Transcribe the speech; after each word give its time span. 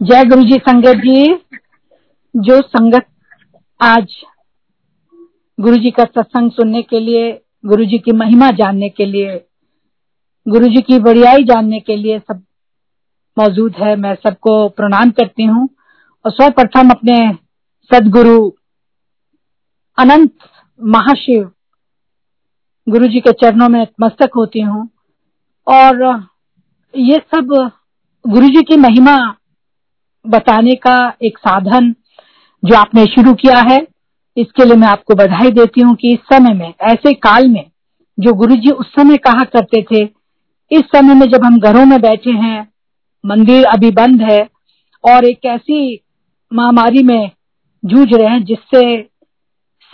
जय 0.00 0.24
गुरु 0.24 0.42
जी 0.42 0.56
संगत 0.58 0.96
जी, 0.96 1.34
जो 2.34 2.60
संगत 2.60 3.06
आज 3.80 4.12
गुरु 5.58 5.76
जी 5.76 5.90
का 5.90 6.04
सत्संग 6.04 6.50
सुनने 6.50 6.82
के 6.82 7.00
लिए 7.00 7.32
गुरु 7.66 7.84
जी 7.84 7.98
की 7.98 8.12
महिमा 8.12 8.50
जानने 8.50 8.88
के 8.88 9.06
लिए 9.06 9.34
गुरु 10.48 10.68
जी 10.68 10.80
की 10.80 10.98
बड़ियाई 10.98 11.44
जानने 11.44 11.80
के 11.80 11.96
लिए 11.96 12.18
सब 12.18 12.42
मौजूद 13.38 13.74
है, 13.76 13.96
मैं 13.96 14.14
सबको 14.14 14.68
प्रणाम 14.68 15.10
करती 15.10 15.44
हूँ। 15.44 15.68
और 16.24 16.30
सर्वप्रथम 16.30 16.90
अपने 16.90 17.16
सदगुरु 17.90 18.50
अनंत 19.98 20.32
महाशिव 20.80 21.50
गुरु 22.88 23.08
जी 23.08 23.20
के 23.20 23.32
चरणों 23.32 23.68
में 23.68 23.86
मस्तक 24.00 24.30
होती 24.36 24.60
हूँ। 24.60 24.88
और 25.66 26.26
ये 26.94 27.18
सब 27.34 27.52
गुरु 28.26 28.48
जी 28.48 28.62
की 28.62 28.76
महिमा 28.76 29.36
बताने 30.26 30.74
का 30.74 31.16
एक 31.22 31.38
साधन 31.38 31.94
जो 32.64 32.76
आपने 32.76 33.04
शुरू 33.04 33.34
किया 33.34 33.58
है, 33.58 33.86
इसके 34.36 34.64
लिए 34.64 34.74
मैं 34.74 34.88
आपको 34.88 35.14
बधाई 35.14 35.50
देती 35.50 35.80
हूँ 35.80 35.94
कि 35.94 36.12
इस 36.12 36.18
समय 36.18 36.54
में, 36.54 36.74
ऐसे 36.82 37.12
काल 37.12 37.48
में, 37.48 37.70
जो 38.18 38.32
गुरु 38.32 38.56
जी 38.56 38.70
उस 38.70 38.86
समय 38.86 39.16
कहा 39.16 39.44
करते 39.44 39.82
थे, 39.82 40.04
इस 40.72 40.80
समय 40.80 41.14
में 41.14 41.26
जब 41.26 41.44
हम 41.44 41.58
घरों 41.60 41.84
में 41.84 42.00
बैठे 42.00 42.30
हैं, 42.30 42.68
मंदिर 43.26 43.64
अभी 43.64 43.90
बंद 43.90 44.22
है, 44.22 44.48
और 45.04 45.24
एक 45.24 45.40
ऐसी 45.46 46.00
महामारी 46.52 47.02
में 47.02 47.30
जूझ 47.84 48.14
रहे 48.14 48.28
हैं, 48.28 48.44
जिससे 48.44 49.10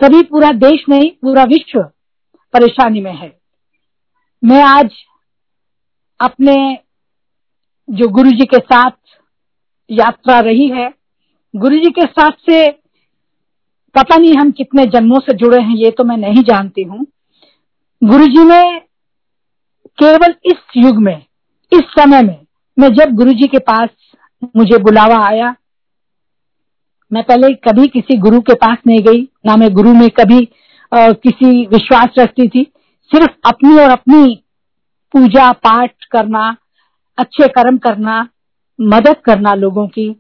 सभी 0.01 0.23
पूरा 0.23 0.51
देश 0.51 0.85
नहीं, 0.89 1.11
पूरा 1.11 1.45
विश्व 1.45 1.83
परेशानी 2.55 3.01
में 3.01 3.15
है। 3.15 3.37
मैं 4.45 4.63
आज 4.63 4.91
अपने 6.21 6.79
जो 7.91 8.09
गुरु 8.09 8.31
जी 8.31 8.45
के 8.45 8.59
साथ 8.59 8.91
यात्रा 9.91 10.39
रही 10.41 10.69
है। 10.69 10.89
गुरु 11.55 11.77
जी 11.77 11.91
के 11.91 12.07
साथ 12.07 12.33
से 12.47 12.71
पता 13.95 14.17
नहीं 14.17 14.35
हम 14.37 14.51
कितने 14.51 14.85
जन्मों 14.87 15.19
से 15.21 15.33
जुड़े 15.35 15.61
हैं 15.63 15.77
ये 15.77 15.91
तो 15.91 16.05
मैं 16.05 16.17
नहीं 16.17 16.43
जानती 16.45 16.83
हूँ। 16.83 17.07
गुरु 18.03 18.27
जी 18.27 18.45
ने 18.45 18.63
केवल 19.99 20.35
इस 20.45 20.77
युग 20.77 20.97
में 21.03 21.17
इस 21.73 21.85
समय 21.91 22.23
में 22.23 22.39
मैं 22.77 22.89
जब 22.95 23.15
गुरु 23.17 23.33
जी 23.33 23.47
के 23.47 23.59
पास 23.61 23.89
मुझे 24.57 24.79
बुलावा 24.79 25.25
आया 25.27 25.55
मैं 27.11 27.23
पहले 27.25 27.53
कभी 27.65 27.87
किसी 27.89 28.17
गुरु 28.19 28.41
के 28.41 28.55
पास 28.57 28.79
नहीं 28.87 29.03
गई 29.03 29.23
ना 29.47 29.57
मैं 29.57 29.73
गुरु 29.75 29.93
में 29.95 30.09
कभी 30.11 30.49
आ, 30.93 31.11
किसी 31.13 31.67
विश्वास 31.67 32.19
रखती 32.19 32.49
थी। 32.49 32.63
सिर्फ़ 33.11 33.31
अपनी 33.45 33.79
और 33.79 33.91
अपनी 33.91 34.35
पूजा 35.15 35.51
पाठ 35.65 36.05
करना 36.11 36.45
अच्छे 37.19 37.49
कर्म 37.49 37.79
करना 37.79 38.23
मदद 38.81 39.17
करना 39.25 39.55
लोगों 39.55 39.87
की 39.89 40.11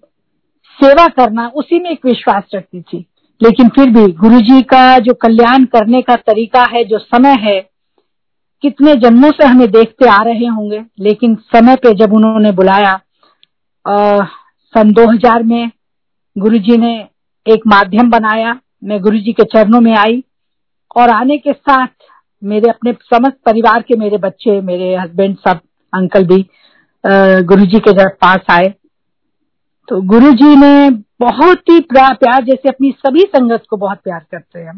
सेवा 0.79 1.07
करना 1.09 1.47
उसी 1.55 1.79
में 1.79 1.91
एक 1.91 2.07
विश्वास 2.07 2.43
रखती 2.55 2.81
थी। 2.81 3.05
लेकिन 3.43 3.69
फिर 3.69 3.91
भी 3.91 4.12
गुरु 4.12 4.41
जी 4.41 4.62
का 4.62 4.99
जो 4.99 5.15
कल्याण 5.15 5.65
करने 5.65 6.03
का 6.03 6.17
तरीका 6.17 6.65
है 6.73 6.84
जो 6.84 6.99
समय 6.99 7.34
है 7.41 7.61
कितने 8.62 8.95
जन्मों 8.95 9.31
से 9.31 9.47
हमें 9.47 9.71
देखते 9.71 10.09
आ 10.09 10.23
रहे 10.23 10.47
होंगे। 10.47 10.84
लेकिन 11.01 11.34
समय 11.34 11.77
पे 11.77 11.95
जब 11.95 12.12
उन्होंने 12.12 12.53
बुलाया 12.53 13.01
आ, 13.87 14.25
सन 14.75 14.93
2000 14.93 15.43
में 15.43 15.71
गुरु 16.39 16.59
जी 16.59 16.77
ने 16.77 16.95
एक 17.47 17.67
माध्यम 17.67 18.11
बनाया। 18.11 18.61
मैं 18.84 19.01
गुरु 19.01 19.19
जी 19.19 19.33
के 19.33 19.45
चरणों 19.45 19.81
में 19.81 19.95
आई 19.97 20.25
और 20.97 21.11
आने 21.11 21.39
के 21.39 21.53
साथ 21.53 21.89
मेरे 22.45 22.71
अपने 22.71 22.93
समस्त 22.93 23.37
परिवार 23.47 23.83
के 23.83 23.97
मेरे 23.97 24.17
बच्चे 24.17 24.61
मेरे 24.61 24.97
हस्बैंड 24.97 25.37
सब 25.37 25.61
अंकल 25.95 26.25
भी 26.27 26.47
गुरु 27.05 27.66
जी 27.66 27.78
के 27.78 27.92
पास 28.08 28.41
आए। 28.50 28.72
तो 29.89 30.00
गुरु 30.05 30.33
जी 30.33 30.55
ने 30.56 30.91
बहुत 31.20 31.69
ही 31.70 31.80
प्यार, 31.83 32.44
जैसे 32.44 32.69
अपनी 32.69 32.91
सभी 32.98 33.20
संगत 33.27 33.62
को 33.70 33.77
बहुत 33.77 33.98
प्यार 33.98 34.25
करते 34.30 34.61
हैं। 34.61 34.77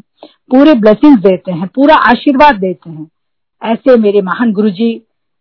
पूरे 0.51 0.75
ब्लेसिंग्स 0.77 1.21
देते 1.23 1.53
हैं, 1.53 1.67
पूरा 1.67 1.95
आशीर्वाद 2.11 2.57
देते 2.57 2.91
हैं। 2.91 3.07
ऐसे 3.63 3.97
मेरे 3.99 4.23
महान 4.23 4.53
गुरु 4.53 4.71
जी 4.71 4.91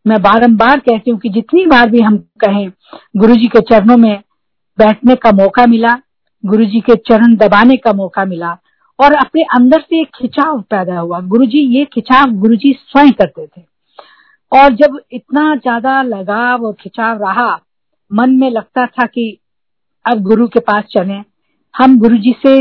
मैं 0.06 0.22
बारम्बार 0.22 0.80
कहती 0.80 1.12
हूँ 1.12 1.20
कि 1.20 1.30
जितनी 1.30 1.66
बार 1.66 1.90
भी 1.90 2.02
हम 2.02 2.18
कहें 2.40 2.70
गुरु 3.18 3.36
जी 3.36 3.48
के 3.48 3.62
चरणों 3.64 3.98
में 3.98 4.20
बैठने 4.78 5.16
का 5.16 5.32
मौका 5.34 5.66
मिला 5.66 5.94
गुरु 6.44 6.66
जी 6.66 6.80
के 6.82 6.96
चरण 7.08 7.36
दबाने 7.38 7.76
का 7.78 7.94
मौका 7.94 8.24
मिला, 8.26 8.58
और 9.00 9.14
अपने 9.16 9.42
अंदर 9.56 9.82
से 9.82 10.02
एक 10.02 10.10
खिंचाव 10.16 10.62
पैदा 10.62 11.00
हुआ। 11.00 11.20
गुरु 11.24 11.46
जी 11.46 11.60
ये 11.78 11.86
खिंचाव 11.86 12.32
गुरु 12.34 12.56
जी 12.56 12.72
स्वयं 12.82 13.12
करते 13.14 13.46
थे। 13.48 13.62
और 14.52 14.74
जब 14.74 15.00
इतना 15.12 15.56
ज़्यादा 15.56 16.02
लगाव 16.02 16.66
और 16.66 16.74
खिंचाव 16.74 17.22
रहा 17.22 17.50
मन 18.12 18.36
में 18.36 18.50
लगता 18.52 18.86
था 18.86 19.06
कि 19.06 19.38
अब 20.06 20.22
गुरु 20.24 20.48
के 20.48 20.60
पास 20.60 20.84
चले। 20.92 21.22
हम 21.76 21.98
गुरु 22.00 22.18
जी 22.18 22.36
से 22.46 22.58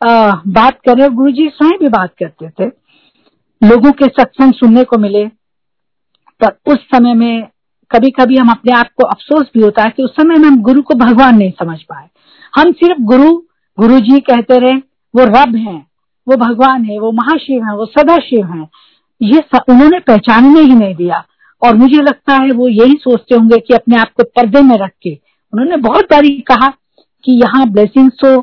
आ, 0.00 0.30
बात 0.48 0.78
करें 0.88 1.08
गुरु 1.14 1.30
जी 1.30 1.48
स्वयं 1.48 1.78
भी 1.78 1.88
बात 1.88 2.14
करते 2.18 2.48
थे। 2.50 2.66
लोगों 3.62 3.92
के 3.92 4.06
सत्संग 4.06 4.52
सुनने 4.52 4.84
को 4.84 4.98
मिले। 4.98 5.26
पर 6.40 6.72
उस 6.72 6.78
समय 6.94 7.14
में 7.14 7.48
कभी 7.90 8.10
कभी 8.10 8.36
हम 8.36 8.50
अपने 8.50 8.72
आप 8.72 8.88
को 8.96 9.06
अफसोस 9.06 9.50
भी 9.54 9.62
होता 9.62 9.82
है 9.82 9.90
कि 9.90 10.02
उस 10.02 10.10
समय 10.10 10.38
में 10.38 10.48
हम 10.48 10.60
गुरु 10.62 10.82
को 10.82 10.94
भगवान 10.94 11.36
नहीं 11.38 11.50
समझ 11.50 11.78
पाए। 11.82 12.08
हम 12.54 12.72
सिर्फ़ 12.72 13.00
गुरु 13.02 13.30
गुरु 13.78 13.98
जी 14.00 14.20
कहते 14.20 14.58
रहे 14.58 14.76
वो 15.14 15.24
रब 15.24 15.56
हैं 15.56 15.80
वो 16.26 16.36
भगवान 16.36 16.84
है 16.84 16.98
वो 16.98 17.12
महाशिव 17.12 17.64
है 17.64 17.76
वो 17.76 17.86
सदा 17.86 18.16
शिव 18.18 18.46
है। 18.46 18.68
ये 19.20 19.42
उन्होंने 19.70 19.98
पहचानने 20.00 20.60
ही 20.60 20.74
नहीं 20.74 20.94
दिया। 20.94 21.24
और 21.62 21.74
मुझे 21.74 22.00
लगता 22.02 22.34
है 22.34 22.50
वो 22.52 22.68
यही 22.68 22.94
सोचते 22.94 23.34
होंगे 23.34 23.58
कि 23.58 23.74
अपने 23.74 23.96
आप 23.96 24.12
को 24.12 24.24
पर्दे 24.36 24.60
में 24.62 24.76
रख 24.78 24.90
के। 25.02 25.12
उन्होंने 25.52 25.76
बहुत 25.78 26.04
बारी 26.04 26.30
कहा 26.48 26.68
कि 27.24 27.32
यहाँ 27.34 27.70
ब्लेसिंग्स 27.72 28.14
तो 28.20 28.34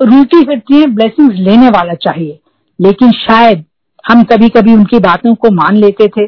रूटी 0.00 0.44
फिरती 0.44 0.80
है 0.80 0.86
ब्लेसिंग्स 0.86 1.38
लेने 1.40 1.68
वाला 1.68 1.94
चाहिए। 1.96 2.38
लेकिन 2.78 3.12
शायद 3.12 3.64
हम 4.04 4.22
कभी 4.24 4.48
कभी 4.48 4.74
उनकी 4.74 4.98
बातों 5.00 5.34
को 5.34 5.50
मान 5.52 5.76
लेते 5.76 6.08
थे 6.08 6.26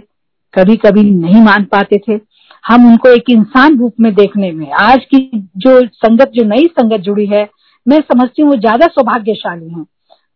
कभी 0.55 0.77
कभी 0.79 1.03
नहीं 1.03 1.43
मान 1.43 1.65
पाते 1.65 1.99
थे। 1.99 2.19
हम 2.65 2.87
उनको 2.87 3.09
एक 3.09 3.31
इंसान 3.31 3.79
रूप 3.79 3.95
में 4.01 4.13
देखने 4.15 4.51
में, 4.53 4.71
आज 4.73 5.05
की 5.05 5.19
जो 5.57 5.81
संगत, 5.87 6.31
जो 6.35 6.45
नई 6.45 6.67
संगत 6.71 7.01
जुड़ी 7.01 7.27
है, 7.27 7.49
मैं 7.87 8.01
समझती 8.03 8.43
हूँ 8.43 8.51
वो 8.51 8.57
ज़्यादा 8.57 8.87
सौभाग्यशाली 8.89 9.69
है। 9.69 9.85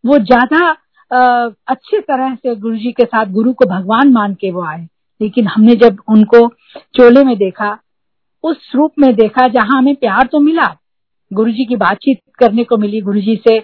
वो 0.04 0.18
ज़्यादा 0.20 0.70
अच्छे 1.10 2.00
तरह 2.00 2.34
से 2.34 2.54
गुरु 2.56 2.76
जी 2.76 2.92
के 2.92 3.04
साथ 3.04 3.32
गुरु 3.32 3.52
को 3.52 3.66
भगवान 3.68 4.12
मान 4.12 4.34
के 4.34 4.50
वो 4.50 4.64
आए। 4.64 4.86
लेकिन 5.20 5.46
हमने 5.46 5.74
जब 5.76 6.00
उनको 6.08 6.46
चोले 6.94 7.24
में 7.24 7.36
देखा, 7.38 7.78
उस 8.44 8.70
रूप 8.74 8.92
में 8.98 9.14
देखा 9.14 9.46
जहाँ 9.48 9.78
हमें 9.78 9.94
प्यार 9.96 10.26
तो 10.26 10.40
मिला 10.40 10.74
गुरु 11.30 11.52
जी 11.52 11.64
की 11.64 11.76
बातचीत 11.76 12.20
करने 12.38 12.64
को 12.64 12.76
मिली 12.76 13.00
गुरु 13.00 13.20
जी 13.20 13.36
से 13.48 13.58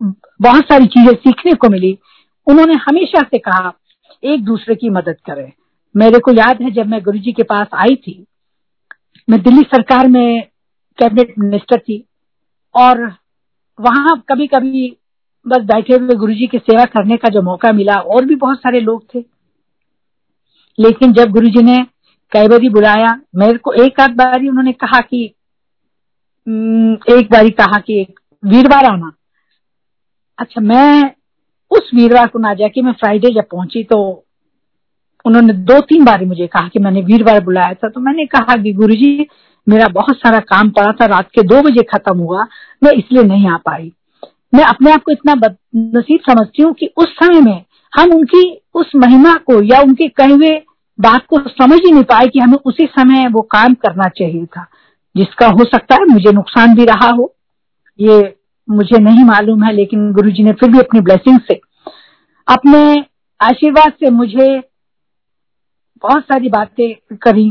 बहुत 0.00 0.64
सारी 0.64 0.86
चीज़ें 0.86 1.14
सीखने 1.14 1.52
को 1.52 1.68
मिली, 1.68 1.96
उन्होंने 2.46 2.74
हमेशा 2.80 3.22
से 3.22 3.38
कहा, 3.38 3.72
एक 4.22 4.44
दूसरे 4.44 4.74
की 4.74 4.90
मदद 4.90 5.16
करें। 5.26 5.50
मेरे 5.94 6.18
को 6.18 6.32
याद 6.32 6.62
है 6.62 6.70
जब 6.70 6.86
मैं 6.86 7.02
गुरु 7.02 7.18
जी 7.18 7.32
के 7.32 7.42
पास 7.42 7.66
आई 7.74 7.96
थी, 7.96 8.24
मैं 9.28 9.40
दिल्ली 9.42 9.62
सरकार 9.64 10.08
में 10.08 10.42
कैबिनेट 10.98 11.34
मिनिस्टर 11.38 11.78
थी, 11.78 12.04
और 12.74 13.00
वहाँ 13.78 14.16
कभी 14.28 14.46
कभी 14.46 14.88
बस 15.46 15.64
बैठे 15.64 15.94
हुए 15.94 16.14
गुरु 16.16 16.34
जी 16.34 16.46
की 16.46 16.58
सेवा 16.60 16.84
करने 16.86 17.16
का 17.16 17.28
जो 17.28 17.42
मौका 17.42 17.72
मिला, 17.72 17.94
और 17.94 18.24
भी 18.24 18.34
बहुत 18.36 18.58
सारे 18.58 18.80
लोग 18.80 19.04
थे। 19.14 19.24
लेकिन 20.78 21.12
जब 21.12 21.30
गुरु 21.30 21.48
जी 21.48 21.62
ने 21.62 21.76
कई 22.32 22.48
बारी 22.48 22.68
बुलाया, 22.68 23.18
मेरे 23.36 23.58
को 23.58 23.72
एक 23.84 24.00
आध 24.00 24.14
बारी 24.16 24.48
उन्होंने 24.48 24.72
कहा 24.74 25.00
कि 25.00 25.24
एक 27.10 27.28
बारी 27.32 27.50
कहा 27.52 27.78
कि 27.78 28.00
एक 28.00 28.20
वीरवार 28.42 28.84
आना। 28.84 29.10
अच्छा 30.38 30.60
मैं 30.60 31.10
उस 31.70 31.90
वीरवार 31.94 32.26
को 32.26 32.38
ना 32.38 32.52
जाके 32.54 32.82
मैं 32.82 32.92
फ्राइडे 32.92 33.30
जब 33.34 33.48
पहुँची 33.50 33.82
तो 33.84 33.98
उन्होंने 35.24 35.52
दो 35.52 35.80
तीन 35.80 36.04
बार 36.04 36.24
मुझे 36.24 36.46
कहा 36.46 36.68
कि 36.68 36.78
मैंने 36.78 37.00
वीरवार 37.02 37.40
बुलाया 37.44 37.74
था 37.74 37.88
तो 37.88 38.00
मैंने 38.00 38.26
कहा 38.26 38.56
कि 38.62 38.72
गुरु 38.72 38.94
जी 38.94 39.26
मेरा 39.66 39.88
बहुत 39.88 40.16
सारा 40.16 40.38
काम 40.40 40.70
पड़ा 40.70 40.92
था, 40.92 41.06
रात 41.06 41.30
के 41.30 41.42
दो 41.44 41.62
बजे 41.62 41.82
खत्म 41.84 42.18
हुआ, 42.18 42.46
मैं 42.82 42.92
इसलिए 42.92 43.22
नहीं 43.24 43.48
आ 43.48 43.56
पाई। 43.56 43.92
मैं 44.52 44.64
अपने 44.64 44.92
आप 44.92 45.02
को 45.02 45.12
इतना 45.12 45.34
नसीब 45.76 46.20
समझती 46.22 46.62
हूँ 46.62 46.72
कि 46.74 46.86
उस 46.96 47.14
समय 47.14 47.40
में 47.40 47.64
हम 47.92 48.12
उनकी, 48.12 48.60
उस 48.74 48.90
महिमा 48.96 49.34
को 49.46 49.62
या 49.64 49.80
उनके 49.80 50.08
कहे 50.10 50.32
हुए 50.32 50.50
बात 50.98 51.26
को 51.26 51.38
समझ 51.40 51.78
ही 51.78 51.92
नहीं 51.92 52.04
पाए 52.04 52.26
कि 52.26 52.38
हमें 52.38 52.58
उसी 52.66 52.86
समय 52.88 53.26
वो 53.28 53.40
काम 53.52 53.74
करना 53.76 54.08
चाहिए 54.08 54.44
था, 54.46 54.66
जिसका 55.14 55.46
हो 55.48 55.64
सकता 55.64 55.94
है 55.94 56.06
मुझे 56.06 56.32
नुकसान 56.32 56.74
भी 56.74 56.84
रहा 56.84 57.10
हो। 57.10 57.34
ये 57.98 58.16
मुझे 58.68 58.98
नहीं 58.98 59.24
मालूम 59.24 59.62
है, 59.64 59.72
लेकिन 59.72 60.12
गुरुजी 60.12 60.42
ने 60.42 60.52
फिर 60.52 60.70
भी 60.70 60.78
अपनी 60.78 61.00
ब्लेसिंग 61.00 61.38
से 61.40 61.60
अपने 62.48 62.80
आशीर्वाद 63.40 63.92
से 64.00 64.10
मुझे 64.10 64.48
बहुत 66.04 66.22
सारी 66.22 66.48
बातें 66.48 67.16
करी। 67.16 67.50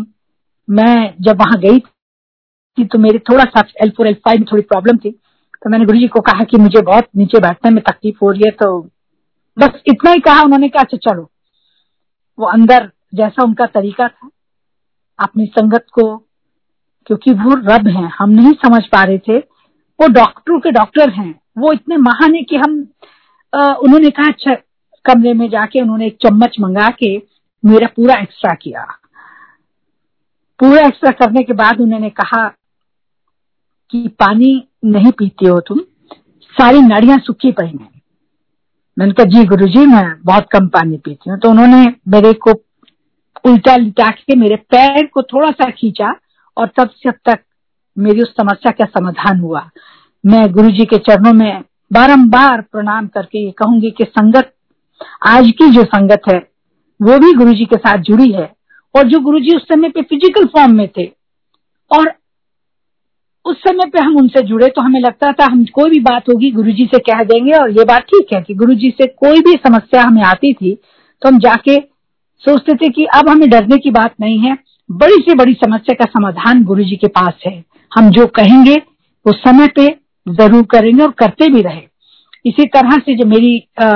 मैं 0.68 1.14
जब 1.22 1.40
वहाँ 1.40 1.60
गई 1.60 1.80
थी 1.80 2.86
तो 2.86 3.00
मेरे 3.00 3.20
थोड़ा 3.30 3.44
सा 3.46 3.64
एल 3.84 3.90
फोर 3.90 4.08
एल 4.08 4.14
फाइव 4.26 4.40
में 4.40 4.46
थोड़ी 4.52 4.64
प्रॉब्लम 4.64 4.98
थी। 4.98 5.10
तो 5.64 5.70
मैंने 5.70 5.86
गुरु 5.86 5.98
जी 5.98 6.08
को 6.08 6.22
कहा 6.22 6.44
कि 6.44 6.58
मुझे 6.58 6.82
बहुत 6.82 7.08
नीचे 7.18 7.40
बैठने 7.40 7.72
में 7.72 7.84
तकलीफ़ 7.84 8.18
हो 8.22 8.32
रही 8.32 8.42
है 8.46 8.52
तो 8.52 8.80
बस 9.60 9.82
इतना 9.88 10.12
ही 10.12 10.20
कहा 10.20 10.42
उन्होंने 10.42 10.70
कहा 10.70 10.84
अच्छा 10.84 10.98
चलो। 10.98 11.32
वो 12.40 12.46
अंदर 12.46 12.92
जैसा 13.16 13.44
उनका 13.44 13.66
तरीका 13.66 14.08
था 14.08 14.30
अपनी 15.20 15.46
संगत 15.46 15.86
को 15.94 16.18
क्योंकि 17.06 17.32
वो 17.32 17.56
रब 17.56 17.88
हैं 17.88 18.12
हम 18.20 18.30
नहीं 18.30 18.54
समझ 18.54 18.86
पा 18.86 19.04
रहे 19.04 19.18
थे 19.18 19.38
वो 20.00 20.08
डॉक्टरों 20.08 20.60
के 20.60 20.72
डॉक्टर 20.72 21.10
हैं 21.10 21.40
वो 21.58 21.74
इतने 21.74 21.98
महान 21.98 22.36
है 22.36 22.44
कि 22.44 22.56
हम 22.56 22.88
आ, 23.56 23.74
उन्होंने 23.74 24.10
कहा 24.10 24.28
अच्छा 24.28 24.56
कमरे 25.06 25.34
में 25.34 25.50
जाके 25.50 25.82
उन्होंने 25.82 26.08
एक 26.08 26.18
चम्मच 26.22 26.56
मंगा 26.60 26.90
के 26.90 27.18
मेरा 27.66 27.88
पूरा 27.88 28.22
एक्स्ट्रा 28.22 28.54
किया। 28.54 28.82
पूरा 30.60 30.88
एक्स्ट्रा 30.88 31.12
करने 31.12 31.44
के 31.44 31.54
बाद 31.54 31.82
उन्होंने 31.82 32.10
कहा 32.10 32.48
कि 33.92 34.08
पानी 34.20 34.52
नहीं 34.86 35.12
पीते 35.12 35.50
हो 35.50 35.60
तुम, 35.60 35.80
सारी 36.54 36.82
नाड़ियाँ 36.82 37.18
सूखी 37.18 37.52
पड़ी 37.52 37.70
हैं। 37.70 38.02
मैंने 38.98 39.14
कहा, 39.14 39.26
जी 39.26 39.44
गुरु 39.46 39.68
जी 39.68 39.86
मैं 39.86 40.06
बहुत 40.24 40.48
कम 40.52 40.68
पानी 40.68 40.98
पीती 40.98 41.30
हूँ। 41.30 41.40
तो 41.40 41.50
उन्होंने 41.50 41.84
मेरे 42.08 42.34
को 42.34 42.52
उल्टा 43.46 43.76
लिटा 43.76 44.10
के 44.10 44.36
मेरे 44.36 44.56
पैर 44.72 45.06
को 45.06 45.22
थोड़ा 45.24 45.50
सा 45.52 45.70
खींचा 45.70 46.14
और 46.58 46.68
तब 46.78 46.90
से 46.90 47.10
अब 47.10 47.16
तक 47.26 47.40
मेरी 47.98 48.22
उस 48.22 48.32
समस्या 48.32 48.72
का 48.72 48.86
समाधान 48.86 49.40
हुआ। 49.40 49.70
मैं 50.24 50.52
गुरु 50.52 50.72
जी 50.72 50.86
के 50.86 50.98
चरणों 50.98 51.34
में 51.34 51.64
बारंबार 51.94 52.62
प्रणाम 52.62 53.08
करके 53.08 53.44
ये 53.46 53.52
कहूँगी 53.52 53.92
कि 53.92 54.04
संगत, 54.04 54.54
आज 55.28 55.52
की 55.52 55.70
जो 55.72 55.84
संगत 55.84 56.22
है, 56.30 56.38
वो 57.00 57.18
भी 57.20 57.34
गुरु 57.34 57.54
जी 57.54 57.66
के 57.66 57.78
साथ 57.78 57.98
जुड़ी 58.04 58.32
है 58.32 58.52
और 58.96 59.08
जो 59.08 59.20
गुरु 59.20 59.40
जी 59.40 59.56
उस 59.56 59.68
समय 59.68 59.90
पे 59.90 60.02
फ़िज़िकल 60.02 60.46
फॉर्म 60.48 60.76
में 60.76 60.88
थे 60.98 61.06
और 61.92 62.08
उस 63.48 63.58
समय 63.60 63.90
पे 63.90 64.00
हम 64.00 64.16
उनसे 64.18 64.42
जुड़े 64.44 64.68
तो 64.68 64.82
हमें 64.82 65.00
लगता 65.00 65.32
था 65.32 65.46
हम 65.52 65.64
कोई 65.74 65.90
भी 65.90 66.00
बात 66.02 66.30
होगी 66.30 66.50
गुरु 66.52 66.72
जी 66.72 66.86
से 66.86 67.00
कह 67.02 67.24
देंगे 67.26 67.52
और 67.54 67.70
ये 67.72 67.84
बात 67.86 68.04
ठीक 68.04 68.34
है 68.34 68.42
कि 68.42 68.54
गुरु 68.56 68.74
जी 68.76 68.90
से 68.92 69.08
कोई 69.18 69.40
भी 69.42 69.54
समस्या 69.68 70.04
हमें 70.04 70.24
आती 70.26 70.54
थी 70.54 70.74
तो 71.22 71.30
हम 71.30 71.40
जाके 71.40 71.78
सोचते 72.44 72.74
थे 72.76 72.90
कि 72.90 73.06
अब 73.16 73.30
हमें 73.30 73.50
डरने 73.50 73.78
की 73.78 73.92
बात 73.92 74.14
नहीं 74.22 74.40
है। 74.40 74.58
बड़ी 74.90 75.16
से 75.22 75.36
बड़ी 75.36 75.54
समस्या 75.56 75.94
का 75.96 76.06
समाधान 76.10 76.64
गुरु 76.64 76.84
जी 76.84 76.96
के 76.96 77.08
पास 77.10 77.44
है। 77.46 77.64
हम 77.92 78.10
जो 78.12 78.26
कहेंगे 78.36 78.76
वो 79.26 79.34
समय 79.36 79.68
पे 79.76 79.88
ज़रूर 80.28 80.64
करेंगे 80.72 81.04
और 81.04 81.12
करते 81.20 81.48
भी 81.50 81.62
रहे। 81.62 81.82
इसी 82.46 82.66
तरह 82.68 82.98
से 82.98 83.16
जो 83.16 83.26
मेरी 83.28 83.58
आ, 83.80 83.90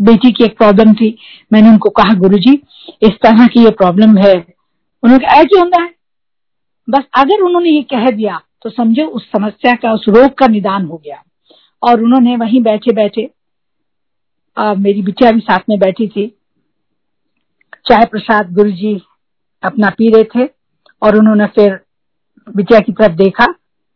बेटी 0.00 0.30
की 0.32 0.44
एक 0.44 0.56
प्रॉब्लम 0.58 0.92
थी 0.94 1.16
मैंने 1.52 1.68
उनको 1.68 1.90
कहा 1.92 2.14
गुरु 2.18 2.38
जी 2.38 2.52
इस 3.02 3.18
तरह 3.22 3.46
की 3.46 3.64
ये 3.64 3.70
प्रॉब्लम 3.72 4.16
है। 4.18 4.34
उन्होंने 4.34 5.18
कहा 5.18 5.40
ऐसे 5.40 5.58
होता 5.58 5.82
है 5.82 5.90
बस 6.92 7.04
अगर 7.18 7.42
उन्होंने 7.42 7.70
ये 7.70 7.82
कह 7.90 8.10
दिया 8.10 8.40
तो 8.62 8.70
समझो 8.70 9.04
उस 9.06 9.30
समस्या 9.32 9.72
का 9.74 9.92
उस 9.92 10.04
रोग 10.08 10.32
का 10.38 10.46
निदान 10.46 10.84
हो 10.86 10.96
गया। 10.96 11.22
और 11.82 12.02
उन्होंने 12.02 12.36
वहीं 12.36 12.62
बैठे 12.62 12.92
बैठे 12.92 13.30
आ, 14.56 14.74
मेरी 14.74 15.02
बिटिया 15.02 15.30
भी 15.32 15.40
साथ 15.40 15.60
में 15.68 15.78
बैठी 15.78 16.06
थी। 16.08 16.26
चाय 17.86 18.04
प्रसाद 18.06 18.52
गुरु 18.54 18.70
जी 18.70 18.94
अपना 19.62 19.90
पी 19.90 20.08
रहे 20.08 20.24
थे 20.24 20.44
और 21.02 21.16
उन्होंने 21.16 21.46
फिर 21.46 21.78
बिटिया 22.48 22.80
की 22.80 22.92
तरफ़ 22.92 23.16
देखा 23.16 23.46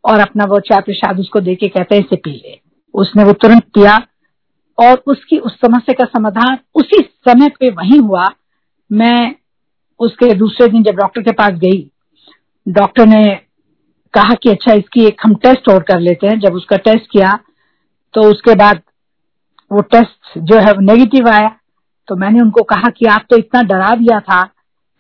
और 0.05 0.21
अपना 0.21 0.45
वो 0.45 0.61
चाय 0.61 0.81
प्रसाद 0.81 1.21
उसको 1.21 1.41
दे 1.41 1.55
के 1.55 1.69
कहते 1.69 1.95
हैं 1.95 2.03
इसे 2.03 2.17
पी 2.17 2.31
ले। 2.33 2.59
उसने 2.95 3.25
वो 3.25 3.33
तुरंत 3.33 3.65
पिया 3.75 3.97
और 4.79 5.03
उसकी 5.07 5.39
उस 5.39 5.57
समस्या 5.57 5.95
का 5.95 6.05
समाधान 6.09 6.59
उसी 6.75 7.03
समय 7.25 7.49
पे 7.61 7.71
वही 7.73 7.97
हुआ। 7.99 8.27
मैं 8.91 9.35
उसके 10.01 10.33
दूसरे 10.35 10.69
दिन 10.69 10.83
जब 10.83 10.97
डॉक्टर 10.97 11.23
के 11.23 11.33
पास 11.33 11.53
गई 11.59 11.81
डॉक्टर 12.67 13.07
ने 13.07 13.23
कहा 14.15 14.35
कि 14.35 14.51
अच्छा 14.51 14.73
इसकी 14.73 15.05
एक 15.07 15.21
हम 15.25 15.35
टेस्ट 15.37 15.69
और 15.69 15.83
कर 15.83 16.01
लेते 16.01 16.27
हैं। 16.27 16.39
जब 16.41 16.55
उसका 16.55 16.77
टेस्ट 16.79 17.11
किया 17.13 17.39
तो 18.15 18.23
उसके 18.31 18.55
बाद 18.55 18.81
वो 19.71 19.81
टेस्ट 19.85 20.39
जो 20.41 20.59
है 20.59 20.73
नेगेटिव 20.83 21.29
आया। 21.29 21.49
तो 22.09 22.17
मैंने 22.17 22.41
उनको 22.41 22.63
कहा 22.65 22.91
कि 22.91 23.07
आप 23.09 23.25
तो 23.31 23.37
इतना 23.37 23.63
डरा 23.65 23.95
दिया 23.95 24.19
था 24.21 24.43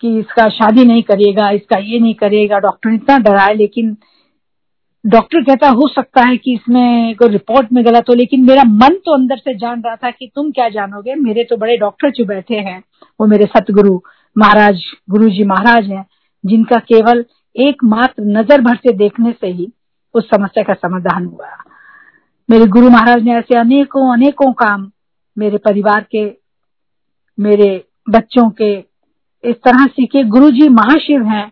कि 0.02 0.18
इसका 0.18 0.48
शादी 0.50 0.84
नहीं 0.84 1.02
करिएगा, 1.02 1.50
इसका 1.50 1.78
ये 1.78 1.98
नहीं 2.00 2.14
करेगा 2.14 2.58
डॉक्टर 2.58 2.90
इतना 2.90 3.18
डराए 3.20 3.54
लेकिन 3.54 3.96
डॉक्टर 5.04 5.42
कहता, 5.42 5.68
हो 5.68 5.86
सकता 5.88 6.26
है 6.28 6.36
कि 6.36 6.54
इसमें 6.54 7.14
कोई 7.16 7.28
रिपोर्ट 7.28 7.72
में 7.72 7.84
गलत 7.84 8.08
हो, 8.08 8.14
लेकिन 8.14 8.44
मेरा 8.44 8.62
मन 8.64 8.96
तो 9.06 9.14
अंदर 9.14 9.36
से 9.36 9.54
जान 9.56 9.82
रहा 9.82 9.96
था 9.96 10.10
कि 10.10 10.30
तुम 10.34 10.50
क्या 10.50 10.68
जानोगे। 10.68 11.14
मेरे 11.16 11.44
तो 11.44 11.56
बड़े 11.56 11.76
डॉक्टर 11.76 12.10
जो 12.10 12.24
बैठे 12.24 12.54
हैं, 12.56 12.82
वो 13.20 13.26
मेरे 13.26 13.46
सतगुरु 13.46 14.00
महाराज 14.36 14.82
गुरु 15.10 15.28
जी 15.30 15.44
महाराज 15.44 15.90
हैं, 15.90 16.04
जिनका 16.44 16.78
केवल 16.84 17.24
एकमात्र 17.56 18.22
नज़र 18.28 18.60
भर 18.60 18.76
से 18.76 18.92
देखने 18.92 19.32
से 19.32 19.46
ही 19.46 19.72
उस 20.14 20.26
समस्या 20.26 20.64
का 20.64 20.74
समाधान 20.74 21.24
हुआ। 21.26 21.56
मेरे 22.48 22.66
गुरु 22.66 22.90
महाराज 22.90 23.22
ने 23.22 23.34
ऐसे 23.34 23.58
अनेकों 23.58 24.12
अनेकों 24.12 24.52
काम 24.52 24.90
मेरे 25.36 25.58
परिवार 25.58 26.06
के, 26.10 26.24
मेरे 27.38 27.84
बच्चों 28.10 28.48
के, 28.50 28.76
इस 29.44 29.56
तरह 29.56 29.86
सीखे 29.86 30.22
गुरु 30.24 30.50
जी 30.50 30.68
महाशिव 30.68 31.24
हैं 31.24 31.50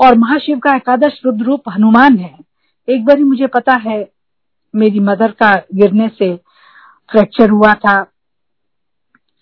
और 0.00 0.18
महाशिव 0.18 0.58
का 0.58 0.74
एकादश 0.76 1.20
रुद्र 1.24 1.44
रूप 1.44 1.68
हनुमान 1.68 2.16
है। 2.18 2.34
एक 2.88 3.04
बार 3.04 3.18
मुझे 3.20 3.46
पता 3.46 3.74
है, 3.80 3.98
मेरी 4.74 5.00
मदर 5.00 5.30
का 5.32 5.54
गिरने 5.74 6.08
से 6.08 6.34
फ्रैक्चर 7.08 7.50
हुआ 7.50 7.72
था, 7.74 8.00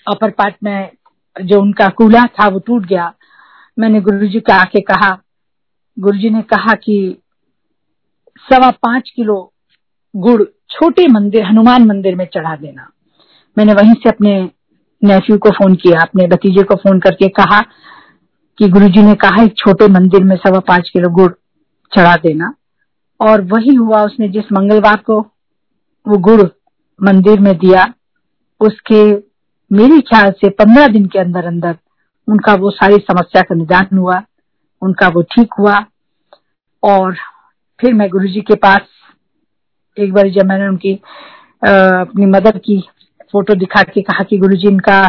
अपर 0.06 0.31
पार्ट 0.31 0.55
में 0.65 0.91
जो 1.37 1.61
उनका 1.61 1.88
कूला 1.88 2.25
था 2.31 2.49
वो 2.49 2.58
टूट 2.58 2.87
गया। 2.87 3.12
मैंने 3.79 4.00
गुरुजी 4.00 4.41
का 4.41 4.55
आके 4.55 4.81
कहा 4.82 5.11
गुरुजी 5.99 6.31
ने 6.31 6.43
कहा 6.43 6.75
कि 6.75 7.23
सवा 8.39 8.71
पाँच 8.71 9.12
किलो 9.17 9.53
गुड़ 10.17 10.43
छोटे 10.71 11.09
मंदिर, 11.09 11.44
हनुमान 11.44 11.87
मंदिर 11.87 12.15
में 12.15 12.25
चढ़ा 12.25 12.56
देना। 12.56 12.91
मैंने 13.59 13.73
वहीं 13.73 13.94
से 13.94 14.09
अपने 14.09 14.50
नेफ्यू 15.05 15.39
को 15.39 15.50
फ़ोन 15.50 15.75
किया, 15.75 16.00
अपने 16.00 16.27
भतीजे 16.27 16.62
को 16.62 16.75
फ़ोन 16.75 17.00
करके 17.00 17.29
कहा 17.29 17.61
कि 18.59 18.69
गुरुजी 18.69 19.03
ने 19.03 19.15
कहा, 19.15 19.43
एक 19.43 19.56
छोटे 19.56 19.89
मंदिर 19.89 20.25
में 20.25 20.37
सवा 20.37 20.59
पाँच 20.59 20.91
किलो 20.91 21.09
गुड़ 21.09 21.33
चढ़ा 21.97 22.17
देना। 22.17 22.55
और 23.21 23.41
वही 23.41 23.75
हुआ, 23.75 24.03
उसने 24.03 24.29
जिस 24.29 24.53
मंगलवार 24.53 24.97
को 24.97 25.21
वो 26.09 26.19
गुड़ 26.19 26.43
मंदिर 27.03 27.41
में 27.41 27.59
दिया, 27.59 27.94
उसके 28.61 29.12
मेरे 29.77 30.00
ख्याल 30.00 30.31
से 30.31 30.49
पंद्रह 30.49 30.87
दिन 30.87 31.06
के 31.06 31.19
अंदर 31.19 31.44
अंदर 31.44 31.77
उनका 32.29 32.55
वो 32.55 32.71
सारी 32.71 32.97
समस्या 32.97 33.43
का 33.43 33.55
निदान 33.55 33.97
हुआ। 33.97 34.23
उनका 34.82 35.08
वो 35.08 35.23
ठीक 35.32 35.55
हुआ। 35.58 35.79
और 36.82 37.14
फिर 37.81 37.94
मैं 37.94 38.08
गुरु 38.11 38.29
जी 38.29 38.40
के 38.40 38.55
पास 38.56 38.81
एक 39.96 40.12
बार 40.12 40.29
जब 40.31 40.46
मैंने 40.46 40.69
उनकी 40.69 40.94
आ, 41.62 41.70
अपनी 42.00 42.26
मदर 42.26 42.58
की 42.58 42.79
फ़ोटो 43.32 43.55
दिखा 43.55 43.82
के 43.84 44.02
कहा 44.02 44.23
कि 44.25 44.38
गुरु 44.38 44.56
जी 44.56 44.69
इनका 44.69 45.06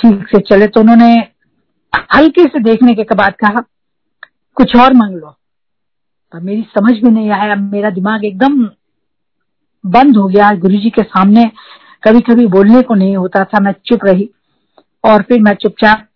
ठीक 0.00 0.26
से 0.28 0.38
चले 0.40 0.66
तो 0.66 0.80
उन्होंने 0.80 1.12
हल्के 2.14 2.44
से 2.44 2.60
देखने 2.62 2.94
के 2.94 3.14
बाद 3.14 3.34
कहा 3.40 3.60
कुछ 4.56 4.76
और 4.76 4.92
मांग 4.94 5.16
लो। 5.16 5.34
और 6.32 6.40
मेरी 6.40 6.62
समझ 6.74 6.92
में 7.04 7.10
नहीं 7.10 7.30
आया। 7.30 7.54
मेरा 7.56 7.90
दिमाग 7.90 8.24
एकदम 8.24 8.62
बंद 9.84 10.16
हो 10.16 10.26
गया। 10.28 10.50
गुरु 10.56 10.76
जी 10.76 10.90
के 10.90 11.02
सामने 11.04 11.44
कभी 12.02 12.20
कभी 12.22 12.46
बोलने 12.48 12.82
को 12.82 12.94
नहीं 12.94 13.16
होता 13.16 13.44
था। 13.44 13.60
मैं 13.60 13.72
चुप 13.86 14.04
रही 14.04 14.28
और 15.04 15.22
फिर 15.22 15.40
मैं 15.42 15.54
चुपचाप 15.54 16.06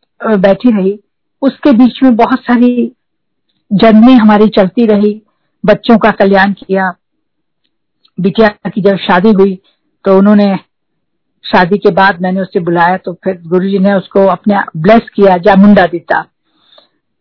बैठी 0.41 0.77
रही। 0.77 0.99
उसके 1.43 1.73
बीच 1.75 2.03
में 2.03 2.15
बहुत 2.17 2.41
सारी 2.41 2.93
जन्में 3.71 4.15
हमारी 4.15 4.49
चलती 4.51 4.87
रही, 4.87 5.21
बच्चों 5.65 5.97
का 5.99 6.11
कल्याण 6.13 6.53
किया, 6.55 6.91
बिटिया 8.19 8.49
की 8.69 8.81
जब 8.83 8.97
शादी 8.99 9.33
हुई 9.33 9.59
तो 10.05 10.17
उन्होंने 10.19 10.55
शादी 11.45 11.79
के 11.79 11.91
बाद 11.93 12.21
मैंने 12.23 12.41
उसे 12.41 12.61
बुलाया 12.61 12.97
तो 12.99 13.13
फिर 13.25 13.41
गुरुजी 13.47 13.79
ने 13.79 13.93
उसको 13.95 14.27
अपने 14.29 14.61
ब्लेस 14.79 15.09
किया 15.15 15.37
जा 15.39 15.55
मुंडा 15.57 15.85
दिता। 15.87 16.21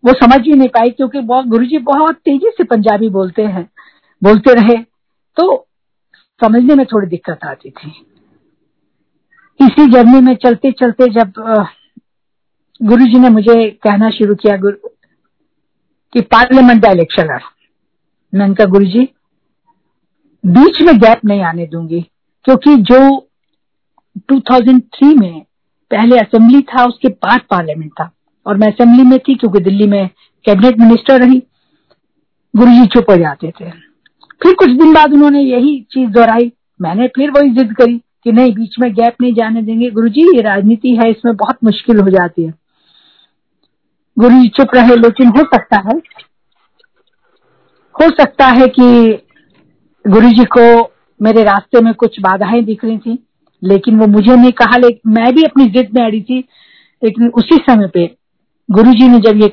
वो 0.04 0.14
समझ 0.16 0.40
ही 0.42 0.54
नहीं 0.54 0.70
पाई, 0.70 0.90
क्योंकि 0.92 1.22
गुरु 1.22 1.66
जी 1.66 1.78
बहुत 1.86 2.16
तेज़ी 2.16 2.50
से 2.50 2.64
पंजाबी 2.66 3.10
बोलते 3.12 3.44
हैं, 3.44 3.64
बोलते 4.22 4.54
रहे 4.54 4.78
तो 5.38 5.66
समझने 6.42 6.76
में 6.76 6.86
थोड़ी 6.86 7.08
दिक्कत 7.08 7.46
आती 7.46 7.70
थी। 7.72 7.90
इसी 9.60 9.86
जर्नी 9.92 10.22
में 10.22 10.36
चलते 10.38 10.72
चलते 10.74 11.08
जब 11.14 11.34
गुरु 12.84 13.06
जी 13.06 13.20
ने 13.20 13.30
मुझे 13.30 13.70
कहना 13.70 14.10
शुरू 14.10 14.36
किया, 14.36 14.58
गुरु, 14.58 14.90
कि 16.14 16.22
पार्लियामेंट 16.22 16.86
का 16.86 16.92
इलेक्शन 16.92 17.30
है। 17.32 17.40
मैंने 18.36 18.54
कहा 18.54 18.68
गुरु 18.68 18.86
जी 18.86 19.10
बीच 20.46 20.82
में 20.82 20.98
गैप 20.98 21.26
नहीं 21.26 21.42
आने 21.42 21.66
दूँगी, 21.66 22.02
क्योंकि 22.44 22.76
जो 22.76 23.28
2003 24.18 25.20
में 25.20 25.42
पहले 25.92 26.18
असेंबली 26.18 26.62
था, 26.62 26.86
उसके 26.86 27.08
बाद 27.08 27.42
पार्लियामेंट 27.50 27.92
था। 27.92 28.12
और 28.46 28.58
मैं 28.58 28.68
असेंबली 28.68 29.04
में 29.04 29.20
थी, 29.20 29.36
क्योंकि 29.36 29.60
दिल्ली 29.60 29.88
में 29.88 30.10
कैबिनेट 30.46 30.80
मिनिस्टर 30.80 31.22
रही। 31.22 31.44
गुरु 32.56 32.72
जी 32.72 32.86
चुप 32.86 33.06
हो 33.10 33.18
जाते 33.18 33.48
थे। 33.48 33.70
फिर 34.44 34.54
कुछ 34.54 34.70
दिन 34.70 34.94
बाद 34.94 35.14
उन्होंने 35.14 35.42
यही 35.42 35.88
चीज़ 35.92 36.10
दोहराई। 36.10 36.52
मैंने 36.82 37.08
फिर 37.08 37.32
वही 37.32 37.50
जिद 37.50 37.74
करी 37.74 37.98
कि 37.98 38.32
नहीं, 38.32 38.54
बीच 38.54 38.76
में 38.80 38.94
गैप 38.94 39.16
नहीं 39.22 39.34
जाने 39.34 39.62
देंगे। 39.62 39.90
गुरु 39.90 40.10
जी 40.10 40.22
ये 40.22 40.42
राजनीति 40.42 40.96
है, 40.96 41.10
इसमें 41.10 41.36
बहुत 41.36 41.58
मुश्किल 41.64 42.00
हो 42.00 42.10
जाती 42.10 42.44
है। 42.44 42.65
गुरु 44.18 44.42
जी 44.42 44.48
चुप 44.50 44.76
रहे, 44.76 44.96
लेकिन 44.96 45.28
हो 45.30 45.44
सकता 45.46 45.78
है, 45.80 45.98
हो 47.96 48.10
सकता 48.12 48.48
है 48.50 48.68
कि 48.70 48.88
गुरु 50.06 50.30
जी 50.30 50.46
को 50.58 50.62
मेरे 51.20 51.44
रास्ते 51.44 51.82
में 51.82 51.94
कुछ 51.94 52.20
बाधाएँ 52.20 52.64
दिख 52.64 52.84
रही 52.86 52.98
थी, 52.98 53.18
लेकिन 53.62 54.00
वो 54.00 54.08
मुझे 54.08 54.36
नहीं 54.36 54.52
कहा 54.54 54.78
लेकिन 54.78 55.12
मैं 55.14 55.34
भी 55.36 55.44
अपनी 55.44 55.66
जिद 55.72 55.90
में 55.96 56.04
अड़ी 56.04 56.22
थी, 56.22 56.40
लेकिन 57.02 57.28
उसी 57.30 57.56
समय 57.62 57.88
पे 57.88 58.06
गुरु 58.70 58.92
जी 58.92 59.08
ने 59.08 59.20
जब 59.22 59.42
ये 59.42 59.48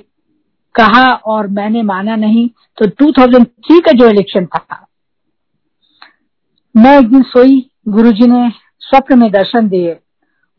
कहा 0.75 1.05
और 1.27 1.47
मैंने 1.51 1.83
माना 1.85 2.17
नहीं 2.17 2.49
तो 2.79 2.87
2003 2.99 3.81
का 3.81 3.93
जो 3.93 4.09
इलेक्शन 4.09 4.47
था, 4.47 4.87
मैं 6.75 6.99
एक 6.99 7.09
दिन 7.09 7.23
सोई, 7.25 7.65
गुरु 7.89 8.11
जी 8.13 8.27
ने 8.27 8.49
स्वप्न 8.83 9.19
में 9.19 9.31
दर्शन 9.33 9.69
दिए, 9.69 9.97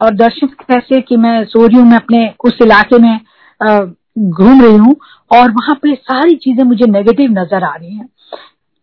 और 0.02 0.16
दर्शन 0.16 0.48
कैसे 0.48 1.02
कि 1.02 1.18
मैं 1.18 1.44
सो 1.46 1.66
रही 1.66 1.78
हूँ, 1.78 1.86
मैं 1.86 1.98
अपने 1.98 2.28
उस 2.46 2.58
इलाके 2.62 2.98
में 2.98 3.20
घूम 3.64 4.62
रही 4.62 4.76
हूँ 4.76 4.96
और 5.32 5.52
वहाँ 5.52 5.76
पे 5.84 5.94
सारी 5.96 6.36
चीज़ें 6.36 6.64
मुझे 6.64 6.86
नेगेटिव 6.88 7.32
नज़र 7.32 7.64
आ 7.64 7.76
रही 7.76 7.96
हैं। 7.96 8.10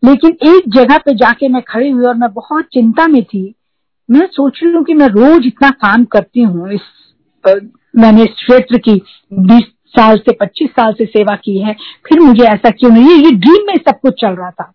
लेकिन 0.03 0.37
एक 0.47 0.69
जगह 0.75 0.97
पे 0.97 1.13
जाके 1.15 1.47
मैं 1.49 1.61
खड़ी 1.61 1.89
हुई 1.89 2.05
और 2.05 2.15
मैं 2.15 2.31
बहुत 2.33 2.65
चिंता 2.73 3.07
में 3.07 3.23
थी। 3.23 3.43
मैं 4.09 4.25
सोच 4.27 4.59
रही 4.63 4.73
हूँ 4.73 4.83
कि 4.83 4.93
मैं 4.93 5.07
रोज 5.09 5.45
इतना 5.47 5.69
काम 5.69 6.05
करती 6.05 6.41
हूँ 6.43 6.71
इस 6.73 6.81
मैंने 7.93 8.23
इस 8.23 8.33
क्षेत्र 8.35 8.77
की 8.79 8.93
बीस 9.33 9.63
साल 9.93 10.17
से 10.17 10.31
पच्चीस 10.31 10.69
साल 10.69 10.93
से 10.93 11.05
सेवा 11.05 11.35
की 11.35 11.57
है, 11.57 11.73
फिर 12.07 12.19
मुझे 12.19 12.43
ऐसा 12.43 12.69
क्यों 12.69 12.91
नहीं? 12.91 13.09
ये 13.15 13.31
ड्रीम 13.31 13.65
में 13.67 13.75
सब 13.77 13.99
कुछ 13.99 14.21
चल 14.21 14.35
रहा 14.35 14.49
था। 14.51 14.71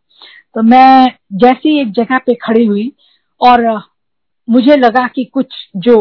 तो 0.55 0.63
मैं 0.63 1.07
जैसी 1.35 1.81
एक 1.81 1.93
जगह 1.93 2.19
पे 2.19 2.35
खड़ी 2.43 2.65
हुई 2.67 2.93
और 3.41 3.65
मुझे 4.49 4.77
लगा 4.77 5.07
कि 5.07 5.25
कुछ 5.25 5.55
जो 5.79 5.97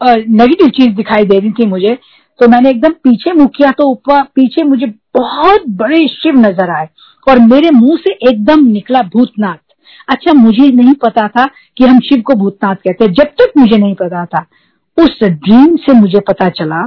नेगेटिव 0.00 0.68
चीज़ 0.70 0.90
दिखाई 0.96 1.24
दे 1.24 1.38
रही 1.38 1.50
थी 1.50 1.66
मुझे 1.66 1.96
तो 2.40 2.48
मैंने 2.48 2.70
एकदम 2.70 2.92
पीछे 3.04 3.32
मुख 3.32 3.50
किया 3.56 3.70
तो 3.70 3.90
ऊपर, 3.90 4.22
पीछे 4.24 4.62
मुझे 4.64 4.86
बहुत 5.16 5.68
बड़े 5.78 6.06
शिव 6.08 6.38
नज़र 6.38 6.70
आए 6.70 6.88
और 7.26 7.38
मेरे 7.40 7.70
मुँह 7.70 7.96
से 7.98 8.12
एकदम 8.30 8.64
निकला 8.66 9.02
भूतनाथ। 9.14 9.56
अच्छा 10.08 10.32
मुझे 10.34 10.68
नहीं 10.72 10.94
पता 11.02 11.26
था 11.28 11.44
कि 11.76 11.84
हम 11.84 11.98
शिव 12.00 12.22
को 12.22 12.34
भूतनाथ 12.34 12.74
कहते 12.76 13.04
हैं। 13.04 13.12
जब 13.12 13.32
तक 13.40 13.52
मुझे 13.58 13.76
नहीं 13.76 13.94
पता 13.94 14.24
था, 14.26 14.44
उस 14.98 15.18
ड्रीम 15.22 15.76
से 15.76 15.92
मुझे 15.94 16.20
पता 16.28 16.48
चला 16.50 16.86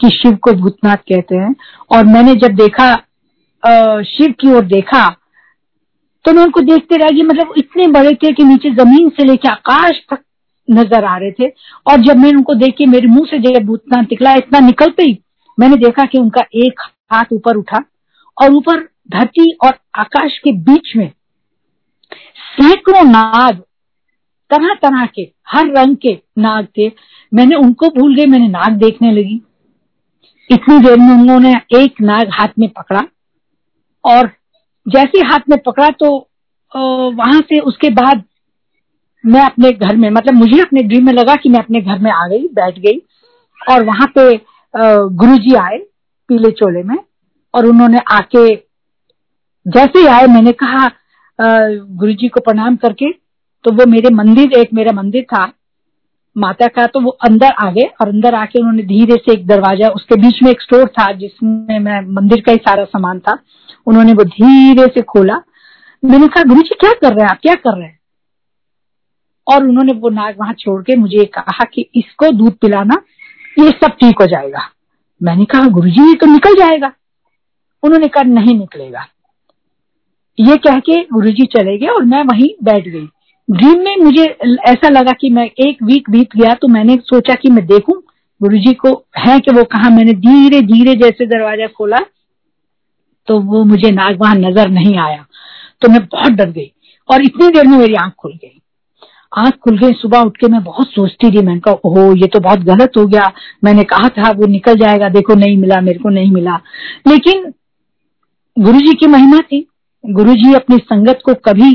कि 0.00 0.10
शिव 0.12 0.36
को 0.42 0.52
भूतनाथ 0.54 0.96
कहते 1.08 1.36
हैं। 1.36 1.54
और 1.90 2.04
मैंने 2.06 2.34
जब 2.36 2.54
देखा 2.56 2.94
शिव 4.04 4.34
की 4.40 4.52
ओर 4.52 4.64
देखा 4.66 5.08
तो 6.24 6.32
मैं 6.32 6.42
उनको 6.42 6.60
देखते 6.62 6.96
रह 6.96 7.10
गई। 7.10 7.22
मतलब 7.22 7.52
इतने 7.58 7.86
बड़े 7.88 8.12
थे 8.14 8.32
कि 8.32 8.44
नीचे 8.44 8.70
ज़मीन 8.74 9.08
से 9.10 9.24
लेके 9.24 9.48
आकाश 9.48 10.00
तक 10.10 10.18
नज़र 10.68 11.04
आ 11.04 11.16
रहे 11.16 11.30
थे। 11.32 11.48
और 11.86 12.00
जब 12.00 12.16
मैंने 12.16 12.36
उनको 12.36 12.54
देखी, 12.56 12.86
मेरे 12.86 13.08
मुँह 13.08 13.26
से 13.26 13.38
जब 13.40 13.66
भूतनाथ 13.66 14.02
निकला, 14.02 14.34
इतना 14.34 14.60
निकलते 14.60 15.02
ही, 15.02 15.18
मैंने 15.58 15.76
देखा 15.78 16.04
कि 16.04 16.18
उनका 16.18 16.44
एक 16.56 16.80
हाथ 17.12 17.32
ऊपर 17.32 17.56
उठा 17.56 17.82
और 18.36 18.52
ऊपर 18.52 18.80
धरती 19.10 19.50
और 19.64 19.78
आकाश 19.98 20.38
के 20.38 20.52
बीच 20.62 20.92
में 20.96 21.10
सैकड़ों 22.56 23.02
नाग 23.04 23.62
तरह 24.50 24.74
तरह 24.82 25.06
के, 25.06 25.22
हर 25.48 25.72
रंग 25.72 25.96
के 25.96 26.12
नाग 26.38 26.66
थे। 26.78 26.90
मैंने 27.32 27.56
उनको 27.56 27.88
भूल 27.90 28.14
गई, 28.16 28.26
मैंने 28.26 28.48
नाग 28.48 28.72
देखने 28.78 29.12
लगी। 29.12 29.40
इतनी 30.50 30.78
देर 30.80 30.98
में 30.98 31.12
उन्होंने 31.12 31.52
एक 31.76 32.00
नाग 32.00 32.28
हाथ 32.32 32.48
में 32.58 32.68
पकड़ा 32.70 33.02
और 34.04 34.30
जैसे 34.86 35.20
हाथ 35.26 35.48
में 35.50 35.58
पकड़ा 35.58 35.88
तो 36.00 36.10
वहाँ 36.72 37.40
से 37.40 37.58
उसके 37.60 37.90
बाद 37.92 38.22
मैं 39.26 39.40
अपने 39.42 39.70
घर 39.72 39.96
में 39.96 40.08
मतलब 40.10 40.34
मुझे 40.34 40.60
अपने 40.60 40.82
ड्रीम 40.82 41.06
में 41.06 41.12
लगा 41.12 41.34
कि 41.34 41.48
मैं 41.48 41.58
अपने 41.58 41.80
घर 41.80 41.98
में 41.98 42.10
आ 42.12 42.26
गई, 42.28 42.46
बैठ 42.50 42.78
गई। 42.78 43.00
और 43.60 43.84
वहाँ 43.84 44.06
पे 44.14 44.36
गुरु 44.74 45.36
जी 45.38 45.54
आए 45.56 45.78
पीले 46.28 46.50
चोले 46.52 46.82
में 46.82 46.96
और 47.54 47.66
उन्होंने 47.66 48.00
आके 48.12 48.54
जैसे 49.66 49.98
ही 49.98 50.06
आए, 50.06 50.26
मैंने 50.26 50.52
कहा 50.54 50.90
गुरु 51.38 52.12
जी 52.12 52.28
को 52.28 52.40
प्रणाम 52.40 52.76
करके। 52.76 53.10
तो 53.64 53.72
वो 53.72 53.86
मेरे 53.86 54.10
मंदिर, 54.14 54.52
एक 54.52 54.72
मेरा 54.74 54.92
मंदिर 54.92 55.22
था, 55.24 55.52
माता 56.36 56.66
का 56.68 56.86
तो 56.86 57.00
वो 57.00 57.10
अंदर 57.24 57.52
आ 57.56 57.70
गए 57.70 57.84
और 58.00 58.08
अंदर 58.08 58.34
आके 58.34 58.58
उन्होंने 58.58 58.82
धीरे 58.84 59.16
से 59.16 59.32
एक 59.32 59.46
दरवाज़ा, 59.46 59.88
उसके 59.90 60.16
बीच 60.16 60.42
में 60.42 60.50
एक 60.50 60.62
स्टोर 60.62 60.86
था 60.88 61.10
जिसमें 61.14 61.78
मैं 61.80 62.00
मंदिर 62.14 62.40
का 62.40 62.52
ही 62.52 62.58
सारा 62.58 62.84
सामान 62.86 63.18
था, 63.20 63.38
उन्होंने 63.86 64.12
वो 64.12 64.24
धीरे 64.26 64.86
से 64.94 65.02
खोला। 65.04 65.40
मैंने 66.02 66.26
कहा 66.28 66.42
गुरु 66.44 66.62
जी 66.62 66.74
क्या 66.80 66.92
कर 66.92 67.14
रहे 67.14 67.22
हैं 67.22 67.30
आप? 67.30 67.38
क्या 67.42 67.54
कर 67.56 67.76
रहे 67.76 67.86
हैं? 67.86 67.98
और 69.46 69.64
उन्होंने 69.64 69.92
वो 69.94 70.08
नाग 70.10 70.34
वहाँ 70.40 70.54
छोड़ 70.54 70.82
के 70.82 70.96
मुझे 70.96 71.24
कहा 71.34 71.64
कि 71.64 71.88
इसको 71.94 72.30
दूध 72.32 72.56
पिलाना, 72.56 73.02
ये 73.56 73.70
सब 73.72 73.96
ठीक 74.00 74.20
हो 74.20 74.26
जाएगा। 74.26 74.68
मैंने 75.20 75.44
कहा 75.46 75.68
गुरु 75.70 75.90
जी 75.90 76.08
ये 76.08 76.14
तो 76.14 76.26
निकल 76.26 76.54
जाएगा। 76.56 76.92
उन्होंने 77.82 78.08
कहा, 78.08 78.22
नहीं 78.24 78.58
निकलेगा। 78.58 79.06
ये 80.38 80.56
कह 80.58 80.78
के 80.80 81.00
गुरु 81.04 81.30
जी 81.30 81.44
चले 81.48 81.76
गए 81.78 81.86
और 81.88 82.04
मैं 82.04 82.22
वहीं 82.24 82.48
बैठ 82.64 82.88
गई। 82.88 83.06
ड्रीम 83.48 83.78
में 83.80 83.96
मुझे 83.96 84.24
ऐसा 84.68 84.88
लगा 84.88 85.12
कि 85.12 85.30
मैं 85.30 85.44
एक 85.60 85.82
वीक 85.82 86.10
बीत 86.10 86.36
गया 86.36 86.54
तो 86.54 86.68
मैंने 86.68 86.96
सोचा 87.04 87.34
कि 87.34 87.50
मैं 87.50 87.64
देखूँ 87.66 88.02
गुरु 88.40 88.58
जी 88.58 88.72
को 88.74 88.90
है 89.18 89.38
कि 89.40 89.52
वो 89.52 89.62
कहा। 89.66 89.90
मैंने 89.90 90.12
धीरे 90.14 90.60
धीरे 90.62 90.94
जैसे 90.96 91.26
दरवाज़ा 91.26 91.66
खोला 91.76 91.98
तो 93.28 93.38
वो 93.42 93.62
मुझे 93.64 93.90
नाग 93.92 94.20
वहाँ 94.20 94.34
नज़र 94.36 94.68
नहीं 94.70 94.96
आया। 94.98 95.24
तो 95.82 95.88
मैं 95.88 96.04
बहुत 96.04 96.32
डर 96.32 96.50
गई 96.50 96.70
और 97.08 97.22
इतनी 97.22 97.48
देर 97.50 97.66
में 97.66 97.76
मेरी 97.78 97.94
आँख 97.96 98.14
खुल 98.18 98.32
गई। 98.34 98.60
आँख 99.36 99.54
खुल 99.54 99.78
गई 99.78 99.92
सुबह 99.92 100.18
उठ 100.18 100.36
के, 100.36 100.48
मैं 100.48 100.62
बहुत 100.64 100.90
सोचती 100.90 101.30
थी, 101.30 101.42
मैंने 101.42 101.60
कहा, 101.60 101.74
ओहो, 101.84 102.14
ये 102.16 102.26
तो 102.26 102.40
बहुत 102.40 102.58
गलत 102.58 102.92
हो 102.98 103.06
गया। 103.06 103.32
मैंने 103.64 103.82
कहा 103.84 104.08
था, 104.08 104.30
वो 104.30 104.46
निकल 104.46 104.74
जाएगा, 104.74 105.08
देखो, 105.08 105.34
नहीं 105.34 105.56
मिला, 105.56 105.80
मेरे 105.80 105.98
को 105.98 106.08
नहीं 106.08 106.30
मिला। 106.32 106.60
लेकिन 107.08 107.52
गुरु 108.56 108.78
जी 108.78 108.94
की 108.94 109.06
महिमा 109.06 109.38
थी। 109.38 109.66
गुरु 110.04 110.34
जी 110.34 110.54
अपनी 110.54 110.76
संगत 110.76 111.18
को 111.24 111.34
कभी 111.44 111.70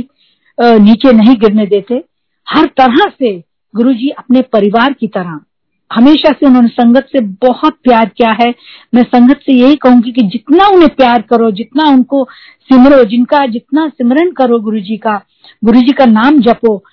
नीचे 0.57 1.11
नहीं 1.13 1.35
गिरने 1.35 1.65
देते। 1.65 2.03
हर 2.47 2.65
तरह 2.65 3.09
से 3.09 3.37
गुरु 3.75 3.93
जी 3.93 4.09
अपने 4.09 4.41
परिवार 4.41 4.93
की 4.93 5.07
तरह। 5.07 5.39
हमेशा 5.91 6.31
से 6.31 6.45
उन्होंने 6.45 6.67
संगत 6.67 7.07
से 7.11 7.19
बहुत 7.41 7.77
प्यार 7.83 8.05
किया 8.07 8.31
है। 8.41 8.53
मैं 8.93 9.03
संगत 9.03 9.39
से 9.45 9.53
यही 9.53 9.75
कहूँगी 9.75 10.11
कि 10.11 10.21
जितना 10.23 10.67
उन्हें 10.67 10.89
प्यार 10.89 11.21
करो, 11.21 11.51
जितना 11.51 11.89
उनको 11.89 12.27
सिमरो, 12.63 13.03
जिनका, 13.03 13.45
जितना 13.45 13.87
सिमरन 13.89 14.31
करो 14.31 14.59
गुरु 14.59 14.79
जी 14.79 14.97
का 14.97 15.21
गुरु 15.63 15.79
जी 15.79 15.91
का 15.91 16.05
नाम 16.05 16.39
जपो 16.39 16.83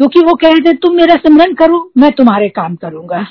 क्योंकि 0.00 0.20
वो 0.20 0.34
कह 0.34 0.48
रहे 0.48 0.60
थे, 0.62 0.72
तुम 0.74 0.94
मेरा 0.96 1.14
सिमरन 1.16 1.52
करो, 1.54 1.78
मैं 1.98 2.10
तुम्हारे 2.12 2.48
काम 2.48 2.74
करूँगा. 2.74 3.22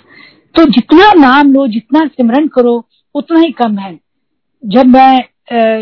तो 0.55 0.63
जितना 0.65 1.11
नाम 1.17 1.53
लो, 1.53 1.65
जितना 1.67 2.05
सिमरन 2.07 2.47
करो, 2.47 2.73
उतना 3.15 3.39
ही 3.39 3.51
कम 3.53 3.77
है। 3.77 3.97
जब 4.63 4.88
मैं 4.88 5.17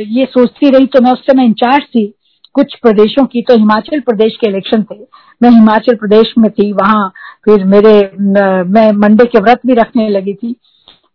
ये 0.09 0.25
सोचती 0.27 0.69
रही 0.69 0.85
तो 0.85 1.01
मैं 1.01 1.11
उस 1.11 1.21
समय 1.21 1.45
इंचार्ज 1.45 1.83
थी 1.85 2.05
कुछ 2.55 2.75
प्रदेशों 2.81 3.25
की 3.25 3.41
तो 3.41 3.57
हिमाचल 3.57 3.99
प्रदेश 4.01 4.35
के 4.35 4.49
इलेक्शन 4.49 4.83
थे। 4.83 4.95
मैं 5.41 5.49
हिमाचल 5.49 5.95
प्रदेश 5.95 6.33
में 6.37 6.49
थी, 6.51 6.71
वहाँ 6.73 7.11
फिर 7.45 7.63
मेरे, 7.65 7.95
मैं 8.19 8.91
मंडे 8.97 9.25
के 9.25 9.39
व्रत 9.39 9.65
भी 9.65 9.73
रखने 9.75 10.07
लगी 10.09 10.33
थी। 10.33 10.55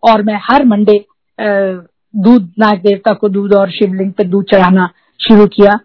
और 0.02 0.22
मैं 0.22 0.38
हर 0.42 0.64
मंडे 0.66 0.98
दूध, 1.38 2.52
नाग 2.58 2.78
देवता 2.78 3.12
को 3.14 3.28
दूध 3.28 3.54
और 3.54 3.70
शिवलिंग 3.70 4.12
पे 4.12 4.24
दूध 4.24 4.44
चढ़ाना 4.44 4.88
शुरू 5.20 5.46
किया। 5.48 5.78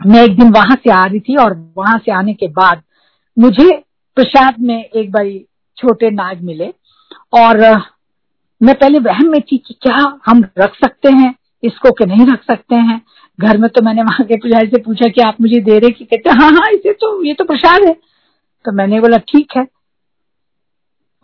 मैं 0.00 0.22
एक 0.24 0.36
दिन 0.36 0.50
वहाँ 0.50 0.76
से 0.76 0.90
आ 0.90 1.04
रही 1.04 1.20
थी 1.20 1.36
और 1.36 1.54
वहाँ 1.76 1.98
से 1.98 2.12
आने 2.12 2.34
के 2.34 2.48
बाद 2.50 2.82
मुझे 3.36 3.70
प्रसाद 4.16 4.58
में 4.60 4.84
एक 4.84 5.10
बारी 5.12 5.38
छोटे 5.78 6.10
नाग 6.10 6.40
मिले 6.42 6.68
और 7.38 7.58
मैं 8.60 8.74
पहले 8.74 8.98
वहम 8.98 9.30
में 9.30 9.40
थी 9.42 9.58
कि 9.58 9.74
क्या 9.82 9.96
हम 10.26 10.42
रख 10.58 10.74
सकते 10.74 11.12
हैं, 11.12 11.34
इसको 11.62 11.90
कि 11.92 12.06
नहीं 12.06 12.26
रख 12.26 12.42
सकते 12.44 12.76
हैं। 12.76 13.00
घर 13.38 13.58
में 13.58 13.68
तो 13.70 13.82
मैंने 13.82 14.02
वहाँ 14.02 14.26
के 14.26 14.36
पुजारी 14.36 14.66
से 14.66 14.80
पूछा 14.82 15.08
कि 15.08 15.20
आप 15.20 15.40
मुझे 15.40 15.60
दे 15.60 15.78
रहे 15.78 15.90
कि 15.90 16.04
कहते 16.04 16.30
हाँ 16.30 16.50
हाँ 16.52 16.70
इसे 16.72 16.92
तो 16.92 17.22
ये 17.24 17.34
तो 17.34 17.44
प्रसाद 17.44 17.84
है। 17.84 17.92
तो 18.64 18.72
मैंने 18.72 19.00
बोला, 19.00 19.18
ठीक 19.18 19.56
है। 19.56 19.66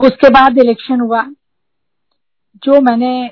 उसके 0.01 0.29
बाद 0.31 0.59
इलेक्शन 0.59 1.01
हुआ। 1.01 1.23
जो 2.65 2.81
मैंने 2.81 3.31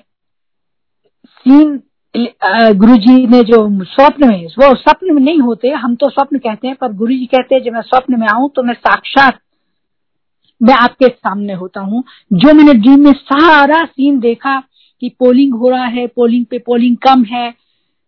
सीन 1.27 1.77
गुरु 2.15 2.97
जी 2.97 3.27
ने 3.27 3.41
जो 3.43 3.85
स्वप्न 3.85 4.29
में, 4.29 4.45
वो 4.47 4.75
स्वप्न 4.77 5.15
में 5.15 5.23
नहीं 5.23 5.39
होते, 5.41 5.69
हम 5.71 5.95
तो 5.95 6.09
स्वप्न 6.11 6.39
कहते 6.39 6.69
हैं, 6.69 6.77
पर 6.77 6.93
गुरु 6.93 7.13
जी 7.13 7.27
कहते 7.27 7.55
हैं, 7.55 7.63
जब 7.63 7.73
मैं 7.73 7.81
स्वप्न 7.83 8.21
में 8.21 8.27
आऊँ 8.29 8.51
तो 8.57 8.63
मैं 8.63 8.75
साक्षात 8.77 9.39
मैं 10.61 10.75
आपके 10.75 11.09
सामने 11.09 11.53
होता 11.55 11.81
हूँ। 11.81 12.03
जो 12.33 12.53
मैंने 12.55 12.75
ड्रीम 12.75 13.05
में 13.05 13.13
सारा 13.15 13.85
सीन 13.85 14.19
देखा 14.21 14.59
कि 15.03 15.09
पोलिंग 15.21 15.55
हो 15.55 15.71
रहा 15.71 15.87
है 15.87 16.07
पोलिंग 16.09 16.45
पे 16.51 16.59
पोलिंग 16.61 16.97
कम 16.99 17.25
है, 17.25 17.53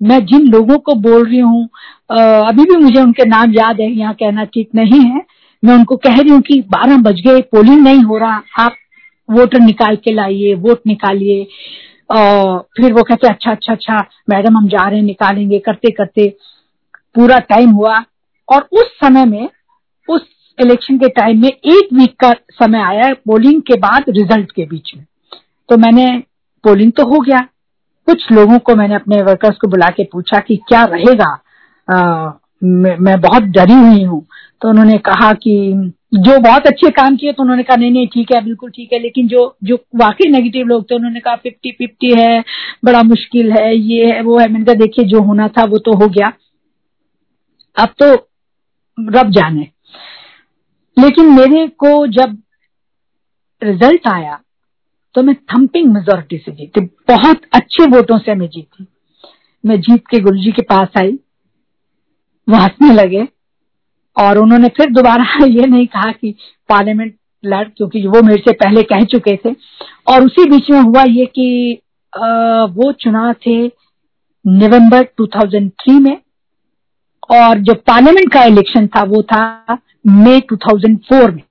मैं 0.00 0.24
जिन 0.26 0.46
लोगों 0.48 0.78
को 0.78 0.94
बोल 0.96 1.24
रही 1.24 1.38
हूँ 1.38 1.64
अभी 2.10 2.64
भी 2.64 2.76
मुझे 2.76 3.00
उनके 3.00 3.24
नाम 3.26 3.52
याद 3.52 3.80
है, 3.80 3.90
यहाँ 3.90 4.14
कहना 4.14 4.44
ठीक 4.46 4.68
नहीं 4.74 5.00
है, 5.02 5.24
मैं 5.62 5.74
उनको 5.74 5.96
कह 5.98 6.20
रही 6.20 6.30
हूँ 6.30 6.40
कि 6.42 6.60
बारह 6.70 6.96
बज 7.02 7.20
गए 7.26 7.40
पोलिंग 7.52 7.82
नहीं 7.82 8.02
हो 8.02 8.18
रहा, 8.18 8.42
आप 8.58 8.76
वोटर 9.28 9.60
निकाल 9.60 9.96
के 9.96 10.12
लाइए 10.12 10.54
वोट 10.56 10.80
निकालिए। 10.86 11.46
फिर 12.10 12.92
वो 12.92 13.02
कहते 13.02 13.28
अच्छा 13.28 13.50
अच्छा 13.50 13.72
अच्छा 13.72 13.98
मैडम 14.30 14.56
हम 14.56 14.68
जा 14.68 14.88
रहे 14.88 14.98
हैं 14.98 15.06
निकालेंगे। 15.06 15.58
करते 15.58 15.90
करते 15.90 16.28
पूरा 17.14 17.38
टाइम 17.38 17.70
हुआ। 17.70 17.94
और 18.48 18.68
उस 18.72 18.90
समय 19.00 19.24
में 19.24 19.48
उस 20.08 20.28
इलेक्शन 20.58 20.98
के 20.98 21.08
टाइम 21.08 21.40
में 21.42 21.48
एक 21.48 21.88
वीक 21.92 22.14
का 22.20 22.32
समय 22.52 22.82
आया 22.82 23.12
पोलिंग 23.26 23.60
के 23.62 23.78
बाद 23.78 24.04
रिज़ल्ट 24.08 24.52
के 24.52 24.64
बीच 24.64 24.92
में। 24.96 25.04
तो 25.68 25.76
मैंने 25.76 26.06
पोलिंग 26.64 26.92
तो 26.92 27.06
हो 27.06 27.20
गया। 27.20 27.40
कुछ 28.08 28.30
लोगों 28.32 28.58
को 28.58 28.74
मैंने 28.74 28.94
अपने 28.94 29.22
वर्कर्स 29.22 29.56
को 29.56 29.68
बुला 29.68 29.88
के 29.90 30.04
पूछा 30.04 30.40
कि 30.40 30.56
क्या 30.68 30.84
रहेगा? 30.84 31.30
आ, 31.88 32.32
मैं 32.64 33.20
बहुत 33.20 33.42
डरी 33.42 33.74
हुई 33.74 34.04
हूँ। 34.04 34.24
तो 34.62 34.68
उन्होंने 34.68 34.98
कहा 34.98 35.32
कि 35.32 35.92
जो 36.14 36.40
बहुत 36.40 36.66
अच्छे 36.66 36.90
काम 36.90 37.16
किए 37.16 37.32
तो 37.32 37.42
उन्होंने 37.42 37.62
कहा, 37.62 37.76
नहीं 37.76 37.90
नहीं, 37.90 38.08
ठीक 38.08 38.32
है, 38.34 38.44
बिल्कुल 38.44 38.70
ठीक 38.70 38.92
है। 38.92 38.98
लेकिन 38.98 39.28
जो 39.28 39.56
जो 39.64 39.76
वाकई 39.76 40.28
नेगेटिव 40.28 40.66
लोग 40.66 40.90
थे, 40.90 40.94
उन्होंने 40.94 41.20
कहा 41.20 41.36
फिफ्टी 41.36 41.70
फिफ्टी 41.70 42.20
है, 42.20 42.44
बड़ा 42.84 43.02
मुश्किल 43.02 43.52
है, 43.52 43.76
ये 43.76 44.12
है, 44.12 44.22
वो 44.22 44.38
है। 44.38 44.48
मैंने 44.48 44.64
कहा, 44.64 44.74
देखिए, 44.74 45.04
जो 45.04 45.22
होना 45.22 45.48
था, 45.48 45.64
वो 45.64 45.78
तो 45.78 45.92
हो 45.92 46.08
गया। 46.08 46.32
अब 47.78 47.88
तो 48.02 48.14
रब 49.00 49.30
जाने। 49.30 49.68
लेकिन 50.98 51.26
मेरे 51.26 51.68
को 51.68 52.06
जब 52.06 52.42
रिज़ल्ट 53.62 54.08
आया 54.08 54.40
तो 55.14 55.22
मैं 55.22 55.34
थम्पिंग 55.34 55.92
मेजोरिटी 55.92 56.38
से 56.38 56.52
जीती। 56.52 56.80
बहुत 56.80 57.40
अच्छे 57.54 57.86
वोटों 57.86 58.18
से 58.18 58.34
मैं 58.34 58.48
जीती। 58.48 58.86
मैं 59.66 59.80
जीत 59.80 60.06
के 60.10 60.20
गुरु 60.20 60.36
जी 60.36 60.52
के 60.52 60.62
पास 60.62 60.88
आई। 60.98 61.12
वो 62.48 62.56
हंसने 62.56 62.94
लगे। 62.94 63.28
और 64.16 64.38
उन्होंने 64.38 64.68
फिर 64.68 64.90
दोबारा 64.90 65.44
ये 65.46 65.66
नहीं 65.66 65.86
कहा 65.86 66.12
कि 66.12 66.34
पार्लियामेंट 66.68 67.14
लड़ 67.44 67.68
क्योंकि 67.68 68.06
वो 68.06 68.22
मेरे 68.22 68.42
से 68.42 68.52
पहले 68.52 68.82
कह 68.82 69.04
चुके 69.04 69.36
थे। 69.36 69.52
और 70.08 70.24
उसी 70.24 70.50
बीच 70.50 70.70
में 70.70 70.80
हुआ 70.80 71.02
ये 71.02 71.26
कि 71.26 71.78
आ, 72.14 72.64
वो 72.64 72.92
चुनाव 72.92 73.32
थे 73.32 73.66
नवंबर 74.44 75.02
2003 75.20 76.00
में 76.00 76.16
और 77.30 77.58
जो 77.58 77.74
पार्लियामेंट 77.74 78.32
का 78.32 78.44
इलेक्शन 78.44 78.86
था 78.86 79.02
वो 79.02 79.22
था 79.22 79.78
मई 80.06 80.40
2004 80.52 81.30
में। 81.30 81.42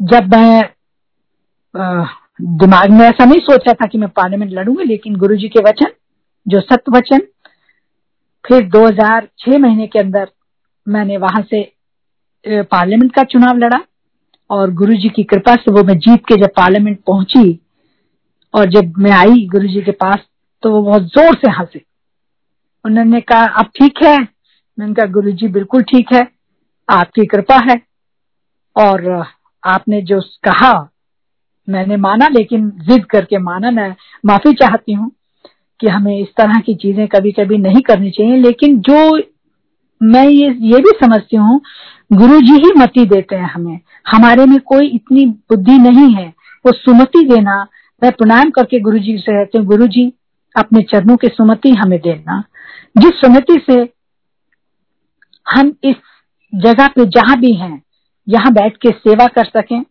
जब 0.00 0.34
मैं 0.36 0.62
दिमाग 1.76 2.90
में 2.90 3.06
ऐसा 3.06 3.24
नहीं 3.24 3.40
सोचा 3.40 3.72
था 3.72 3.86
कि 3.86 3.98
मैं 3.98 4.08
पार्लियामेंट 4.08 4.52
लड़ूँगा 4.52 4.82
लेकिन 4.82 5.16
गुरुजी 5.16 5.48
के 5.48 5.60
वचन 5.60 5.92
जो 6.48 6.60
सत्य 6.60 6.92
वचन 6.96 7.18
फिर 8.44 8.68
2006 8.68 9.58
महीने 9.58 9.86
के 9.86 9.98
अंदर 9.98 10.28
मैंने 10.86 11.16
वहाँ 11.16 11.42
से 11.44 11.62
पार्लियामेंट 12.44 13.14
का 13.14 13.22
चुनाव 13.24 13.58
लड़ा 13.58 13.78
और 14.50 14.70
गुरुजी 14.74 15.08
की 15.08 15.22
कृपा 15.24 15.54
से 15.54 15.72
वो 15.72 15.82
मैं 15.84 15.98
जीत 15.98 16.24
के 16.28 16.36
जब 16.36 16.50
पार्लियामेंट 16.56 16.98
पहुँची 17.06 17.58
और 18.54 18.70
जब 18.70 18.98
मैं 18.98 19.10
आई 19.12 19.46
गुरुजी 19.52 19.80
के 19.82 19.92
पास 19.92 20.18
तो 20.62 20.70
वो 20.70 20.82
बहुत 20.82 21.02
ज़ोर 21.08 21.34
से 21.36 21.50
हंसे। 21.50 21.84
उन्होंने 22.84 23.20
कहा 23.22 23.44
अब 23.58 23.70
ठीक 23.76 24.02
है? 24.04 24.16
मैंने 24.78 24.94
कहा 24.94 25.06
गुरु 25.06 25.30
जी 25.32 25.48
बिल्कुल 25.48 25.82
ठीक 25.84 26.12
है, 26.12 26.26
आपकी 26.88 27.26
कृपा 27.26 27.56
है। 27.64 27.80
और 28.76 29.24
आपने 29.62 30.00
जो 30.02 30.20
कहा, 30.44 30.72
मैंने 31.68 31.96
माना, 31.96 32.28
लेकिन 32.28 32.70
जिद 32.82 33.04
करके 33.04 33.38
माना, 33.38 33.70
मैं 33.70 33.94
माफ़ी 34.24 34.52
चाहती 34.54 34.92
हूँ 34.92 35.10
कि 35.80 35.88
हमें 35.88 36.18
इस 36.18 36.28
तरह 36.36 36.60
की 36.60 36.74
चीज़ें 36.74 37.06
कभी 37.08 37.32
कभी 37.32 37.58
नहीं 37.58 37.80
करनी 37.82 38.10
चाहिए, 38.10 38.36
लेकिन 38.36 38.78
जो 38.80 39.18
मैं 40.02 40.26
ये 40.28 40.48
ये 40.60 40.78
भी 40.78 40.90
समझती 41.04 41.36
हूँ 41.36 41.60
गुरु 42.12 42.40
जी 42.40 42.52
ही 42.52 42.72
मति 42.78 43.04
देते 43.06 43.36
हैं 43.36 43.50
हमें। 43.50 43.80
हमारे 44.12 44.44
में 44.46 44.58
कोई 44.60 44.86
इतनी 44.86 45.26
बुद्धि 45.26 45.78
नहीं 45.78 46.14
है। 46.14 46.26
वो 46.64 46.72
सुमति 46.72 47.24
देना, 47.24 47.66
मैं 48.02 48.12
प्रणाम 48.12 48.50
करके 48.50 48.80
गुरु 48.80 48.98
जी 48.98 49.16
से 49.18 49.32
कहती 49.32 49.58
हूँ 49.58 49.66
गुरु 49.66 49.86
जी 49.86 50.12
अपने 50.56 50.82
चरणों 50.82 51.16
की 51.16 51.28
सुमति 51.28 51.70
हमें 51.70 51.98
देना। 52.00 52.42
जिस 52.98 53.10
सुमति 53.10 53.60
से 53.70 53.88
हम 55.46 55.72
इस 55.84 55.96
जगह 56.54 56.86
पे 56.86 57.06
जहाँ 57.06 57.38
भी 57.40 57.52
हैं, 57.54 57.82
यहाँ 58.28 58.52
बैठ 58.52 58.76
के 58.76 58.90
सेवा 58.90 59.26
कर 59.26 59.44
सकें, 59.44 59.82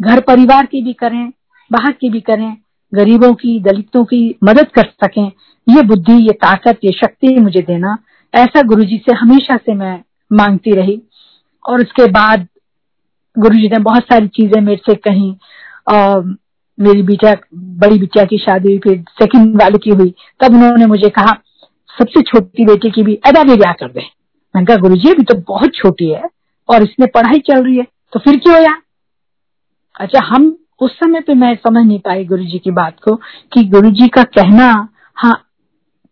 घर 0.00 0.20
परिवार 0.20 0.66
की 0.66 0.82
भी 0.82 0.92
करें, 0.92 1.32
बाहर 1.70 1.92
की 1.92 2.10
भी 2.10 2.20
करें, 2.20 2.56
गरीबों 2.94 3.32
की, 3.34 3.60
दलितों 3.60 4.04
की 4.04 4.38
मदद 4.44 4.68
कर 4.68 4.84
सकें, 5.04 5.32
ये 5.66 5.82
बुद्धि, 5.82 6.12
ये 6.12 6.32
ताकत, 6.32 6.78
ये 6.84 6.92
शक्ति 6.92 7.40
मुझे 7.40 7.62
देना। 7.62 7.98
ऐसा 8.34 8.62
गुरुजी 8.62 8.96
से 8.98 9.14
हमेशा 9.16 9.56
से 9.56 9.74
मैं 9.74 9.98
मांगती 10.30 10.74
रही। 10.76 11.00
और 11.64 11.80
उसके 11.80 12.06
बाद 12.10 12.46
गुरुजी 13.36 13.68
ने 13.68 13.78
बहुत 13.80 14.02
सारी 14.02 14.28
चीज़ें 14.28 14.60
मेरे 14.60 14.80
से 14.86 14.94
कही 14.94 15.30
और 15.88 16.24
मेरी 16.78 17.02
बिटिया, 17.02 17.34
बड़ी 17.54 17.98
बिटिया 17.98 18.24
की 18.24 18.38
शादी 18.38 18.68
हुई, 18.68 18.78
फिर 18.78 19.04
सेकंड 19.20 19.62
वाले 19.62 19.78
की 19.78 19.90
हुई, 19.90 20.14
तब 20.40 20.54
उन्होंने 20.54 20.86
मुझे 20.86 21.08
कहा, 21.08 21.32
सबसे 21.98 22.22
छोटी 22.22 22.64
बेटी 22.64 22.90
की 22.90 23.02
भी 23.02 23.14
अदा 23.26 23.42
भी 23.42 23.56
ब्याह 23.56 23.72
कर 23.72 23.88
दे। 23.88 24.00
मैंने 24.54 24.66
कहा 24.66 24.76
गुरु 24.76 24.96
जी 24.96 25.10
अभी 25.10 25.22
तो 25.22 25.34
बहुत 25.48 25.74
छोटी 25.74 26.08
है 26.08 26.28
और 26.68 26.82
इसमें 26.82 27.08
पढ़ाई 27.14 27.38
चल 27.40 27.62
रही 27.64 27.76
है 27.76 27.86
तो 28.12 28.20
फिर 28.20 28.36
क्यों 28.36 28.56
यार 28.62 28.80
अच्छा 30.00 30.20
हम 30.24 30.56
उस 30.80 30.92
समय 30.94 31.20
पे 31.20 31.34
मैं 31.34 31.54
समझ 31.56 31.86
नहीं 31.86 31.98
पाई 31.98 32.24
गुरु 32.24 32.44
जी 32.44 32.58
की 32.58 32.70
बात 32.70 32.96
को 33.00 33.14
कि 33.52 33.64
गुरु 33.64 33.90
जी 33.90 34.08
का 34.08 34.22
कहना 34.36 34.66
हाँ 35.16 35.34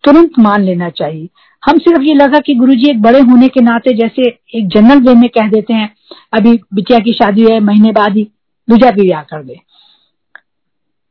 तुरंत 0.05 0.39
मान 0.39 0.63
लेना 0.63 0.89
चाहिए। 0.91 1.29
हम 1.63 1.79
सिर्फ़ 1.79 2.03
ये 2.03 2.15
लगा 2.15 2.39
कि 2.39 2.55
गुरु 2.55 2.75
जी 2.75 2.91
एक 2.91 3.01
बड़े 3.03 3.21
होने 3.21 3.49
के 3.49 3.61
नाते 3.61 3.93
जैसे 3.97 4.29
एक 4.59 4.69
जनरल 4.69 5.01
वे 5.01 5.15
में 5.15 5.29
कह 5.29 5.49
देते 5.51 5.75
हैं, 5.75 5.91
अभी 6.33 6.53
बिटिया 6.75 6.99
की 6.99 7.13
शादी 7.13 7.45
है, 7.51 7.59
महीने 7.61 7.93
बाद 7.93 8.17
ही 8.17 8.23
दूजा 8.69 8.91
भी 8.91 9.03
ब्याह 9.03 9.23
कर 9.23 9.43
दे। 9.45 9.61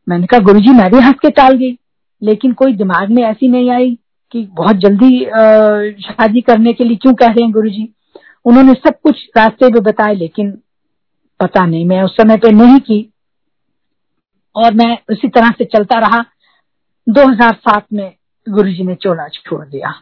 मैंने 0.07 0.27
कहा 0.27 0.39
गुरु 0.39 0.59
जी 0.59 0.73
मैं 0.73 0.89
भी 0.91 0.99
हंस 0.99 1.15
के 1.21 1.29
टाल 1.29 1.57
गई, 1.57 1.77
लेकिन 2.21 2.53
कोई 2.53 2.73
दिमाग 2.73 3.09
में 3.09 3.23
ऐसी 3.23 3.47
नहीं 3.47 3.69
आई 3.71 3.97
कि 4.31 4.43
बहुत 4.53 4.75
जल्दी 4.75 5.19
शादी 6.03 6.41
करने 6.41 6.73
के 6.73 6.83
लिए 6.83 6.97
क्यों 6.97 7.13
कह 7.13 7.25
रहे 7.25 7.43
हैं 7.43 7.51
गुरु 7.51 7.69
जी 7.69 7.87
उन्होंने 8.45 8.73
सब 8.73 8.99
कुछ 9.03 9.29
रास्ते 9.37 9.69
में 9.69 9.81
बताए, 9.83 10.15
लेकिन 10.15 10.51
पता 11.39 11.65
नहीं, 11.65 11.85
मैं 11.85 12.01
उस 12.03 12.15
समय 12.17 12.37
पे 12.37 12.51
नहीं 12.51 12.79
की। 12.79 13.13
और 14.55 14.73
मैं 14.73 14.97
उसी 15.11 15.27
तरह 15.27 15.49
से 15.49 15.65
चलता 15.65 15.99
रहा। 15.99 16.23
2007 17.07 17.85
में 17.93 18.11
गुरुजी 18.47 18.83
ने 18.83 18.95
चोला 18.95 19.27
छोड़ 19.27 19.65
दिया। 19.67 19.93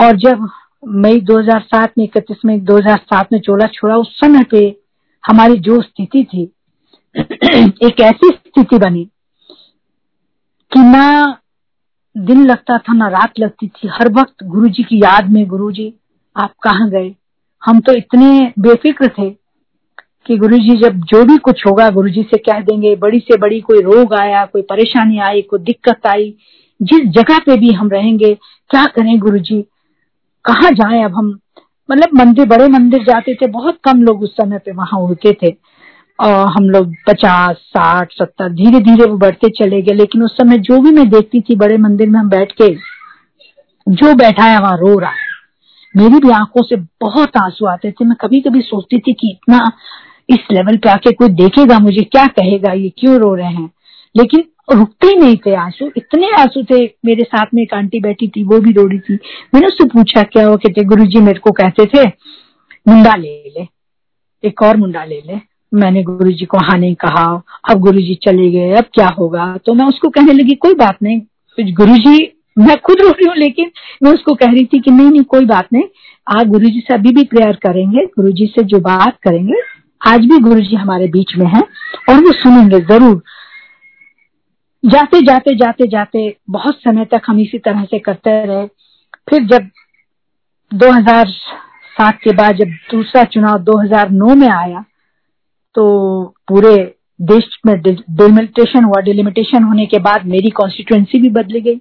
और 0.00 0.16
जब 0.16 0.48
मई 0.88 1.20
2007 1.20 1.92
में, 1.98 2.04
इकतीस 2.04 2.36
मई 2.46 2.58
2007 2.58 3.32
में 3.32 3.40
चोला 3.40 3.66
छोड़ा, 3.66 3.96
उस 3.96 4.20
समय 4.20 4.42
पे 4.50 4.80
हमारी 5.26 5.54
जो 5.54 5.82
स्थिति 5.82 6.24
थी, 6.24 6.42
एक 7.84 8.00
ऐसी 8.00 8.28
स्थिति 8.28 8.78
बनी 8.78 9.04
कि 10.72 10.80
ना 10.80 11.36
दिन 12.18 12.46
लगता 12.46 12.78
था, 12.78 12.92
ना 12.92 13.08
रात 13.08 13.32
लगती 13.38 13.68
थी। 13.68 13.88
हर 13.88 14.08
वक्त 14.12 14.44
गुरुजी 14.44 14.82
की 14.82 14.98
याद 14.98 15.30
में, 15.30 15.46
गुरुजी, 15.46 15.94
आप 16.36 16.52
कहा 16.62 16.88
गए? 16.88 17.14
हम 17.64 17.80
तो 17.80 17.92
इतने 17.92 18.52
बेफिक्र 18.58 19.08
थे 19.08 19.30
कि 20.26 20.36
गुरुजी, 20.36 20.76
जब 20.76 20.92
जो 20.94 21.24
भी 21.24 21.36
कुछ 21.36 21.66
होगा, 21.66 21.90
गुरुजी 21.90 22.22
से 22.22 22.36
कह 22.36 22.60
देंगे, 22.60 22.96
बड़ी 22.96 23.18
से 23.18 23.36
बड़ी 23.38 23.60
कोई 23.60 23.80
रोग 23.80 24.14
आया, 24.14 24.44
कोई 24.46 24.62
परेशानी 24.62 25.18
आई, 25.18 25.42
कोई 25.42 25.58
दिक्कत 25.58 26.06
आई, 26.06 26.34
जिस 26.82 27.00
जगह 27.00 27.38
पे 27.38 27.56
भी 27.56 27.72
हम 27.72 27.88
रहेंगे, 27.88 28.34
क्या 28.70 28.84
करें 28.84 29.18
गुरुजी? 29.18 29.64
कहाँ 30.44 30.70
जाए 30.70 31.02
अब 31.02 31.14
हम? 31.14 31.38
मतलब 31.90 32.08
मंदिर, 32.14 32.46
बड़े 32.46 32.68
मंदिर 32.68 33.02
जाते 33.02 33.34
थे, 33.34 33.46
बहुत 33.46 33.78
कम 33.84 34.02
लोग 34.02 34.22
उस 34.22 34.32
समय 34.32 34.58
पे 34.58 34.72
वहाँ 34.72 35.00
उड़ते 35.00 35.36
थे। 35.42 35.56
और 36.18 36.46
हम 36.46 36.70
लोग 36.70 36.94
पचास, 37.08 37.56
साठ, 37.56 38.12
सत्तर 38.12 38.48
धीरे 38.48 38.80
धीरे 38.80 39.10
वो 39.10 39.16
बढ़ते 39.16 39.48
चले 39.48 39.82
गए, 39.82 39.94
लेकिन 39.94 40.22
उस 40.22 40.36
समय 40.36 40.58
जो 40.58 40.80
भी 40.80 40.90
मैं 40.90 41.08
देखती 41.08 41.40
थी 41.40 41.56
बड़े 41.56 41.76
मंदिर 41.76 42.08
में 42.08 42.20
हम 42.20 42.28
बैठ 42.28 42.52
के, 42.52 42.74
जो 43.88 44.14
बैठा 44.14 44.44
है 44.44 44.60
वहाँ 44.60 44.76
रो 44.76 44.98
रहा 44.98 45.10
है। 45.10 45.28
मेरी 45.96 46.18
भी 46.18 46.30
आँखों 46.30 46.62
से 46.62 46.76
बहुत 46.76 47.36
आँसू 47.36 47.66
आते 47.66 47.90
थे। 47.90 48.04
मैं 48.04 48.16
कभी 48.20 48.40
कभी 48.40 48.60
सोचती 48.60 48.98
थी 48.98 49.12
कि 49.12 49.30
इतना 49.30 49.72
इस 50.28 50.38
लेवल 50.52 50.76
पे 50.76 50.88
आके 50.88 51.12
कोई 51.12 51.28
देखेगा 51.28 51.78
मुझे, 51.78 52.02
क्या 52.02 52.26
कहेगा, 52.26 52.72
ये 52.72 52.92
क्यों 52.98 53.18
रो 53.18 53.34
रहे 53.34 53.52
हैं? 53.52 53.70
लेकिन 54.16 54.44
रुकते 54.72 55.06
ही 55.06 55.16
नहीं 55.16 55.36
थे 55.36 55.54
आँसू। 55.54 55.90
इतने 55.96 56.30
आँसू 56.30 56.62
थे, 56.62 56.84
मेरे 57.04 57.24
साथ 57.24 57.46
में 57.54 57.62
एक 57.62 57.74
आंटी 57.74 58.00
बैठी 58.00 58.28
थी, 58.28 58.42
वो 58.44 58.58
भी 58.58 58.72
रो 58.72 58.86
रही 58.86 58.98
थी। 58.98 59.14
मैंने 59.54 59.66
उससे 59.66 59.84
पूछा, 59.84 60.22
क्या 60.22 60.46
हो 60.46 60.56
कहते 60.56 60.84
गुरु 60.84 61.04
जी 61.04 61.20
मेरे 61.20 61.40
को 61.40 61.50
कहते 61.50 61.86
थे, 61.86 62.06
मुंडा 62.88 63.14
ले 63.14 63.52
ले, 63.58 63.66
एक 64.44 64.62
और 64.62 64.76
मुंडा 64.76 65.04
ले 65.04 65.22
ले। 65.26 65.38
मैंने 65.74 66.02
गुरु 66.02 66.30
जी 66.30 66.44
को 66.44 66.58
हाँ 66.58 66.78
नहीं 66.78 66.94
कहा। 66.94 67.24
अब 67.70 67.78
गुरु 67.78 67.98
जी 67.98 68.14
चले 68.14 68.50
गए, 68.50 68.72
अब 68.72 68.84
क्या 68.94 69.08
होगा? 69.08 69.56
तो 69.56 69.74
मैं 69.74 69.84
उसको 69.84 70.08
कहने 70.08 70.32
लगी, 70.32 70.54
कोई 70.54 70.74
बात 70.74 70.96
नहीं। 71.02 71.20
गुरु 71.58 71.96
जी 71.96 72.32
मैं 72.58 72.76
खुद 72.76 73.00
रो 73.00 73.08
रही 73.08 73.26
हूँ, 73.26 73.36
लेकिन 73.36 73.70
मैं 74.02 74.12
उसको 74.12 74.34
कह 74.34 74.46
रही 74.46 74.64
थी 74.64 74.78
कि, 74.80 74.90
नहीं 74.90 75.10
नहीं, 75.10 75.22
कोई 75.22 75.44
बात 75.44 75.68
नहीं। 75.72 75.84
आप 76.26 76.46
गुरु 76.46 76.66
जी 76.66 76.80
से 76.80 76.94
अभी 76.94 77.12
भी 77.12 77.24
प्रेयर 77.24 77.52
करेंगे 77.52 78.04
गुरु 78.06 78.32
जी 78.32 78.46
से 78.46 78.62
जो 78.62 78.78
बात 78.78 79.16
करेंगे, 79.22 79.54
आज 80.02 80.20
भी 80.20 80.38
गुरु 80.38 80.60
जी 80.60 80.76
हमारे 80.76 81.06
बीच 81.06 81.36
में 81.38 81.46
है 81.46 81.60
और 82.08 82.20
वो 82.24 82.32
सुनेंगे, 82.32 82.80
ज़रूर। 82.80 83.22
जाते 84.84 85.20
जाते 85.20 85.54
जाते 85.56 85.86
जाते 85.88 86.20
बहुत 86.50 86.80
समय 86.80 87.04
तक 87.04 87.22
हम 87.26 87.40
इसी 87.40 87.58
तरह 87.58 87.84
से 87.84 87.98
करते 87.98 88.30
रहे। 88.46 88.66
फिर 89.30 89.46
जब 89.46 89.68
2007 90.72 92.18
के 92.22 92.32
बाद 92.32 92.56
जब 92.56 92.70
दूसरा 92.90 93.24
चुनाव 93.24 93.58
2009 93.64 94.34
में 94.36 94.48
आया 94.48 94.84
तो 95.74 95.84
पूरे 96.48 96.76
देश 97.22 97.48
में 97.66 97.74
डिलिमिटेशन 97.80 98.84
हुआ। 98.84 99.00
डिलिमिटेशन 99.02 99.64
होने 99.64 99.86
के 99.86 99.98
बाद 99.98 100.26
मेरी 100.26 100.50
कॉन्स्टिट्युएंसी 100.50 101.20
भी 101.22 101.30
बदली 101.30 101.60
गई। 101.60 101.80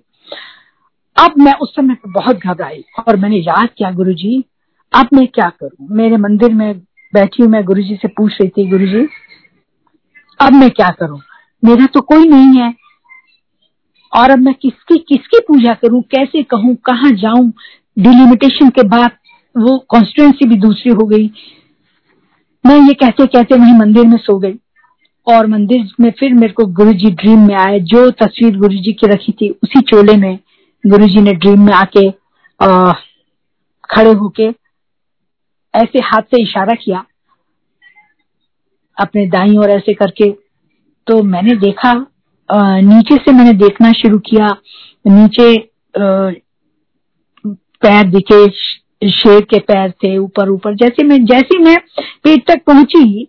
अब 1.18 1.38
मैं 1.38 1.54
उस 1.54 1.76
समय 1.76 1.96
पे 1.96 2.12
बहुत 2.12 2.38
घबराई 2.38 2.84
और 3.08 3.18
मैंने 3.18 3.38
याद 3.38 3.70
किया 3.78 3.92
गुरु 3.92 4.14
जी 4.14 4.44
अब 4.94 5.10
मैं 5.14 5.28
क्या 5.28 5.50
करूँ? 5.50 5.88
मेरे 5.92 6.18
मंदिर 6.18 6.54
में 6.54 6.80
बैठी 7.14 7.44
हूँ 7.44 7.50
मैं 7.52 7.64
गुरु 7.66 7.82
जी 7.82 7.96
से 7.96 8.08
पूछ 8.08 8.38
रही 8.42 8.50
थी 8.50 8.70
गुरु 8.70 8.86
जी 8.88 9.08
अब 10.40 10.54
मैं 10.54 10.70
क्या 10.72 10.90
करूँ? 11.00 11.20
मेरा 11.64 11.86
तो 11.86 12.02
कोई 12.04 12.28
नहीं 12.28 12.62
है। 12.62 12.74
और 14.14 14.32
अब 14.32 14.40
मैं 14.40 14.54
किसकी 14.54 14.98
किसकी 14.98 15.40
पूजा 15.40 15.74
करूँ 15.74 16.02
कैसे 16.02 16.44
कहूँ 16.44 16.76
कहाँ 16.76 17.12
जाऊँ? 17.12 17.52
डिलिमिटेशन 18.00 18.70
के 18.70 18.84
बाद 18.84 19.12
वो 19.56 19.78
कॉन्स्टिट्युएंसी 19.90 20.48
भी 20.50 20.56
दूसरी 20.56 20.92
हो 20.92 21.06
गई। 21.08 21.32
मैं 22.66 22.80
ये 22.82 22.94
कहते 22.94 23.26
कहते 23.26 23.56
वही 23.56 23.74
मंदिर 23.74 24.08
में 24.08 24.18
सो 24.18 24.38
गई। 24.40 24.54
और 25.28 25.48
मंदिर 25.48 25.88
में 26.00 26.12
फिर 26.12 26.34
मेरे 26.34 26.54
को 26.54 26.66
गुरु 26.66 26.94
जी 26.94 27.10
ड्रीम 27.12 27.48
में 27.48 27.56
आए। 27.56 27.80
जो 27.80 28.10
तस्वीर 28.10 28.58
गुरु 28.58 28.74
जी 28.74 28.94
की 28.94 29.08
रखी 29.08 29.32
थी 29.32 29.50
उसी 29.64 29.82
चोले 29.82 30.16
में 30.18 30.40
गुरु 30.84 31.08
जी 31.08 31.22
ने 31.22 31.34
ड्रीम 31.34 31.66
में 31.66 31.74
आके 31.74 32.08
आ, 32.60 32.94
खड़े 33.90 34.12
होके 34.12 34.50
ऐसे 35.74 36.00
हाथ 36.00 36.22
से 36.22 36.42
इशारा 36.42 36.76
किया 36.76 37.06
अपने 38.98 39.26
दाई 39.28 39.56
और 39.56 39.70
ऐसे 39.70 39.94
करके। 39.94 40.32
तो 41.08 41.22
मैंने 41.24 41.56
देखा 41.56 41.94
नीचे 42.50 43.16
से 43.16 43.32
मैंने 43.32 43.54
देखना 43.56 43.92
शुरू 43.94 44.20
किया। 44.22 44.48
नीचे 45.06 45.56
पैर 47.82 48.08
दिखे, 48.10 48.48
शेर 49.10 49.42
के 49.42 49.60
पैर 49.62 49.92
थे, 49.94 50.18
ऊपर 50.18 50.50
ऊपर। 50.50 50.76
जैसे 50.76 51.04
मैं 51.04 51.24
जैसे 51.26 51.60
मैं 51.60 51.78
पेट 52.24 52.46
तक 52.48 52.64
पहुँची 52.68 53.28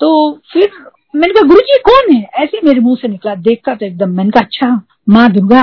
तो 0.00 0.32
फिर 0.52 0.70
मैंने 1.14 1.32
कहा 1.34 1.46
गुरु 1.48 1.60
जी 1.60 1.78
कौन 1.84 2.14
है? 2.14 2.22
ऐसे 2.34 2.60
मेरे 2.64 2.80
मुँह 2.80 2.96
से 2.96 3.08
निकला, 3.08 3.34
देखता 3.36 3.74
तो 3.74 3.86
एकदम, 3.86 4.10
मैंने 4.10 4.30
कहा 4.30 4.44
अच्छा 4.44 4.80
माँ 5.08 5.28
दुर्गा। 5.32 5.62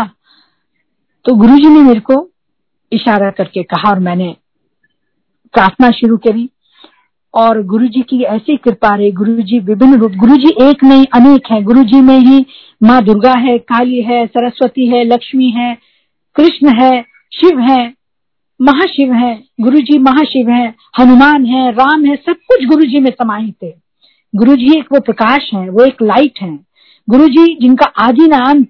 तो 1.26 1.36
गुरु 1.36 1.58
जी 1.58 1.70
ने 1.70 1.82
मेरे 1.82 2.00
को 2.02 2.30
इशारा 2.92 3.30
करके 3.32 3.64
कहा 3.66 3.90
और 3.90 4.00
मैंने 4.00 4.36
प्रार्थना 5.54 5.90
शुरू 5.92 6.18
करी। 6.18 6.50
और 7.38 7.64
गुरु 7.64 7.88
जी 7.88 8.02
की 8.02 8.24
ऐसी 8.24 8.58
कृपा 8.58 8.96
रही। 8.96 9.12
गुरु 9.12 9.42
जी 9.42 9.60
विभिन्न 9.60 9.98
रूप 9.98 10.12
गुरु 10.12 10.36
जी 10.36 10.50
एक 10.62 10.84
नहीं 10.84 11.06
अनेक 11.14 11.52
है। 11.52 11.64
गुरु 11.64 11.84
जी 11.84 12.02
में 12.02 12.20
ही 12.20 12.46
माँ 12.84 13.04
दुर्गा 13.04 13.34
है, 13.34 13.58
काली 13.58 14.02
है, 14.02 14.26
सरस्वती 14.28 14.88
है, 14.88 15.04
लक्ष्मी 15.04 15.50
है, 15.50 15.78
कृष्ण 16.36 16.82
है, 16.82 17.02
शिव 17.34 17.60
है, 17.60 17.94
महाशिव 18.62 19.14
है। 19.14 19.44
गुरु 19.62 19.78
जी 19.78 19.98
महाशिव 20.00 20.50
है, 20.50 20.76
हनुमान 21.00 21.46
है, 21.46 21.72
राम 21.72 22.06
है, 22.06 22.16
सब 22.16 22.34
कुछ 22.34 22.66
गुरु 22.66 22.86
जी 22.86 23.00
में 23.00 23.12
समाहित 23.12 23.56
है। 23.64 23.74
गुरु 24.36 24.56
जी 24.56 24.80
एक 24.80 24.86
वो 24.94 25.00
प्रकाश 25.00 25.50
है, 25.54 25.70
वो 25.70 25.84
एक 25.84 26.02
लाइट 26.02 26.40
है। 26.42 26.60
गुरु 27.10 27.28
जी 27.28 27.58
जिनका 27.62 27.86
आदि 27.86 28.28
नाम 28.28 28.66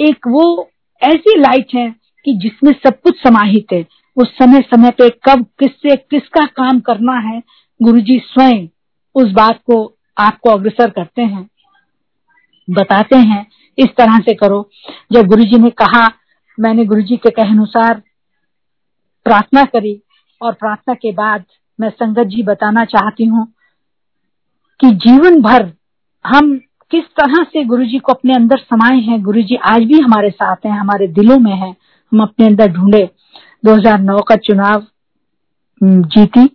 एक 0.00 0.16
वो 0.28 0.70
ऐसी 1.02 1.38
लाइट 1.38 1.74
है 1.74 1.94
कि 2.24 2.34
जिसमें 2.34 2.72
सब 2.72 3.00
कुछ 3.00 3.22
समाहित 3.22 3.66
है। 3.72 3.86
उस 4.16 4.28
समय 4.28 4.60
समय 4.60 4.90
पे 4.90 5.08
कब, 5.10 5.46
किससे, 5.58 5.96
किसका 5.96 6.44
काम 6.44 6.80
करना 6.80 7.12
है 7.12 7.42
गुरु 7.82 8.00
जी 8.00 8.18
स्वयं 8.18 8.66
उस 9.14 9.32
बात 9.32 9.60
को 9.70 9.96
आपको 10.18 10.50
अग्रसर 10.50 10.90
करते 10.90 11.22
हैं, 11.22 11.48
बताते 12.70 13.16
हैं, 13.16 13.46
इस 13.78 13.88
तरह 13.96 14.18
से 14.18 14.34
करो। 14.34 14.68
जब 15.12 15.26
गुरु 15.26 15.44
जी 15.44 15.58
ने 15.58 15.70
कहा, 15.70 16.06
मैंने 16.58 16.84
गुरु 16.84 17.02
जी 17.02 17.16
के 17.16 17.30
कहे 17.30 17.50
अनुसार 17.50 18.02
प्रार्थना 19.26 19.64
करी 19.64 20.00
और 20.40 20.52
प्रार्थना 20.52 20.94
के 20.94 21.12
बाद 21.12 21.44
मैं 21.78 21.90
संगत 21.90 22.26
जी 22.26 22.42
बताना 22.42 22.84
चाहती 22.84 23.24
हूँ 23.24 23.46
कि 24.80 24.90
जीवन 24.90 25.40
भर 25.42 25.72
हम 26.24 26.60
किस 26.90 27.04
तरह 27.20 27.44
से 27.44 27.64
गुरु 27.64 27.84
जी 27.84 27.98
को 27.98 28.12
अपने 28.12 28.34
अंदर 28.34 28.58
समाये 28.58 29.00
हैं। 29.00 29.22
गुरु 29.22 29.42
जी 29.42 29.56
आज 29.56 29.82
भी 29.82 29.98
हमारे 29.98 30.30
साथ 30.30 30.66
हैं, 30.66 30.72
हमारे 30.72 31.06
दिलों 31.08 31.38
में 31.38 31.52
हैं, 31.52 31.76
हम 32.12 32.22
अपने 32.22 32.46
अंदर 32.46 32.72
ढूंढे। 32.72 33.08
2009 33.64 34.20
का 34.20 34.36
चुनाव 34.36 34.86
जीती। 35.82 36.48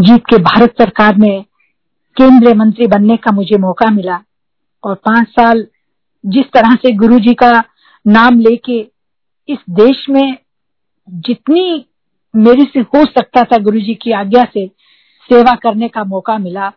जीत 0.00 0.20
के 0.20 0.38
भारत 0.38 0.70
सरकार 0.70 1.16
में 1.16 1.42
केंद्रीय 2.16 2.54
मंत्री 2.54 2.86
बनने 2.86 3.16
का 3.16 3.32
मुझे 3.32 3.58
मौका 3.58 3.90
मिला। 3.90 4.20
और 4.84 4.94
पाँच 4.94 5.28
साल 5.28 5.66
जिस 6.26 6.44
तरह 6.46 6.74
से 6.74 6.92
गुरु 6.92 7.18
जी 7.18 7.34
का 7.34 7.64
नाम 8.06 8.40
लेके 8.40 8.90
इस 9.48 9.58
देश 9.70 10.06
में 10.10 10.36
जितनी 11.08 11.86
मेरे 12.36 12.64
से 12.64 12.80
हो 12.80 13.04
सकता 13.04 13.42
था 13.42 13.58
गुरु 13.58 13.80
जी 13.80 13.94
की 13.94 14.12
आज्ञा 14.12 14.44
से 14.44 14.66
सेवा 15.32 15.54
करने 15.54 15.88
का 15.88 16.04
मौका 16.04 16.38
मिला। 16.38 16.72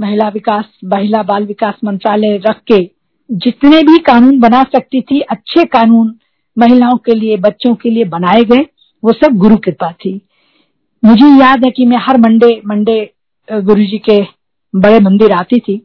महिला 0.00 0.28
विकास, 0.28 0.64
महिला 0.84 1.22
बाल 1.22 1.46
विकास 1.46 1.74
मंत्रालय 1.84 2.36
रख 2.36 2.60
के 2.72 2.90
जितने 3.30 3.82
भी 3.82 3.98
कानून 3.98 4.40
बना 4.40 4.62
सकती 4.62 5.00
थी, 5.00 5.20
अच्छे 5.20 5.64
कानून 5.64 6.16
महिलाओं 6.58 6.96
के 6.96 7.14
लिए, 7.14 7.36
बच्चों 7.36 7.74
के 7.74 7.90
लिए 7.90 8.04
बनाए 8.04 8.44
गए, 8.44 8.66
वो 9.04 9.12
सब 9.12 9.32
गुरु 9.32 9.56
कृपा 9.56 9.92
थी। 9.92 10.25
मुझे 11.02 11.26
याद 11.40 11.64
है 11.64 11.70
कि 11.70 11.84
मैं 11.86 11.96
हर 11.98 12.18
मंडे 12.20 12.60
मंडे 12.66 12.98
गुरु 13.48 13.84
जी 13.84 13.98
के 13.98 14.20
बड़े 14.74 15.00
मंदिर 15.00 15.32
आती 15.32 15.58
थी। 15.58 15.80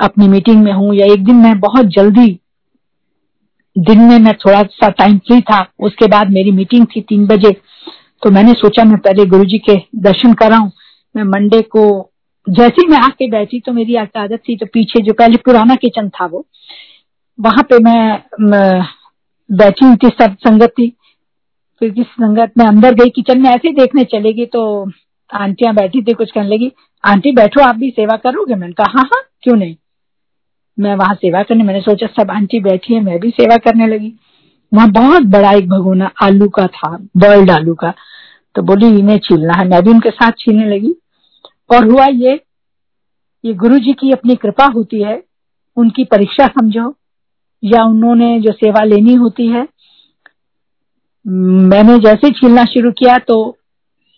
अपनी 0.00 0.28
मीटिंग 0.28 0.62
में 0.62 0.72
हूँ 0.72 0.94
या 0.94 1.06
एक 1.06 1.24
दिन 1.24 1.36
मैं 1.36 1.58
बहुत 1.60 1.86
जल्दी, 1.88 2.38
दिन 3.76 4.00
में 4.00 4.18
मैं 4.18 4.34
थोड़ा 4.36 4.62
सा 4.62 4.88
टाइम 4.90 5.18
फ्री 5.18 5.40
था। 5.40 5.60
उसके 5.80 6.06
बाद 6.08 6.30
मेरी 6.30 6.50
मीटिंग 6.52 6.86
थी 6.86 7.00
तीन 7.00 7.26
बजे। 7.26 7.50
तो 8.22 8.30
मैंने 8.30 8.52
सोचा 8.52 8.84
मैं 8.84 8.98
पहले 8.98 9.26
गुरु 9.26 9.44
जी 9.44 9.58
के 9.60 9.76
दर्शन 10.02 10.34
कराऊं। 10.34 10.70
मैं 11.14 11.24
मंडे 11.24 11.60
को, 11.62 12.10
जैसे 12.46 12.80
ही 12.80 12.86
मैं 12.88 12.98
आके 12.98 13.28
बैठी 13.30 13.60
तो 13.60 13.72
मेरी 13.72 13.94
आदत 13.96 14.38
थी 14.48 14.56
तो 14.56 14.66
पीछे 14.66 15.02
जो 15.02 15.12
पहले 15.12 15.36
पुराना 15.36 15.74
किचन 15.74 16.08
था 16.10 16.26
वो, 16.26 16.44
वहाँ 17.38 17.62
पे 17.62 17.78
मैं 17.78 18.82
बैठी 19.50 19.86
हुई 19.86 19.96
थी 19.96 20.08
सब 20.20 20.36
संगत 20.38 20.70
थी 20.70 20.92
फिर 21.80 21.90
किस 21.90 22.06
संगत 22.06 22.52
में 22.58 22.66
अंदर 22.66 22.94
गई 22.94 23.08
किचन 23.08 23.42
में 23.42 23.50
ऐसे 23.50 23.68
ही 23.68 23.74
देखने 23.74 24.04
चलेगी 24.04 24.46
तो 24.46 24.90
आंटियाँ 25.34 25.74
बैठी 25.74 26.02
थी, 26.02 26.12
कुछ 26.12 26.30
कहने 26.30 26.48
लगी, 26.48 26.72
आंटी, 27.04 27.32
बैठो, 27.32 27.60
आप 27.60 27.76
भी 27.76 27.90
सेवा 27.90 28.16
करोगे? 28.16 28.54
मैंने 28.54 28.72
कहा 28.72 28.92
हाँ 28.92 29.04
हाँ 29.04 29.22
क्यों 29.42 29.56
नहीं? 29.56 29.76
मैं 30.80 30.96
वहाँ 30.96 31.14
सेवा 31.14 31.42
करने, 31.42 31.64
मैंने 31.64 31.80
सोचा, 31.80 32.06
सब 32.06 32.30
आंटी 32.30 32.60
बैठी 32.60 32.94
है, 32.94 33.00
मैं 33.00 33.20
भी 33.20 33.30
सेवा 33.30 33.56
करने 33.56 33.86
लगी। 33.86 34.12
वहाँ 34.74 34.90
बहुत 34.90 35.22
बड़ा 35.22 35.52
एक 35.52 35.68
भगोना 35.68 36.10
आलू 36.22 36.48
का 36.48 36.66
था 36.66 36.96
बॉइल्ड 37.16 37.50
आलू 37.50 37.74
का। 37.74 37.92
तो 38.54 38.62
बोली, 38.62 38.98
इन्हें 38.98 39.18
छीलना 39.18 39.52
है। 39.52 39.68
मैं 39.68 39.82
भी 39.82 39.90
उनके 39.90 40.10
साथ 40.10 40.32
छीलने 40.38 40.64
लगी। 40.64 40.94
और 41.74 41.84
हुआ 41.90 42.06
ये 42.06 42.40
ये 43.44 43.54
गुरु 43.54 43.78
जी 43.78 43.92
की 43.92 44.10
अपनी 44.12 44.34
कृपा 44.34 44.66
होती 44.66 45.02
है, 45.02 45.24
उनकी 45.76 46.04
परीक्षा 46.04 46.46
समझो, 46.46 46.94
या 47.64 47.84
उन्होंने 47.84 48.40
जो 48.40 48.52
सेवा 48.52 48.84
लेनी 48.84 49.14
होती 49.14 49.46
है 49.46 49.68
मैंने 51.24 51.98
जैसे 51.98 52.30
छीलना 52.30 52.64
शुरू 52.64 52.90
किया 52.92 53.16
तो 53.18 53.36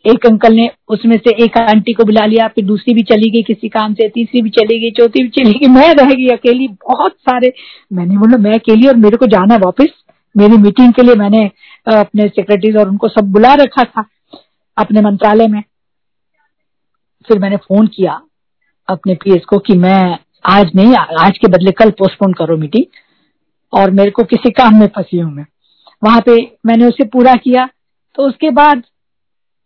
एक 0.04 0.26
अंकल 0.26 0.54
ने 0.54 0.68
उसमें 0.88 1.16
से 1.16 1.30
एक 1.44 1.56
आंटी 1.58 1.92
को 1.92 2.04
बुला 2.04 2.24
लिया, 2.26 2.46
फिर 2.48 2.64
दूसरी 2.64 2.94
भी 2.94 3.02
चली 3.02 3.30
गई 3.30 3.42
किसी 3.42 3.68
काम 3.68 3.94
से, 3.94 4.08
तीसरी 4.08 4.42
भी 4.42 4.50
चली 4.50 4.78
गई, 4.80 4.90
चौथी 4.90 5.22
भी 5.22 5.28
चली 5.30 5.52
गई। 5.52 5.68
मैं 5.68 5.92
रह 5.94 6.10
गई 6.10 6.28
अकेली, 6.28 6.68
बहुत 6.68 7.12
सारे, 7.20 7.52
मैंने 7.92 8.16
बोला, 8.18 8.38
मैं 8.38 8.52
अकेली 8.54 8.88
और 8.88 8.96
मेरे 8.96 9.16
को 9.16 9.26
जाना 9.26 9.56
वापस। 9.56 9.88
मेरी 10.34 10.56
मीटिंग 10.58 10.92
के 10.92 11.02
लिए 11.02 11.14
मैंने 11.14 11.44
अपने 11.86 12.28
सेक्रेटरीज 12.28 12.76
और 12.76 12.88
उनको 12.88 13.08
सब 13.08 13.32
बुला 13.32 13.54
रखा 13.54 13.84
था, 13.84 14.04
अपने 14.76 15.00
मंत्रालय 15.00 15.46
में। 15.46 15.62
फिर 17.28 17.38
मैंने 17.38 17.56
फ़ोन 17.58 17.86
किया 17.86 18.20
अपने 18.88 19.14
पीएस 19.14 19.44
को 19.44 19.58
कि 19.58 19.76
मैं 19.76 20.18
आज 20.48 20.70
नहीं, 20.76 20.94
आज 20.94 21.38
के 21.38 21.48
बदले 21.48 21.70
कल 21.72 21.90
पोस्टपोन 21.98 22.32
करो 22.32 22.56
मीटिंग 22.56 22.84
और 23.72 23.90
मेरे 23.90 24.10
को 24.10 24.24
किसी 24.24 24.50
काम 24.52 24.78
में 24.80 24.86
फंसी 24.86 25.18
हूँ 25.18 25.32
मैं। 25.32 25.46
वहाँ 26.06 26.20
पे 26.26 26.36
मैंने 26.66 26.86
उसे 26.86 27.04
पूरा 27.08 27.34
किया। 27.36 27.68
तो 28.18 28.28
उसके 28.28 28.50
बाद 28.52 28.82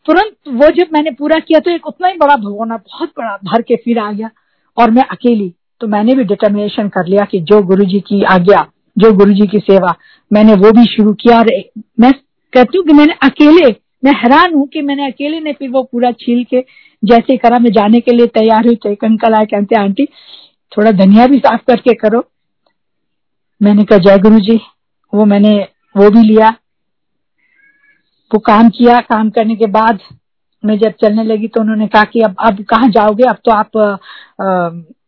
तुरंत 0.07 0.35
वो 0.55 0.71
जब 0.75 0.93
मैंने 0.93 1.11
पूरा 1.13 1.39
किया 1.39 1.59
तो 1.61 1.71
एक 1.71 1.87
उतना 1.87 2.09
ही 2.09 2.17
बड़ा 2.19 2.37
भगवाना, 2.37 2.77
बहुत 2.77 3.09
बड़ा 3.19 3.37
भर 3.45 3.63
के 3.63 3.77
फिर 3.77 3.99
आ 3.99 4.11
गया 4.13 4.31
और 4.77 4.91
मैं 4.91 5.05
अकेली। 5.07 5.53
तो 5.81 5.87
मैंने 5.89 6.15
भी 6.15 6.25
डिटर्मिनेशन 6.25 6.89
कर 6.89 7.07
लिया 7.07 7.25
कि 7.25 7.41
जो 7.43 7.61
गुरु 7.63 7.85
जी 7.85 8.01
की 8.01 8.23
आज्ञा, 8.31 8.67
जो 8.97 9.13
गुरु 9.13 9.33
जी 9.33 9.47
की 9.47 9.59
सेवा, 9.61 9.95
मैंने 10.31 10.55
वो 10.55 10.71
भी 10.71 10.85
शुरू 10.87 11.13
किया 11.15 11.39
और 11.39 11.51
मैं 12.01 12.13
कहती 12.53 12.79
हूँ 12.79 12.85
कि 12.87 12.93
मैंने 12.93 13.15
अकेले, 13.23 13.71
मैं 14.05 14.13
हैरान 14.15 14.55
हूँ 14.55 14.67
कि 14.69 14.83
मैंने 14.83 15.07
अकेले 15.07 15.41
ने 15.41 15.53
फिर 15.53 15.71
वो 15.71 15.83
पूरा 15.83 16.11
छील 16.13 16.45
के, 16.45 16.65
जैसे 17.03 17.37
करा, 17.37 17.59
मैं 17.59 17.71
जाने 17.73 18.01
के 18.01 18.17
लिए 18.17 18.27
तैयार 18.29 18.67
हुई 18.67 18.77
तो 18.77 18.89
एक 18.89 19.05
अंकल 19.05 19.35
आए, 19.35 19.47
कहते, 19.47 19.81
आंटी, 19.81 20.05
थोड़ा 20.73 20.91
धनिया 20.95 21.27
भी 21.27 21.39
साफ़ 21.39 21.61
करके 21.67 21.95
करो। 21.95 22.25
मैंने 23.61 23.85
कहा, 23.85 23.99
जय 23.99 24.19
गुरु 24.19 24.39
जी 24.41 24.61
वो 25.13 25.25
मैंने 25.25 25.57
वो 25.95 26.11
भी 26.11 26.23
लिया। 26.23 26.49
वो 28.31 28.39
काम 28.39 28.69
किया, 28.69 28.99
काम 29.01 29.31
करने 29.31 29.57
के 29.57 29.67
बाद 29.69 29.99
मैं 30.63 30.79
जब 30.79 30.93
चलने 31.01 31.25
लगी 31.25 31.49
तो 31.49 31.61
उन्होंने 31.61 31.87
कहा 31.87 32.05
कि 32.05 32.21
अब 32.21 32.35
अब 32.41 32.63
कहा 32.65 32.89
जाओगे? 32.89 33.25
अब 33.25 33.37
तो 33.45 33.53
आप 33.53 33.71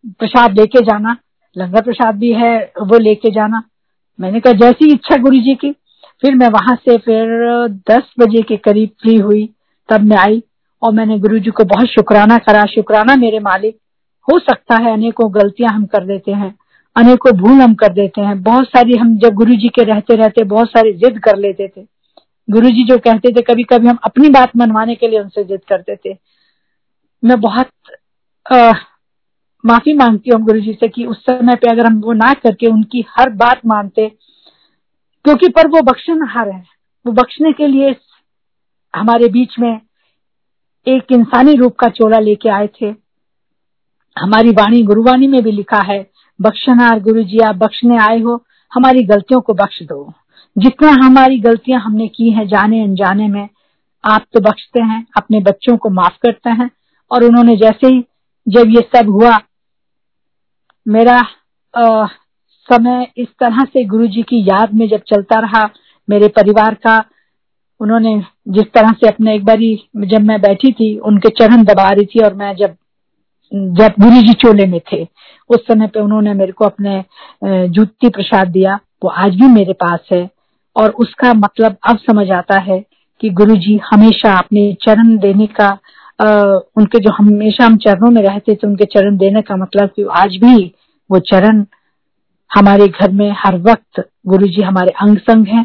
प्रसाद 0.09 0.59
लेके 0.59 0.85
जाना। 0.85 1.16
लंगर 1.57 1.83
प्रसाद 1.83 2.16
भी 2.16 2.33
है, 2.33 2.57
वो 2.83 2.99
लेके 2.99 3.31
जाना। 3.31 3.62
मैंने 4.18 4.40
कहा, 4.40 4.53
जैसी 4.53 4.92
इच्छा 4.92 5.16
गुरु 5.16 5.38
जी 5.38 5.55
की। 5.55 5.71
फिर 6.23 6.35
मैं 6.35 6.49
वहाँ 6.49 6.75
से 6.77 6.97
फिर 6.99 7.68
दस 7.90 8.12
बजे 8.21 8.42
के 8.42 8.57
करीब 8.57 8.88
फ्री 9.03 9.16
हुई। 9.16 9.49
तब 9.88 10.01
मैं 10.01 10.16
आई 10.16 10.42
और 10.83 10.92
मैंने 10.92 11.18
गुरु 11.18 11.38
जी 11.38 11.51
को 11.51 11.64
बहुत 11.64 11.88
शुक्राना 11.88 12.38
करा। 12.38 12.64
शुक्राना 12.66 13.16
मेरे 13.16 13.38
मालिक। 13.40 13.77
हो 14.29 14.38
सकता 14.38 14.77
है 14.77 14.92
अनेकों 14.92 15.33
गलतियाँ 15.35 15.73
हम 15.73 15.85
कर 15.87 16.05
देते 16.07 16.33
हैं। 16.33 16.55
अनेकों 16.96 17.33
भूल 17.33 17.61
हम 17.61 17.74
कर 17.74 17.92
देते 17.92 18.20
हैं। 18.20 18.42
बहुत 18.42 18.66
सारी 18.66 18.96
हम 18.96 19.16
जब 19.18 19.35
गुरु 19.35 19.55
जी 19.55 19.68
के 19.68 19.85
रहते 19.85 20.16
रहते 20.16 20.44
बहुत 20.44 20.68
सारी 20.68 20.92
जिद 20.92 21.18
कर 21.18 21.37
लेते 21.37 21.68
थे। 21.68 21.87
गुरु 22.48 22.70
जी 22.70 22.85
जो 22.85 22.98
कहते 22.98 23.31
थे 23.31 23.42
कभी 23.42 23.62
कभी 23.62 23.88
हम 23.88 23.98
अपनी 24.05 24.28
बात 24.28 24.57
मनवाने 24.57 24.94
के 24.94 25.09
लिए 25.09 25.20
उनसे 25.20 25.44
जिद 25.44 25.61
करते 25.68 25.96
थे 25.96 26.16
मैं 27.22 27.40
बहुत 27.40 27.68
आ, 28.46 28.72
माफ़ी 29.64 29.92
मांगती 29.94 30.31
हूँ 30.31 30.40
गुरु 30.42 30.61
जी 30.61 30.72
से 30.72 30.88
कि 30.88 31.05
उस 31.07 31.22
समय 31.22 31.57
पे 31.57 31.70
अगर 31.70 31.87
हम 31.87 32.00
वो 32.00 32.12
ना 32.12 32.33
करके 32.35 32.66
उनकी 32.66 33.05
हर 33.18 33.31
बात 33.31 33.61
मानते 33.66 34.09
क्योंकि 35.24 35.48
पर 35.48 35.68
वो 35.68 35.83
बख्शनहार 35.83 36.48
है। 36.48 36.62
वो 37.07 37.12
बख्शने 37.12 37.52
के 37.52 37.66
लिए 37.66 37.94
हमारे 38.94 39.28
बीच 39.28 39.59
में 39.59 39.81
एक 40.87 41.12
इंसानी 41.12 41.55
रूप 41.55 41.76
का 41.76 41.88
चोला 41.88 42.18
लेके 42.18 42.48
आए 42.48 42.66
थे। 42.81 42.94
हमारी 44.16 44.50
वाणी 44.50 44.83
गुरुवाणी 44.83 45.26
में 45.26 45.42
भी 45.42 45.52
लिखा 45.52 45.81
है 45.83 46.12
बख्शनार 46.40 47.01
गुरु 47.01 47.23
जी 47.23 47.38
आप 47.38 47.57
बख्शने 47.57 47.99
आए 47.99 48.21
हो 48.21 48.42
हमारी 48.73 49.03
गलतियों 49.03 49.40
को 49.40 49.55
बख्श 49.55 49.83
दो। 49.83 50.12
जितना 50.57 50.90
हमारी 51.05 51.38
गलतियाँ 51.38 51.81
हमने 51.81 52.09
की 52.09 52.31
हैं 52.31 52.47
जाने 52.49 52.83
अनजाने 52.83 53.29
में 53.29 53.49
आप 54.05 54.25
तो 54.33 54.40
बख्शते 54.40 54.81
हैं 54.81 55.07
अपने 55.16 55.40
बच्चों 55.40 55.77
को 55.77 55.90
माफ़ 55.90 56.16
करते 56.23 56.51
हैं 56.51 56.71
और 57.11 57.25
उन्होंने 57.25 57.57
जैसे 57.57 57.87
ही 57.87 58.05
जब 58.47 58.71
ये 58.71 58.81
सब 58.97 59.11
हुआ 59.11 59.38
मेरा 60.87 61.16
आ, 61.75 62.07
समय 62.68 63.07
इस 63.16 63.29
तरह 63.40 63.64
से 63.64 63.85
गुरु 63.85 64.07
जी 64.07 64.23
की 64.23 64.42
याद 64.42 64.75
में 64.75 64.88
जब 64.88 65.01
चलता 65.07 65.40
रहा 65.40 65.68
मेरे 66.09 66.29
परिवार 66.29 66.75
का 66.75 67.05
उन्होंने 67.81 68.23
जिस 68.49 68.73
तरह 68.75 68.92
से 68.92 69.09
अपने 69.09 69.35
एक 69.35 69.45
बारी 69.45 69.75
जब 69.97 70.21
मैं 70.21 70.40
बैठी 70.40 70.73
थी 70.73 70.97
उनके 70.99 71.29
चरण 71.29 71.64
दबा 71.64 71.88
रही 71.88 72.07
थी 72.07 72.25
और 72.25 72.35
मैं 72.35 72.55
जब 72.57 72.77
जब 73.53 73.95
गुरु 74.01 74.21
जी 74.23 74.33
चोले 74.33 74.67
में 74.67 74.81
थे 74.93 75.03
उस 75.51 75.67
समय 75.67 75.87
पे 75.87 76.01
उन्होंने 76.01 76.35
मेरे 76.35 76.53
को 76.53 76.65
अपने 76.65 77.05
जूती 77.69 78.09
प्रसाद 78.09 78.49
दिया 78.49 78.79
वो 79.05 79.11
आज 79.11 79.35
भी 79.37 79.47
मेरे 79.49 79.73
पास 79.73 80.09
है। 80.12 80.29
और 80.77 80.91
उसका 81.01 81.33
मतलब 81.35 81.77
अब 81.88 81.99
समझ 82.01 82.31
आता 82.31 82.59
है 82.61 82.79
कि 83.21 83.31
गुरु 83.31 83.57
जी 83.57 83.81
हमेशा 83.85 84.37
अपने 84.38 84.73
चरण 84.83 85.17
देने 85.19 85.47
का 85.61 85.67
आ, 86.21 86.27
उनके 86.77 86.99
जो 86.99 87.11
हमेशा 87.12 87.65
हम 87.65 87.77
चरणों 87.77 88.11
में 88.11 88.23
रहते 88.23 88.55
थे 88.55 88.67
उनके 88.67 88.85
चरण 88.85 89.17
देने 89.17 89.43
का 89.43 89.57
मतलब 89.57 89.88
कि 89.88 90.05
आज 90.17 90.37
भी 90.37 90.65
वो 91.11 91.19
चरण 91.31 91.65
हमारे 92.51 92.87
घर 92.88 93.11
में 93.11 93.31
हर 93.38 93.57
वक्त 93.61 94.03
गुरु 94.27 94.47
जी 94.47 94.62
हमारे 94.62 94.93
अंग 95.03 95.19
संग 95.21 95.47
है। 95.47 95.65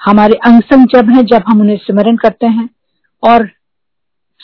हमारे 0.00 0.38
अंग 0.46 0.62
संग 0.62 0.86
जब 0.94 1.10
है 1.10 1.22
जब 1.24 1.42
हम 1.48 1.60
उन्हें 1.60 1.76
स्मरण 1.76 2.16
करते 2.16 2.46
हैं। 2.46 2.68
और 3.22 3.46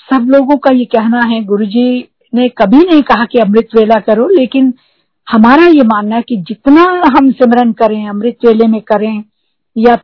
सब 0.08 0.26
लोगों 0.30 0.56
का 0.56 0.74
ये 0.74 0.84
कहना 0.94 1.20
है 1.24 1.42
गुरु 1.44 1.66
जी 1.66 2.08
ने 2.34 2.48
कभी 2.48 2.78
नहीं 2.78 3.02
कहा 3.02 3.24
कि 3.24 3.38
अमृत 3.38 3.68
वेला 3.76 4.00
करो, 4.00 4.28
लेकिन 4.28 4.74
हमारा 5.30 5.66
ये 5.66 5.82
मानना 5.82 6.16
है 6.16 6.22
कि 6.22 6.36
जितना 6.36 6.82
हम 7.18 7.30
सिमरन 7.30 7.72
करें, 7.72 8.08
अमृत 8.08 8.36
वेले 8.46 8.66
में 8.66 8.80
करें, 8.80 9.24
या 9.78 9.98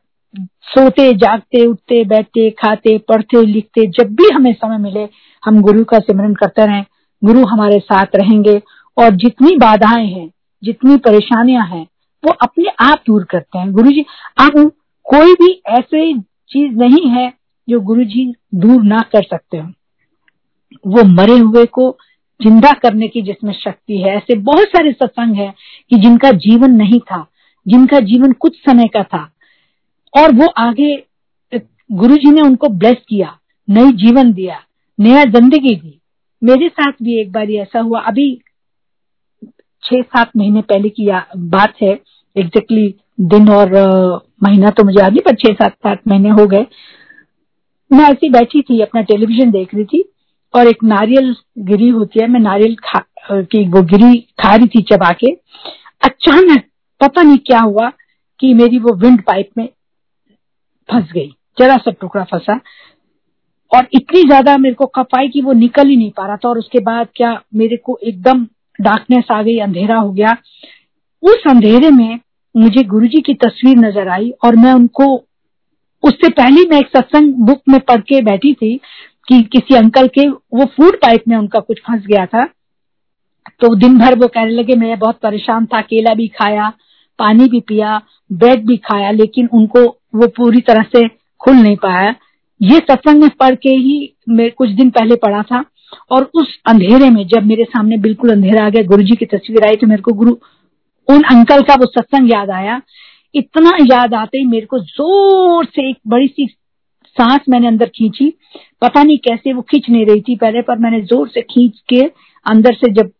सोते, 0.62 1.12
जागते, 1.12 1.66
उठते, 1.66 2.04
बैठते, 2.04 2.50
खाते, 2.50 2.98
पढ़ते, 2.98 3.46
लिखते, 3.46 3.86
जब 3.86 4.14
भी 4.14 4.28
हमें 4.34 4.52
समय 4.52 4.78
मिले, 4.78 5.08
हम 5.44 5.60
गुरु 5.60 5.84
का 5.84 5.98
सिमरन 5.98 6.34
करते 6.34 6.66
रहें, 6.66 6.84
गुरु 7.24 7.44
हमारे 7.44 7.78
साथ 7.78 8.06
रहेंगे, 8.16 8.62
और 8.98 9.10
जितनी 9.10 9.56
बाधाएँ 9.56 10.06
हैं, 10.06 10.30
जितनी 10.64 10.96
परेशानियाँ 10.96 11.66
हैं, 11.66 11.86
वो 12.24 12.32
अपने 12.42 12.64
आप 12.80 12.98
दूर 13.06 13.24
करते 13.24 13.58
हैं। 13.58 13.72
गुरु 13.72 13.90
जी 13.90 14.04
अब 14.40 14.72
कोई 15.04 15.32
भी 15.32 15.62
ऐसे 15.66 16.18
चीज़ 16.18 16.72
नहीं 16.72 17.10
है 17.10 17.32
जो 17.68 17.80
गुरु 17.80 18.04
जी 18.04 18.34
दूर 18.54 18.82
ना 18.82 18.98
कर 19.12 19.22
सकते 19.22 19.58
हो। 19.58 19.68
वो 20.86 21.04
मरे 21.04 21.38
हुए 21.38 21.64
को 21.64 21.96
ज़िंदा 22.40 22.72
करने 22.72 23.08
की 23.08 23.22
जिसमें 23.22 23.52
शक्ति 23.54 23.98
है, 23.98 24.16
ऐसे 24.16 24.34
बहुत 24.36 24.68
सारे 24.68 24.92
सत्संग 24.92 25.36
हैं 25.36 25.52
कि 25.90 25.96
जिनका 25.98 26.30
जीवन 26.38 26.70
नहीं 26.72 26.98
था, 27.00 27.26
जिनका 27.66 28.00
जीवन 28.02 28.32
कुछ 28.34 28.56
समय 28.60 28.88
का 28.94 29.02
था। 29.04 29.22
और 30.14 30.32
वो 30.34 30.46
आगे 30.58 30.94
गुरु 31.90 32.16
जी 32.16 32.30
ने 32.30 32.40
उनको 32.40 32.68
ब्लेस 32.70 32.96
किया, 33.08 33.36
नई 33.68 33.92
जीवन 33.94 34.32
दिया, 34.32 34.60
नया 34.98 35.24
ज़िंदगी 35.24 35.74
दी। 35.74 36.00
मेरे 36.42 36.68
साथ 36.68 36.92
भी 37.02 37.20
एक 37.20 37.30
बार 37.32 37.50
ऐसा 37.52 37.80
हुआ। 37.80 38.00
अभी 38.02 38.34
छह 39.82 40.02
सात 40.02 40.30
महीने 40.36 40.60
पहले 40.62 40.88
की 40.90 41.08
बात 41.38 41.74
है 41.82 41.92
एग्जैक्टली 42.36 42.94
दिन 43.22 43.48
और 43.50 43.72
महीना 44.42 44.70
तो 44.70 44.84
मुझे 44.84 45.00
आगे 45.02 45.20
पर 45.20 45.34
छह 45.36 45.52
सात 45.54 45.72
सात 45.74 46.00
महीने 46.08 46.28
हो 46.30 46.46
गए। 46.46 46.66
मैं 47.90 48.04
ऐसी 48.04 48.28
बैठी 48.30 48.60
थी, 48.60 48.80
अपना 48.80 49.00
टेलीविज़न 49.02 49.50
देख 49.50 49.74
रही 49.74 49.84
थी। 49.84 50.02
और 50.56 50.68
एक 50.68 50.82
नारियल 50.84 51.34
गिरी 51.60 51.88
होती 51.90 52.20
है, 52.20 52.26
मैं 52.28 52.40
नारियल 52.40 52.76
की 53.30 53.66
वो 53.68 53.82
गिरी 53.84 54.18
खा 54.40 54.54
रही 54.54 54.66
थी 54.68 54.82
चबा 54.84 55.10
के। 55.14 55.32
अचानक 56.02 56.64
पता 57.00 57.22
नहीं 57.22 57.38
क्या 57.46 57.60
हुआ 57.60 57.90
कि 58.40 58.52
मेरी 58.54 58.78
वो 58.78 58.94
विंड 58.96 59.22
पाइप 59.22 59.50
में 59.58 59.68
फंस 60.88 61.12
गई, 61.12 61.28
जरा 61.58 61.76
सा 61.76 61.90
टुकड़ा 61.90 62.24
फंसा। 62.24 62.60
और 63.72 63.88
इतनी 63.94 64.22
ज़्यादा 64.22 64.56
मेरे 64.56 64.74
को 64.74 64.86
कफ 64.96 65.14
आई 65.18 65.28
कि 65.28 65.40
वो 65.42 65.52
निकल 65.54 65.88
ही 65.88 65.96
नहीं 65.96 66.10
पा 66.10 66.26
रहा 66.26 66.36
था 66.36 66.48
और 66.48 66.58
उसके 66.58 66.80
बाद 66.82 67.08
क्या 67.16 67.40
मेरे 67.54 67.76
को 67.76 67.98
एकदम 68.02 68.44
डार्कनेस 68.78 69.30
आ 69.30 69.42
गई, 69.42 69.58
अंधेरा 69.58 69.96
हो 69.96 70.10
गया। 70.12 70.36
उस 71.22 71.42
अंधेरे 71.48 71.90
में 71.90 72.18
मुझे 72.54 72.82
गुरुजी 72.84 73.20
की 73.20 73.34
तस्वीर 73.36 73.76
नज़र 73.78 74.08
आई 74.08 74.30
और 74.44 74.56
मैं 74.56 74.72
उनको, 74.72 75.06
उससे 76.02 76.28
पहले 76.30 76.64
मैं 76.70 76.78
एक 76.78 76.88
सत्संग 76.88 77.34
बुक 77.46 77.62
में 77.68 77.78
पढ़ 77.80 78.00
के 78.02 78.20
बैठी 78.22 78.52
थी 78.54 78.74
कि 79.28 79.42
किसी 79.52 79.74
अंकल 79.74 80.08
के, 80.08 80.28
वो 80.28 80.64
फ़ूड 80.66 80.96
पाइप 80.96 81.22
में 81.28 81.36
उनका 81.36 81.60
कुछ 81.60 81.80
फंस 81.80 82.06
गया 82.06 82.26
था। 82.26 82.44
तो 83.60 83.74
दिन 83.76 83.98
भर 83.98 84.18
वो 84.18 84.26
कहने 84.28 84.50
लगे, 84.50 84.74
मैं 84.74 84.98
बहुत 84.98 85.18
परेशान 85.22 85.66
था, 85.66 85.80
केला 85.82 86.14
भी 86.14 86.26
खाया, 86.30 86.72
पानी 87.18 87.48
भी 87.48 87.60
पिया 87.60 88.00
ब्रेड 88.30 88.66
भी 88.66 88.76
खाया, 88.84 89.10
लेकिन 89.12 89.48
उनको 89.52 89.84
वो 90.14 90.26
पूरी 90.36 90.60
तरह 90.62 90.82
से 90.94 91.06
खुल 91.40 91.54
नहीं 91.54 91.76
पाया। 91.76 92.14
ये 92.60 92.78
सत्संग 92.80 93.22
में 93.22 93.30
पढ़ 93.40 93.54
के 93.54 93.70
ही 93.70 94.14
मैं 94.28 94.50
कुछ 94.52 94.70
दिन 94.70 94.90
पहले 94.90 95.16
पढ़ा 95.16 95.42
था, 95.42 95.64
और 96.10 96.30
उस 96.34 96.58
अंधेरे 96.66 97.10
में 97.10 97.26
जब 97.28 97.46
मेरे 97.46 97.64
सामने 97.64 97.96
बिल्कुल 97.98 98.30
अंधेरा 98.30 98.64
आ 98.66 98.68
गया 98.68 98.82
गुरु 98.84 99.02
जी 99.02 99.16
की 99.16 99.26
तस्वीर 99.26 99.66
आई 99.66 99.76
तो 99.76 99.86
मेरे 99.86 100.02
को 100.02 100.12
गुरु, 100.14 100.36
उन 101.08 101.22
अंकल 101.30 101.62
का 101.62 101.74
वो 101.74 101.86
सत्संग 101.88 102.32
याद 102.32 102.50
आया। 102.52 102.80
इतना 103.34 103.70
याद 103.82 104.14
आते 104.14 104.38
ही 104.38 104.44
मेरे 104.46 104.66
को 104.66 104.78
ज़ोर 104.80 105.64
से 105.66 105.88
एक 105.90 105.96
बड़ी 106.08 106.26
सी 106.28 106.46
सांस 107.18 107.40
मैंने 107.48 107.66
अंदर 107.66 107.88
खींची। 107.88 108.32
पता 108.82 109.02
नहीं 109.02 109.18
कैसे 109.20 109.52
वो 109.52 109.62
खींच 109.64 109.90
नहीं 109.90 110.04
रही 110.06 110.20
थी 110.22 110.36
पहले, 110.36 110.62
पर 110.62 110.78
मैंने 110.78 111.00
ज़ोर 111.02 111.28
से 111.28 111.42
खींच 111.42 111.78
के 111.88 112.00
अंदर 112.46 112.74
से 112.74 112.92
जब 112.92 113.10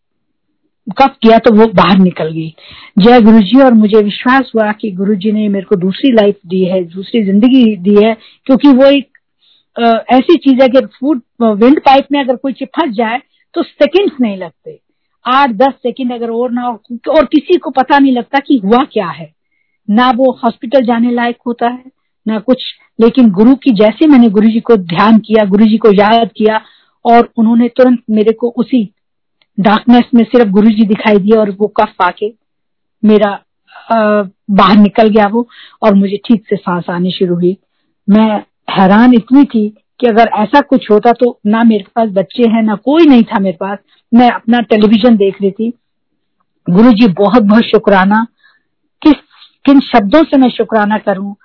कफ 0.97 1.15
किया 1.21 1.37
तो 1.39 1.53
वो 1.53 1.65
बाहर 1.75 1.97
निकल 1.99 2.31
गई। 2.31 2.53
जय 2.97 3.21
गुरु 3.21 3.39
जी 3.41 3.61
और 3.61 3.73
मुझे 3.75 4.01
विश्वास 4.03 4.51
हुआ 4.55 4.71
कि 4.73 4.91
गुरु 4.93 5.15
जी 5.15 5.31
ने 5.31 5.47
मेरे 5.49 5.65
को 5.65 5.75
दूसरी 5.77 6.11
लाइफ 6.13 6.35
दी 6.47 6.63
है, 6.63 6.83
दूसरी 6.85 7.23
ज़िंदगी 7.25 7.75
दी 7.77 7.95
है, 8.03 8.15
क्योंकि 8.45 8.67
वो 8.69 8.85
एक 8.87 9.17
ऐसी 10.11 10.35
चीज़ 10.37 10.61
है 10.61 10.67
कि 10.69 10.85
फ़ूड 10.89 11.21
विंड 11.55 11.79
पाइप 11.81 12.07
में 12.11 12.19
अगर 12.19 12.35
कोई 12.35 12.53
चीज़ 12.53 12.69
फंस 12.71 12.93
जाए 12.95 13.21
तो 13.55 13.63
सेकंड्स 13.63 14.21
नहीं 14.21 14.37
लगते। 14.37 14.79
आठ, 15.25 15.49
दस 15.51 15.73
सेकंड 15.83 16.13
अगर 16.13 16.29
और 16.31 16.51
ना 16.51 16.67
और 17.09 17.25
किसी 17.27 17.57
को 17.57 17.69
पता 17.71 17.97
नहीं 17.99 18.13
लगता 18.13 18.39
कि 18.39 18.61
हुआ 18.65 18.83
क्या 18.93 19.07
है। 19.09 19.31
ना 19.87 20.09
वो 20.11 20.31
हॉस्पिटल 20.43 20.85
जाने 20.85 21.11
लायक 21.11 21.37
होता 21.47 21.67
है 21.67 21.83
ना 22.27 22.39
कुछ 22.39 22.63
लेकिन 23.01 23.31
गुरु 23.31 23.55
की 23.55 23.71
जैसे 23.71 24.07
मैंने 24.07 24.29
गुरु 24.29 24.47
जी 24.47 24.59
को 24.59 24.75
ध्यान 24.75 25.19
किया 25.19 25.45
गुरु 25.45 25.65
जी 25.65 25.77
को 25.77 25.91
याद 25.91 26.29
किया 26.37 26.61
और 27.05 27.29
उन्होंने 27.37 27.67
तुरंत 27.67 27.99
मेरे 28.09 28.33
को 28.33 28.49
उसी 28.49 28.93
डार्कनेस 29.59 30.03
में 30.15 30.23
सिर्फ़ 30.23 30.49
गुरु 30.49 30.69
जी 30.69 30.85
दिखाई 30.85 31.17
दिया 31.17 31.39
और 31.39 31.51
वो 31.51 31.67
कफ 31.67 31.93
आके 32.01 32.33
मेरा 33.05 33.39
आ, 33.91 34.23
बाहर 34.51 34.77
निकल 34.77 35.09
गया 35.09 35.27
वो 35.27 35.47
और 35.81 35.95
मुझे 35.95 36.17
ठीक 36.17 36.45
से 36.49 36.55
सांस 36.55 36.83
आनी 36.89 37.11
शुरू 37.11 37.35
हुई। 37.35 37.57
मैं 38.09 38.43
हैरान 38.69 39.13
इतनी 39.13 39.43
थी 39.43 39.69
कि 39.99 40.07
अगर 40.07 40.27
ऐसा 40.27 40.61
कुछ 40.61 40.91
होता 40.91 41.11
तो 41.11 41.39
ना 41.45 41.63
मेरे 41.63 41.85
पास 41.95 42.09
बच्चे 42.09 42.43
हैं 42.43 42.63
ना 42.63 42.75
कोई 42.75 43.05
नहीं 43.05 43.23
था 43.23 43.39
मेरे 43.39 43.57
पास। 43.59 43.77
मैं 44.13 44.29
अपना 44.31 44.59
टेलीविज़न 44.59 45.17
देख 45.17 45.41
रही 45.41 45.51
थी। 45.51 45.73
गुरु 46.69 46.91
जी 46.91 47.07
बहुत 47.07 47.43
बहुत 47.43 47.63
शुक्राना। 47.63 48.27
किस 49.01 49.15
किन 49.65 49.79
शब्दों 49.79 50.23
से 50.23 50.37
मैं 50.37 50.49
शुक्राना 50.49 50.97
करूँ? 50.97 51.35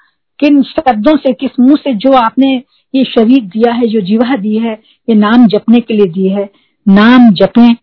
किन 0.42 0.62
शब्दों 0.62 1.16
से, 1.16 1.32
किस 1.32 1.50
मुँह 1.60 1.76
से 1.76 1.92
जो 1.94 2.12
आपने 2.16 2.52
ये 2.94 3.04
शरीर 3.04 3.42
दिया 3.42 3.72
है, 3.72 3.86
जो 3.86 4.00
जीवा 4.00 4.36
दी 4.36 4.56
है, 4.58 4.72
ये 5.08 5.14
नाम 5.14 5.46
जपने 5.46 5.80
के 5.80 5.94
लिए 5.94 6.06
दी 6.06 6.28
है। 6.28 6.50
नाम 6.86 7.30
जपें। 7.32 7.76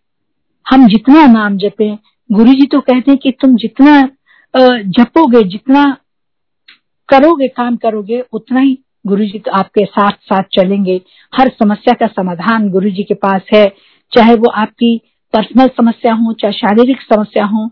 हम 0.66 0.88
जितना 0.88 1.26
नाम 1.28 1.58
जपें, 1.58 1.98
गुरु 2.30 2.54
जी 2.54 2.66
तो 2.66 2.80
कहते 2.80 3.12
हैं 3.12 3.18
कि 3.18 3.32
तुम 3.32 3.56
जितना 3.56 4.02
जपोगे, 4.90 5.44
जितना 5.44 5.86
करोगे, 7.10 7.48
काम 7.48 7.76
करोगे, 7.76 8.20
उतना 8.34 8.60
ही 8.60 8.78
गुरु 9.08 9.26
जी 9.26 9.40
तो 9.40 9.52
आपके 9.52 9.86
साथ 9.86 10.12
साथ 10.24 10.44
चलेंगे। 10.54 11.02
हर 11.34 11.52
समस्या 11.60 11.94
का 11.94 12.08
समाधान 12.08 12.70
गुरु 12.70 12.90
जी 12.90 13.04
के 13.04 13.14
पास 13.14 13.42
है। 13.54 13.66
चाहे 14.12 14.36
वो 14.36 14.50
आपकी 14.52 14.98
पर्सनल 15.34 15.68
समस्या 15.68 16.14
हो, 16.14 16.34
चाहे 16.34 16.54
शारीरिक 16.54 17.02
समस्या 17.04 17.46
हो, 17.46 17.70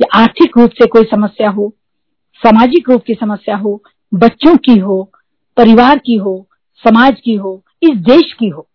या 0.00 0.18
आर्थिक 0.20 0.58
रूप 0.58 0.70
से 0.70 0.86
कोई 0.86 1.04
समस्या 1.04 1.50
हो, 1.50 1.72
सामाजिक 2.42 2.90
रूप 2.90 3.02
की 3.06 3.14
समस्या 3.14 3.56
हो 3.56 3.82
बच्चों 4.14 4.56
की 4.56 4.78
हो, 4.78 5.10
परिवार 5.56 5.98
की 5.98 6.16
हो, 6.16 6.46
समाज 6.84 7.20
की 7.24 7.34
हो, 7.34 7.62
इस 7.82 7.90
देश 7.90 8.32
की 8.32 8.48
हो, 8.48 8.66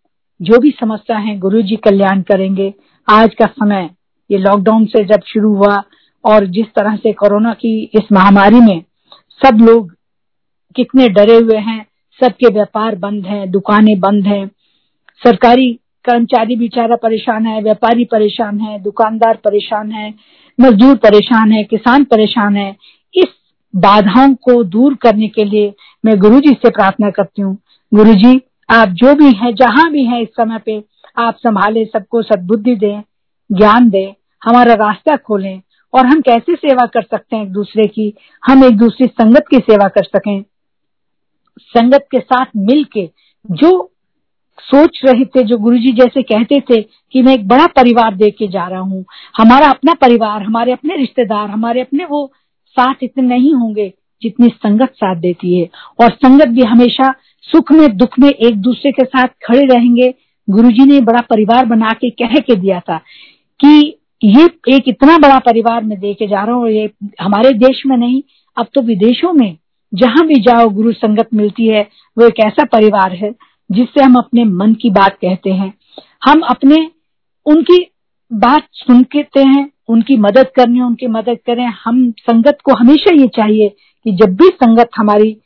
जो 0.42 0.60
भी 0.60 0.72
समस्या 0.72 1.18
है 1.18 1.38
गुरु 1.40 1.62
जी 1.62 1.76
कल्याण 1.76 2.22
करेंगे। 2.22 2.74
आज 3.08 3.34
का 3.34 3.46
समय, 3.46 3.90
ये 4.32 4.38
लॉकडाउन 4.38 4.86
से 4.86 5.04
जब 5.04 5.22
शुरू 5.28 5.56
हुआ 5.56 5.84
और 6.26 6.46
जिस 6.46 6.66
तरह 6.66 6.96
से 6.96 7.14
कोरोना 7.14 7.54
की 7.54 7.92
इस 7.94 8.12
महामारी 8.12 8.60
में 8.60 8.84
सब 9.46 9.58
लोग 9.62 9.96
कितने 10.76 11.10
डरे 11.10 11.38
हुए 11.38 11.58
हैं, 11.58 11.86
सबके 12.22 12.54
व्यापार 12.54 12.96
बंद 12.96 13.26
हैं, 13.26 13.52
दुकानें 13.52 14.00
बंद 14.00 14.28
हैं, 14.28 14.48
सरकारी 15.24 15.80
कर्मचारी 16.06 16.56
बेचारा 16.56 16.96
परेशान 16.96 17.46
है, 17.46 17.62
व्यापारी 17.62 18.06
परेशान 18.06 18.60
है, 18.60 18.82
दुकानदार 18.82 19.36
परेशान 19.36 19.92
है, 19.92 20.14
मजदूर 20.62 20.96
परेशान 20.96 21.52
है, 21.52 21.64
किसान 21.64 22.04
परेशान 22.04 22.56
है 22.56 22.76
बाधाओं 23.76 24.34
को 24.36 24.64
दूर 24.64 24.96
करने 24.96 25.28
के 25.28 25.44
लिए 25.44 25.74
मैं 26.06 26.18
गुरु 26.20 26.40
जी 26.40 26.54
से 26.54 26.70
प्रार्थना 26.70 27.10
करती 27.10 27.42
हूँ। 27.42 27.58
गुरु 27.92 28.14
जी 28.14 28.42
आप 28.70 28.90
जो 28.90 29.14
भी 29.16 29.32
हैं, 29.32 29.54
जहाँ 29.56 29.90
भी 29.92 30.04
हैं 30.04 30.22
इस 30.22 30.30
समय 30.30 30.60
पे, 30.66 30.84
आप 31.18 31.38
संभाले 31.38 31.86
सबको 31.86 32.22
सदबुद्धि 32.22 32.76
दें, 32.76 33.02
ज्ञान 33.50 33.90
दे, 33.90 34.16
हमारा 34.42 34.74
रास्ता 34.74 35.16
खोलें 35.18 35.62
और 35.94 36.06
हम 36.06 36.22
कैसे 36.22 36.56
सेवा 36.56 36.86
कर 36.86 37.02
सकते 37.02 37.36
हैं 37.36 37.44
एक 37.44 37.52
दूसरे 37.52 37.88
की? 37.88 38.14
हम 38.44 38.64
एक 38.64 38.78
दूसरी 38.78 39.08
संगत 39.08 39.46
की 39.50 39.58
सेवा 39.58 39.88
कर 39.88 40.04
सकें। 40.04 40.42
संगत 41.60 42.08
के 42.12 42.20
साथ 42.20 42.46
मिलके 42.58 43.10
जो 43.52 43.92
सोच 44.60 45.00
रहे 45.06 45.26
थे, 45.26 45.44
जो 45.44 45.58
गुरुजी 45.58 45.92
जैसे 45.92 46.22
कहते 46.22 46.60
थे 46.60 46.82
कि 46.82 47.22
मैं 47.22 47.34
एक 47.34 47.48
बड़ा 47.48 47.66
परिवार 47.66 48.16
दे 48.16 48.30
के 48.32 48.48
जा 48.48 48.68
रहा 48.68 48.80
हूँ, 48.80 49.06
हमारा 49.38 49.70
अपना 49.70 49.94
परिवार, 49.94 50.44
हमारे 50.44 50.72
अपने 50.72 50.96
रिश्तेदार, 50.96 51.50
हमारे 51.50 51.82
अपने 51.82 52.06
वो 52.06 52.32
साथ 52.78 53.04
इतने 53.04 53.28
नहीं 53.28 53.54
होंगे 53.54 53.94
जितनी 54.22 54.48
संगत 54.50 54.94
साथ 54.94 55.16
देती 55.16 55.60
है। 55.60 55.70
और 56.02 56.12
संगत 56.12 56.48
भी 56.48 56.64
हमेशा 56.64 57.14
सुख 57.46 57.72
में, 57.72 57.98
दुख 57.98 58.20
में 58.20 58.30
एक 58.30 58.56
दूसरे 58.58 58.92
के 58.92 59.04
साथ 59.06 59.28
खड़े 59.44 59.66
रहेंगे। 59.66 60.14
गुरुजी 60.48 60.86
ने 60.86 61.00
बड़ा 61.02 61.22
परिवार 61.22 61.66
बना 61.66 61.92
के 61.92 62.10
कह 62.12 62.40
के 62.40 62.56
दिया 62.56 62.80
था 62.80 62.98
कि 63.60 64.00
ये 64.24 64.46
एक 64.70 64.84
इतना 64.88 65.18
बड़ा 65.18 65.38
परिवार 65.40 65.84
मैं 65.84 66.00
दे 66.00 66.14
के 66.14 66.28
जा 66.28 66.44
रहा 66.44 66.56
हूँ 66.56 66.70
ये 66.70 66.90
हमारे 67.22 67.52
देश 67.58 67.82
में 67.86 67.96
नहीं, 67.98 68.22
अब 68.58 68.68
तो 68.74 68.82
विदेशों 68.82 69.32
में 69.34 69.58
जहाँ 69.94 70.26
भी 70.28 70.40
जाओ 70.42 70.70
गुरु 70.70 70.92
संगत 70.94 71.28
मिलती 71.34 71.68
है, 71.68 71.82
वो 72.18 72.28
एक 72.28 72.40
ऐसा 72.40 72.64
परिवार 72.66 73.14
है 73.14 73.34
जिससे 73.70 74.04
हम 74.04 74.16
अपने 74.16 74.44
मन 74.44 74.74
की 74.74 74.90
बात 74.90 75.18
कहते 75.22 75.50
हैं। 75.50 75.74
हम 76.26 76.42
अपने, 76.42 76.76
उनकी 77.46 77.82
बात 78.34 78.68
सुनते 78.74 79.40
हैं, 79.40 79.72
उनकी 79.90 80.18
मदद 80.18 80.48
करनी 80.56 80.78
है, 80.78 80.86
उनकी 80.86 81.08
मदद 81.08 81.38
करें। 81.46 81.66
हम 81.66 82.12
संगत 82.12 82.58
को 82.64 82.74
हमेशा 82.74 83.16
ये 83.16 83.28
चाहिए 83.28 83.70
कि 84.04 84.12
जब 84.12 84.36
भी 84.36 84.48
संगत 84.48 84.90
हमारी 84.98 85.42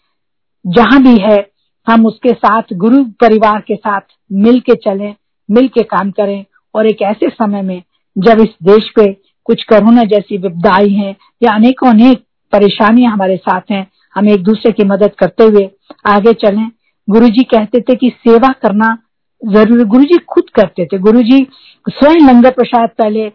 जहाँ 0.68 1.04
भी 1.04 1.18
है, 1.22 1.50
हम 1.90 2.06
उसके 2.06 2.30
साथ, 2.30 2.62
गुरु 2.74 3.04
परिवार 3.04 3.62
के 3.62 3.76
साथ 3.76 4.02
मिल 4.32 4.60
के 4.60 4.76
चलें 4.76 5.16
मिल 5.52 5.68
के 5.68 5.84
काम 5.84 6.12
करें। 6.12 6.46
और 6.76 6.88
एक 6.88 7.02
ऐसे 7.02 7.30
समय 7.30 7.62
में 7.62 7.84
जब 8.18 8.40
इस 8.40 8.50
देश 8.64 8.90
पे 8.90 9.18
कुछ 9.46 9.64
कोरोना 9.64 10.04
जैसी 10.04 10.38
विपदाई 10.38 10.90
है 10.90 11.16
या 11.44 11.56
अनेकों 11.56 11.90
अनेक 11.90 12.20
परेशानियाँ 12.52 13.14
हमारे 13.14 13.38
साथ 13.38 13.62
हैं, 13.72 13.92
हम 14.16 14.30
एक 14.30 14.44
दूसरे 14.44 14.72
की 14.72 14.84
मदद 14.84 15.12
करते 15.18 15.44
हुए 15.44 15.70
आगे 16.06 16.34
चलें। 16.34 16.72
गुरुजी 17.10 17.44
कहते 17.44 17.82
थे 17.82 17.96
कि 17.96 18.10
सेवा 18.10 18.52
करना 18.52 18.98
ज़रूर 19.42 19.84
गुरु 19.86 20.04
जी 20.04 20.18
खुद 20.30 20.50
करते 20.56 20.86
थे। 20.86 20.98
गुरु 21.00 21.22
जी 21.24 21.46
स्वयं 21.88 22.28
लंगर 22.28 22.52
प्रसाद 22.52 22.90
पहले 22.98 23.32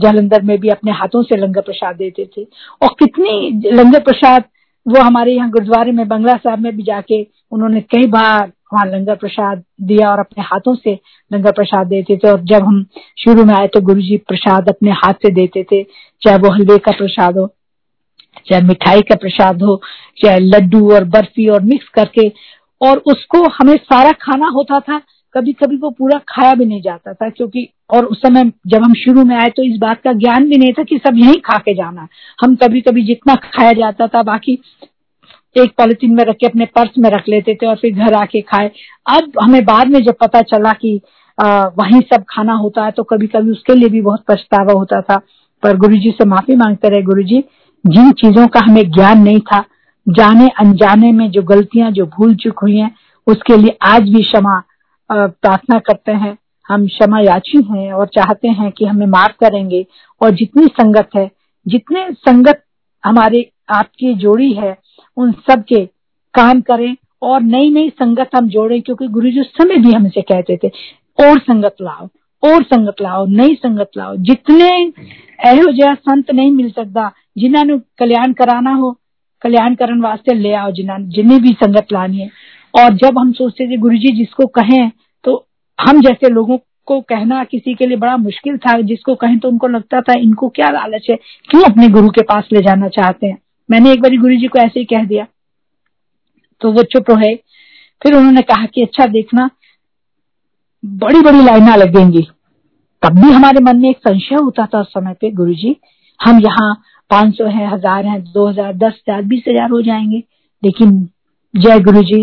जालंधर 0.00 0.42
में 0.42 0.58
भी 0.60 0.68
अपने 0.68 0.92
हाथों 0.92 1.22
से 1.22 1.36
लंगर 1.36 1.60
प्रसाद 1.62 1.96
देते 1.96 2.28
थे। 2.36 2.42
और 2.82 2.94
कितनी 2.98 3.70
लंगर 3.72 4.00
प्रसाद 4.02 4.44
वो 4.86 5.00
हमारे 5.00 5.32
यहाँ 5.32 5.50
गुरुद्वारे 5.50 5.92
में, 5.92 6.06
बंगला 6.08 6.34
साहब 6.34 6.58
में 6.58 6.76
भी 6.76 6.82
जाके 6.82 7.20
उन्होंने 7.52 7.80
कई 7.82 8.06
बार 8.08 8.50
वहाँ 8.72 8.86
लंगर 8.86 9.16
प्रसाद 9.16 9.62
दिया 9.82 10.10
और 10.10 10.18
अपने 10.18 10.42
हाथों 10.44 10.74
से 10.74 10.98
लंगर 11.30 11.52
प्रसाद 11.52 11.86
देते 11.86 12.16
थे। 12.16 12.30
और 12.30 12.40
जब 12.44 12.62
हम 12.64 12.84
शुरू 13.18 13.44
में 13.44 13.54
आए 13.54 13.66
तो 13.68 13.80
गुरु 13.82 14.00
जी 14.00 14.16
प्रसाद 14.28 14.68
अपने 14.68 14.90
हाथ 14.94 15.14
से 15.22 15.30
देते 15.32 15.62
थे, 15.62 15.82
चाहे 16.22 16.38
वो 16.38 16.50
हलवे 16.50 16.78
का 16.78 16.92
प्रसाद 16.92 17.38
हो, 17.38 17.46
चाहे 18.46 18.62
मिठाई 18.62 19.00
का 19.02 19.16
प्रसाद 19.16 19.62
हो, 19.62 19.80
चाहे 20.18 20.38
लड्डू 20.38 20.90
और 20.94 21.04
बर्फ़ी 21.06 21.48
और 21.48 21.62
मिक्स 21.64 21.88
करके 21.94 22.28
और 22.82 23.02
उसको 23.06 23.42
हमें 23.52 23.76
सारा 23.76 24.10
खाना 24.22 24.48
होता 24.50 24.80
था 24.80 25.00
कभी 25.34 25.52
कभी 25.54 25.76
वो 25.76 25.90
पूरा 25.90 26.18
खाया 26.28 26.54
भी 26.54 26.64
नहीं 26.64 26.80
जाता 26.82 27.12
था, 27.12 27.28
क्योंकि 27.30 27.68
और 27.90 28.04
उस 28.06 28.18
समय 28.18 28.50
जब 28.66 28.82
हम 28.84 28.94
शुरू 28.96 29.24
में 29.24 29.36
आए 29.36 29.48
तो 29.48 29.62
इस 29.64 29.78
बात 29.80 30.00
का 30.04 30.12
ज्ञान 30.14 30.48
भी 30.48 30.56
नहीं 30.56 30.72
था 30.72 30.82
कि 30.82 30.98
सब 30.98 31.18
यही 31.18 31.40
खा 31.46 31.56
के 31.58 31.74
जाना। 31.74 32.06
हम 32.38 32.54
कभी 32.56 32.80
कभी 32.80 33.04
जितना 33.04 33.34
खाया 33.46 33.72
जाता 33.74 34.06
था, 34.06 34.22
बाकी 34.22 34.58
एक 35.56 35.72
पॉलिथीन 35.78 36.14
में 36.14 36.24
रख 36.24 36.36
के 36.36 36.46
अपने 36.46 36.66
पर्स 36.76 36.98
में 36.98 37.08
रख 37.10 37.28
लेते 37.28 37.54
थे 37.54 37.66
और 37.66 37.76
फिर 37.76 37.94
घर 37.94 38.14
आके 38.14 38.40
खाए। 38.42 38.70
अब 39.08 39.32
हमें 39.42 39.64
बाद 39.64 39.88
में 39.88 39.98
जब 40.00 40.14
पता 40.20 40.40
चला 40.44 40.72
कि 40.74 41.00
वही 41.38 42.00
सब 42.12 42.24
खाना 42.30 42.54
होता 42.54 42.84
है 42.84 42.90
तो 42.90 43.02
कभी 43.04 43.26
कभी 43.28 43.50
उसके 43.50 43.74
लिए 43.74 43.88
भी 43.88 44.00
बहुत 44.02 44.24
पछतावा 44.28 44.72
होता 44.72 45.00
था। 45.02 45.16
पर 45.62 45.76
गुरु 45.78 45.96
जी 45.96 46.10
से 46.10 46.24
माफ़ी 46.26 46.56
मांगते 46.56 46.88
रहे 46.88 47.02
गुरु 47.02 47.22
जी 47.24 47.44
जिन 47.84 48.10
चीज़ों 48.14 48.46
का 48.46 48.60
हमें 48.64 48.90
ज्ञान 48.90 49.22
नहीं 49.22 49.40
था 49.42 49.64
जाने 50.06 50.48
अनजाने 50.60 51.10
में 51.12 51.30
जो 51.30 51.42
गलतियाँ, 51.42 51.90
जो 51.90 52.06
भूल 52.08 52.34
चुक 52.34 52.58
हुई 52.58 52.76
हैं, 52.76 52.94
उसके 53.26 53.56
लिए 53.56 53.76
आज 53.82 54.08
भी 54.08 54.22
क्षमा 54.22 54.62
प्रार्थना 55.10 55.78
करते 55.78 56.12
हैं। 56.12 56.36
हम 56.66 56.86
क्षमा 56.86 57.20
याची 57.20 57.62
हैं 57.64 57.92
और 57.92 58.06
चाहते 58.06 58.48
हैं 58.50 58.70
कि 58.72 58.84
हमें 58.84 59.06
माफ़ 59.06 59.32
करेंगे। 59.40 59.84
और 60.20 60.30
जितनी 60.30 60.66
संगत 60.72 61.08
है, 61.16 61.30
जितने 61.66 62.06
संगत 62.12 62.62
हमारे 63.04 63.50
आपकी 63.70 64.14
जोड़ी 64.14 64.52
है, 64.52 64.76
उन 65.16 65.32
सब 65.48 65.64
के 65.68 65.84
काम 66.34 66.60
करें 66.60 66.96
और 67.22 67.42
नई 67.42 67.70
नई 67.70 67.88
संगत 67.90 68.30
हम 68.36 68.48
जोड़े, 68.48 68.80
क्योंकि 68.80 69.06
गुरु 69.08 69.30
जी 69.30 69.42
समय 69.42 69.76
भी 69.76 69.92
हमसे 69.92 70.22
कहते 70.22 70.56
थे, 70.56 70.68
और 71.18 71.38
संगत 71.40 71.76
लाओ, 71.82 72.08
और 72.42 72.62
संगत 72.62 73.02
लाओ, 73.02 73.26
नई 73.26 73.54
संगत 73.54 73.90
लाओ। 73.96 74.16
जितने 74.18 74.70
जहा 75.72 75.94
संत 75.94 76.30
नहीं 76.30 76.50
मिल 76.52 76.70
सकता, 76.70 77.10
जिन्होंने 77.38 77.78
कल्याण 77.98 78.32
कराना 78.32 78.74
हो 78.74 78.96
कल्याण 79.42 79.74
करने 79.74 80.00
वास्ते 80.00 80.34
ले 80.34 80.52
आओ 80.54 80.70
जिन्हें 80.70 81.08
जिन्हें 81.08 81.40
भी 81.42 81.52
संगत 81.54 81.92
लानी 81.92 82.18
है। 82.18 82.30
और 82.74 82.94
जब 82.96 83.18
हम 83.18 83.32
सोचते 83.32 83.66
थे 83.66 83.76
गुरु 83.76 83.96
जी 83.96 84.16
जिसको 84.16 84.46
कहें 84.58 84.90
तो 85.24 85.34
हम 85.78 86.00
जैसे 86.00 86.28
लोगों 86.28 86.58
को 86.86 87.00
कहना 87.00 87.42
किसी 87.44 87.74
के 87.74 87.86
लिए 87.86 87.96
बड़ा 87.96 88.16
मुश्किल 88.16 88.56
था। 88.58 88.80
जिसको 88.82 89.14
कहें 89.14 89.38
तो 89.38 89.48
उनको 89.48 89.66
लगता 89.68 90.00
था, 90.00 90.12
इनको 90.12 90.48
क्या 90.48 90.70
लालच 90.70 91.06
है? 91.10 91.16
क्यों 91.50 91.62
अपने 91.62 91.88
गुरु 91.88 92.10
के 92.10 92.22
पास 92.22 92.48
ले 92.52 92.60
जाना 92.60 92.88
चाहते 92.90 93.26
हैं? 93.26 93.38
मैंने 93.68 93.92
एक 93.92 94.00
बार 94.02 94.16
गुरु 94.18 94.36
जी 94.36 94.46
को 94.46 94.58
ऐसे 94.58 94.80
ही 94.80 94.84
कह 94.86 95.04
दिया। 95.04 95.26
तो 96.60 96.72
वो 96.72 96.82
चुप 96.84 97.10
रहे। 97.10 97.34
फिर 98.02 98.14
उन्होंने 98.14 98.42
कहा 98.42 98.66
कि 98.66 98.82
अच्छा 98.82 99.06
देखना 99.08 99.48
बड़ी 100.82 101.20
बड़ी 101.20 101.42
लाइना 101.42 101.74
लगेंगी। 101.76 102.26
तब 103.02 103.18
भी 103.20 103.30
हमारे 103.30 103.60
मन 103.62 103.76
में 103.76 103.88
एक 103.90 103.98
संशय 103.98 104.34
होता 104.34 104.66
था 104.66 104.80
उस 104.80 104.88
समय 104.88 105.14
पे 105.20 105.30
गुरु 105.32 105.54
जी 105.54 105.76
हम 106.20 106.40
यहाँ 106.40 106.72
पाँच 107.12 107.34
सौ 107.34 107.46
है, 107.46 107.66
हज़ार 107.70 108.06
है, 108.06 108.20
दो 108.22 108.46
हज़ार, 108.48 108.72
दस 108.74 109.00
हज़ार, 109.00 109.22
बीस 109.22 109.44
हज़ार 109.48 109.70
हो 109.70 109.80
जाएँगे। 109.82 110.22
लेकिन 110.62 111.08
जय 111.54 111.80
गुरु 111.80 112.02
जी 112.02 112.22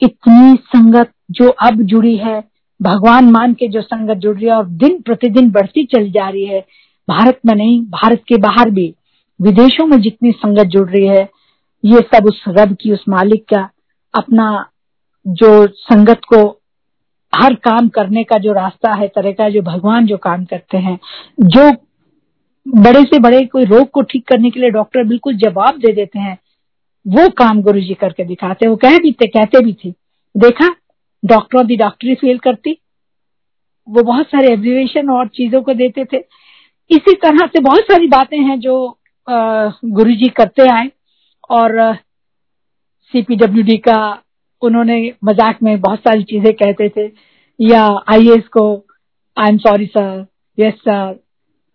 इतनी 0.00 0.56
संगत 0.66 1.10
जो 1.30 1.48
अब 1.48 1.82
जुड़ी 1.82 2.16
है, 2.16 2.42
भगवान 2.80 3.30
मान 3.30 3.52
के 3.54 3.68
जो 3.68 3.82
संगत 3.82 4.16
जुड़ 4.16 4.36
रही 4.36 4.46
है 4.46 4.52
और 4.52 4.66
दिन 4.66 5.00
प्रतिदिन 5.00 5.50
बढ़ती 5.50 5.84
चली 5.84 6.10
जा 6.10 6.28
रही 6.28 6.44
है, 6.44 6.60
भारत 7.08 7.38
में 7.46 7.54
नहीं, 7.54 7.80
भारत 7.82 8.22
के 8.28 8.36
बाहर 8.36 8.70
भी, 8.70 8.94
विदेशों 9.40 9.86
में 9.86 10.00
जितनी 10.00 10.32
संगत 10.32 10.66
जुड़ 10.66 10.88
रही 10.90 11.06
है, 11.06 11.28
ये 11.84 12.00
सब 12.14 12.26
उस 12.26 12.42
रब 12.48 12.76
की, 12.80 12.92
उस 12.92 13.04
मालिक 13.08 13.44
का 13.54 13.68
अपना 14.14 14.48
जो 15.26 15.66
संगत 15.66 16.20
को 16.28 16.42
हर 17.32 17.54
काम 17.54 17.88
करने 17.88 18.24
का 18.24 18.38
जो 18.38 18.52
रास्ता 18.52 18.92
है, 18.92 19.08
तरह 19.08 19.32
का 19.32 19.48
जो 19.48 19.62
भगवान 19.62 20.06
जो 20.06 20.16
काम 20.16 20.44
करते 20.44 20.78
हैं, 20.78 20.98
जो 21.40 21.70
बड़े 22.66 23.02
से 23.02 23.18
बड़े 23.18 23.44
कोई 23.46 23.64
रोग 23.64 23.90
को 23.90 24.02
ठीक 24.02 24.26
करने 24.28 24.50
के 24.50 24.60
लिए 24.60 24.70
डॉक्टर 24.70 25.04
बिल्कुल 25.04 25.36
जवाब 25.36 25.78
दे 25.78 25.92
देते 25.92 26.18
हैं। 26.18 26.38
वो 27.06 27.28
काम 27.38 27.62
गुरु 27.62 27.80
जी 27.80 27.94
करके 27.94 28.24
दिखाते, 28.24 28.66
वो 28.66 28.76
कह 28.76 28.98
भी 28.98 29.12
थे, 29.12 29.26
कहते 29.28 29.64
भी 29.64 29.72
थे। 29.74 29.90
देखा 30.34 30.68
डॉक्टर 31.22 31.64
दी 31.64 31.76
डॉक्टरी 31.76 32.14
फेल 32.14 32.38
करती। 32.38 32.76
वो 33.88 34.02
बहुत 34.02 34.26
सारे 34.26 34.52
एब्रिवेशन 34.52 35.10
और 35.10 35.28
चीज़ों 35.28 35.62
को 35.62 35.74
देते 35.74 36.04
थे। 36.04 36.18
इसी 36.90 37.14
तरह 37.14 37.46
से 37.46 37.60
बहुत 37.60 37.82
सारी 37.82 38.06
बातें 38.08 38.38
हैं 38.38 38.58
जो 38.60 38.76
गुरु 39.26 40.14
जी 40.14 40.28
करते 40.36 40.68
आए। 40.70 40.90
और 41.50 41.94
सीपीडब्ल्यूडी 43.14 43.76
का 43.78 43.98
उन्होंने 44.62 44.96
मज़ाक 45.24 45.62
में 45.62 45.80
बहुत 45.80 45.98
सारी 45.98 46.22
चीज़ें 46.24 46.52
कहते 46.54 46.88
थे। 46.88 47.06
या 47.58 47.84
आईएएस 48.08 48.46
को 48.48 48.64
I 49.36 49.48
am 49.48 49.58
sorry 49.58 49.86
sir 49.88 50.24
yes 50.58 50.74
sir 50.78 51.18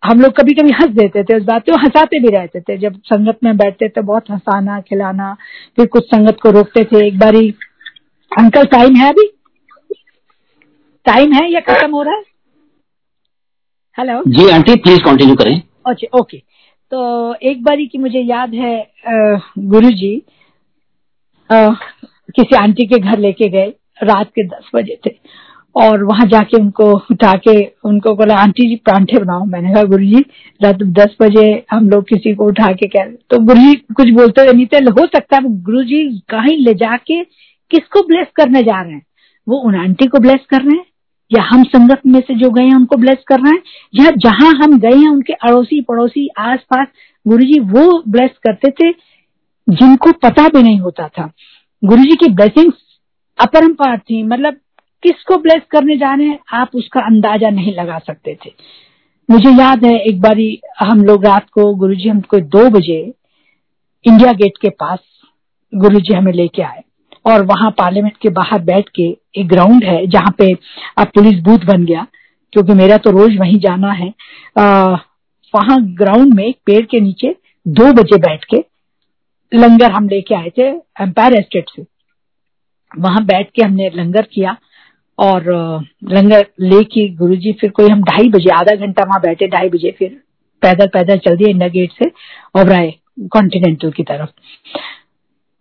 हम 0.02 0.20
लोग 0.20 0.32
कभी 0.32 0.54
कभी 0.54 0.70
हंस 0.72 0.90
देते 0.96 1.22
थे 1.24 1.36
उस 1.36 1.42
बात 1.44 1.64
को 1.66 1.76
हंसाते 1.80 2.18
भी 2.20 2.28
रहते 2.30 2.60
थे। 2.60 2.76
जब 2.78 3.00
संगत 3.04 3.38
में 3.44 3.56
बैठते 3.56 3.88
थे 3.88 4.00
बहुत 4.02 4.30
हंसाना 4.30 4.80
खिलाना 4.80 5.32
फिर 5.76 5.86
कुछ 5.86 6.04
संगत 6.06 6.36
को 6.42 6.50
रोकते 6.50 6.84
थे। 6.84 7.06
एक 7.06 7.18
बारी 7.18 7.48
अंकल 8.32 8.64
टाइम 8.68 8.96
है 8.96 9.08
अभी? 9.08 9.26
टाइम 11.06 11.32
है 11.32 11.50
या 11.52 11.60
खत्म 11.62 11.90
हो 11.92 12.02
रहा 12.02 12.14
है? 12.14 12.22
Hello 13.98 14.22
ji 14.28 14.48
aunty 14.50 14.74
please 14.76 15.00
continue 15.04 15.34
करें। 15.36 15.60
अच्छा 15.86 16.18
ओके 16.18 16.38
तो 16.92 17.34
एक 17.42 17.62
बारी 17.64 17.86
की 17.86 17.98
मुझे 17.98 18.20
याद 18.20 18.54
है 18.54 18.76
गुरु 19.70 19.90
जी 19.92 20.16
किसी 21.50 22.56
आंटी 22.56 22.86
के 22.86 22.98
घर 23.00 23.18
लेके 23.18 23.48
गए 23.48 23.72
रात 24.02 24.28
के 24.28 24.46
दस 24.48 24.70
बजे 24.74 24.98
थे। 25.06 25.10
और 25.78 26.04
वहाँ 26.04 26.26
जाके 26.26 26.60
उनको 26.60 26.84
उठा 27.10 27.32
के 27.32 27.56
उनको 27.84 28.14
बोला, 28.14 28.34
आंटी 28.34 28.68
जी, 28.68 28.76
परांठे 28.76 29.18
बनाओ। 29.18 29.44
मैंने 29.44 29.72
कहा, 29.74 29.82
गुरु 29.82 30.04
जी, 30.04 30.20
रात 30.60 30.82
दस 30.82 31.16
बजे 31.22 31.64
हम 31.70 31.88
लोग 31.88 32.08
किसी 32.08 32.34
को 32.34 32.46
उठा 32.46 32.72
के 32.72 32.86
कह 32.86 33.04
तो 33.30 33.38
गुरु 33.38 33.60
जी 33.60 33.74
कुछ 33.74 34.10
बोलते 34.10 34.52
नहीं 34.52 34.66
थे। 34.66 34.76
हो 34.76 35.06
सकता 35.06 35.36
है 35.36 35.42
गुरु 35.62 35.82
जी 35.82 36.18
कहीं 36.28 36.56
ले 36.58 36.74
जाके 36.74 37.22
किसको 37.70 38.02
ब्लेस 38.02 38.26
करने 38.36 38.62
जा 38.62 38.82
रहे 38.82 38.92
हैं? 38.92 39.02
वो 39.48 39.56
उन 39.56 39.74
आंटी 39.76 40.06
को 40.06 40.18
ब्लेस 40.18 40.46
कर 40.50 40.62
रहे 40.62 40.76
हैं? 40.76 40.84
या 41.30 41.42
हम 41.42 41.62
संगत 41.64 42.00
में 42.06 42.20
से 42.20 42.34
जो 42.34 42.50
गए 42.50 42.62
हैं 42.62 42.74
उनको 42.74 42.96
ब्लेस 42.96 43.24
कर 43.26 43.40
रहे 43.40 43.52
हैं? 43.52 43.62
या 43.94 44.10
जहाँ 44.16 44.52
हम 44.54 44.78
गए 44.78 44.96
हैं 44.96 45.08
उनके 45.08 45.32
अड़ोसी 45.32 45.80
पड़ोसी 45.80 46.28
आस 46.38 46.58
पास 46.58 46.86
गुरु 47.26 47.44
जी 47.44 47.58
वो 47.60 48.02
ब्लेस 48.08 48.30
करते 48.46 48.70
थे 48.70 48.92
जिनको 49.68 50.12
पता 50.12 50.48
भी 50.48 50.62
नहीं 50.62 50.78
होता 50.80 51.08
था। 51.08 51.30
गुरु 51.84 52.02
जी 52.02 52.16
की 52.16 52.32
ब्लेसिंग 52.32 52.72
अपरम्पार 53.38 53.98
थी। 53.98 54.22
मतलब 54.22 54.56
किसको 55.02 55.36
ब्लेस 55.38 55.62
करने 55.70 55.96
जा 55.96 56.14
रहे 56.14 56.26
हैं, 56.26 56.38
आप 56.52 56.70
उसका 56.74 57.00
अंदाज़ा 57.00 57.50
नहीं 57.50 57.74
लगा 57.74 57.98
सकते 58.00 58.36
थे। 58.44 58.50
मुझे 59.28 59.50
याद 59.52 59.84
है, 59.84 59.94
एक 59.98 60.20
बारी 60.20 60.60
हम 60.80 61.04
लोग 61.04 61.26
रात 61.26 61.48
को, 61.50 61.74
गुरुजी 61.74 62.08
हमको 62.08 62.38
दो 62.38 62.68
बजे 62.70 63.00
इंडिया 64.04 64.32
गेट 64.34 64.58
के 64.62 64.68
पास 64.70 64.98
गुरुजी 65.72 66.14
हमें 66.14 66.32
लेके 66.32 66.62
आए 66.62 66.82
और 67.24 67.44
वहाँ 67.46 67.70
पार्लियामेंट 67.78 68.16
के 68.16 68.28
बाहर 68.30 68.62
बैठ 68.62 68.88
के 68.94 69.08
एक 69.36 69.48
ग्राउंड 69.48 69.84
है, 69.84 70.06
जहाँ 70.06 70.34
पे 70.38 70.52
अब 70.98 71.10
पुलिस 71.14 71.42
बूथ 71.44 71.66
बन 71.66 71.84
गया, 71.84 72.06
क्योंकि 72.52 72.72
मेरा 72.74 72.96
तो 72.96 73.10
रोज 73.10 73.36
वहीं 73.38 73.58
जाना 73.60 73.92
है। 73.92 74.12
वहाँ 75.54 75.78
ग्राउंड 75.96 76.34
में 76.34 76.44
एक 76.44 76.56
पेड़ 76.66 76.84
के 76.86 77.00
नीचे 77.00 77.34
दो 77.66 77.92
बजे 77.92 78.16
बैठ 78.18 78.44
के 78.44 78.64
लंगर 79.52 79.90
हम 79.92 80.08
लेके 80.08 80.34
आए 80.34 80.50
थे 80.58 80.68
एम्पायर 81.02 81.34
एस्टेट 81.34 81.70
से। 81.70 81.82
वहाँ 82.92 83.24
बैठ 83.24 83.50
के 83.50 83.62
हमने 83.62 83.90
लंगर 83.94 84.26
किया 84.32 84.56
और 85.18 85.44
लंगर 86.04 86.46
लेके 86.60 87.08
गुरुजी 87.14 87.52
फिर 87.52 87.70
कोई 87.70 87.88
हम 87.88 88.02
ढाई 88.02 88.28
बजे, 88.28 88.50
आधा 88.50 88.74
घंटा 88.76 89.04
वहाँ 89.04 89.20
बैठे, 89.20 89.46
ढाई 89.48 89.68
बजे 89.68 89.90
फिर 89.98 90.20
पैदल 90.62 90.86
पैदल 90.86 91.18
चल 91.18 91.36
दिए 91.36 91.48
इंडिया 91.48 91.68
गेट 91.68 91.92
से 91.92 92.10
ओबराय 92.60 92.92
कॉन्टिनेंटल 93.32 93.90
की 93.90 94.02
तरफ़। 94.02 94.30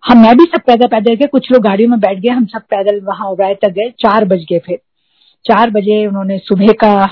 हम, 0.04 0.18
मैं 0.18 0.36
भी 0.38 0.46
सब 0.46 0.62
पैदल 0.68 0.88
पैदल 0.88 1.14
गए, 1.14 1.28
कुछ 1.28 1.52
लोग 1.52 1.64
गाड़ियों 1.64 1.90
में 1.90 2.00
बैठ 2.00 2.20
गए, 2.20 2.30
हम 2.30 2.46
सब 2.46 2.62
पैदल 2.70 3.00
वहाँ 3.02 3.30
ओबराय 3.30 3.54
तक 3.56 3.70
गए, 3.70 3.90
चार 4.00 4.26
बज 4.26 4.46
गए 4.52 4.60
फिर। 4.60 4.80
चार 5.46 5.70
बजे 5.70 6.06
उन्होंने 6.08 6.38
सुबह 6.38 6.72
का 6.84 7.08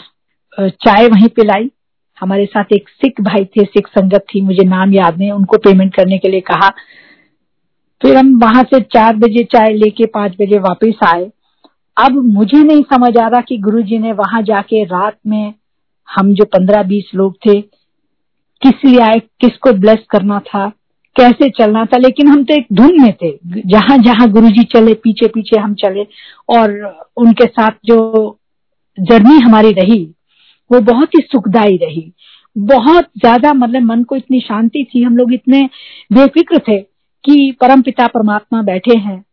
चाय 0.59 1.07
वहीं 1.07 1.27
पिलाई। 1.27 1.69
हमारे 2.17 2.45
साथ 2.45 2.73
एक 2.73 2.89
सिख 2.89 3.21
भाई 3.21 3.45
थे, 3.45 3.63
सिख 3.63 3.87
संगत 3.87 4.25
थी, 4.29 4.41
मुझे 4.41 4.63
नाम 4.63 4.93
याद 4.93 5.17
नहीं, 5.17 5.31
उनको 5.31 5.57
पेमेंट 5.57 5.95
करने 5.95 6.17
के 6.17 6.29
लिए 6.29 6.41
कहा। 6.41 6.69
फिर 8.01 8.17
हम 8.17 8.37
वहाँ 8.39 8.63
से 8.63 8.79
चार 8.93 9.15
बजे 9.15 9.43
चाय 9.43 9.73
लेके 9.73 10.05
पाँच 10.05 10.35
बजे 10.41 10.59
वापस 10.59 10.99
आए। 11.07 11.29
अब 11.97 12.11
मुझे 12.11 12.63
नहीं 12.63 12.83
समझ 12.83 13.17
आ 13.17 13.27
रहा 13.27 13.41
कि 13.41 13.57
गुरुजी 13.57 13.97
ने 13.97 14.11
वहाँ 14.11 14.41
जाके 14.41 14.83
रात 14.83 15.17
में 15.27 15.53
हम 16.09 16.33
जो 16.33 16.45
पंद्रह 16.45 16.83
बीस 16.83 17.11
लोग 17.15 17.35
थे, 17.35 17.61
किस 18.61 18.85
लिए 18.85 18.99
आए 18.99 19.19
किसको 19.41 19.71
ब्लेस 19.71 20.05
करना 20.09 20.39
था, 20.39 20.67
कैसे 21.15 21.49
चलना 21.49 21.85
था, 21.85 21.97
लेकिन 21.97 22.27
हम 22.27 22.43
तो 22.43 22.53
एक 22.53 22.67
धुन 22.73 23.01
में 23.01 23.13
थे। 23.13 23.31
जहाँ 23.67 23.97
जहाँ 23.97 24.29
गुरुजी 24.31 24.63
चले, 24.63 24.93
पीछे 24.93 25.27
पीछे 25.27 25.59
हम 25.59 25.73
चले, 25.73 26.03
और 26.49 26.97
उनके 27.17 27.45
साथ 27.45 27.71
जो 27.85 28.39
जर्नी 28.99 29.39
हमारी 29.39 29.71
रही, 29.71 30.03
वो 30.71 30.79
बहुत 30.79 31.09
ही 31.09 31.21
सुखदायी 31.21 31.77
रही। 31.77 32.11
बहुत 32.57 33.05
ज़्यादा 33.17 33.53
मतलब 33.53 33.81
मन 33.81 34.03
को 34.03 34.15
इतनी 34.15 34.39
शांति 34.39 34.87
थी, 34.95 35.03
हम 35.03 35.17
लोग 35.17 35.33
इतने 35.33 35.69
बेफिक्र 36.13 36.59
थे 36.59 36.79
कि 37.23 37.57
परम 37.61 37.81
पिता 37.81 38.07
परमात्मा 38.07 38.61
बैठे 38.61 38.97
हैं। 38.97 39.24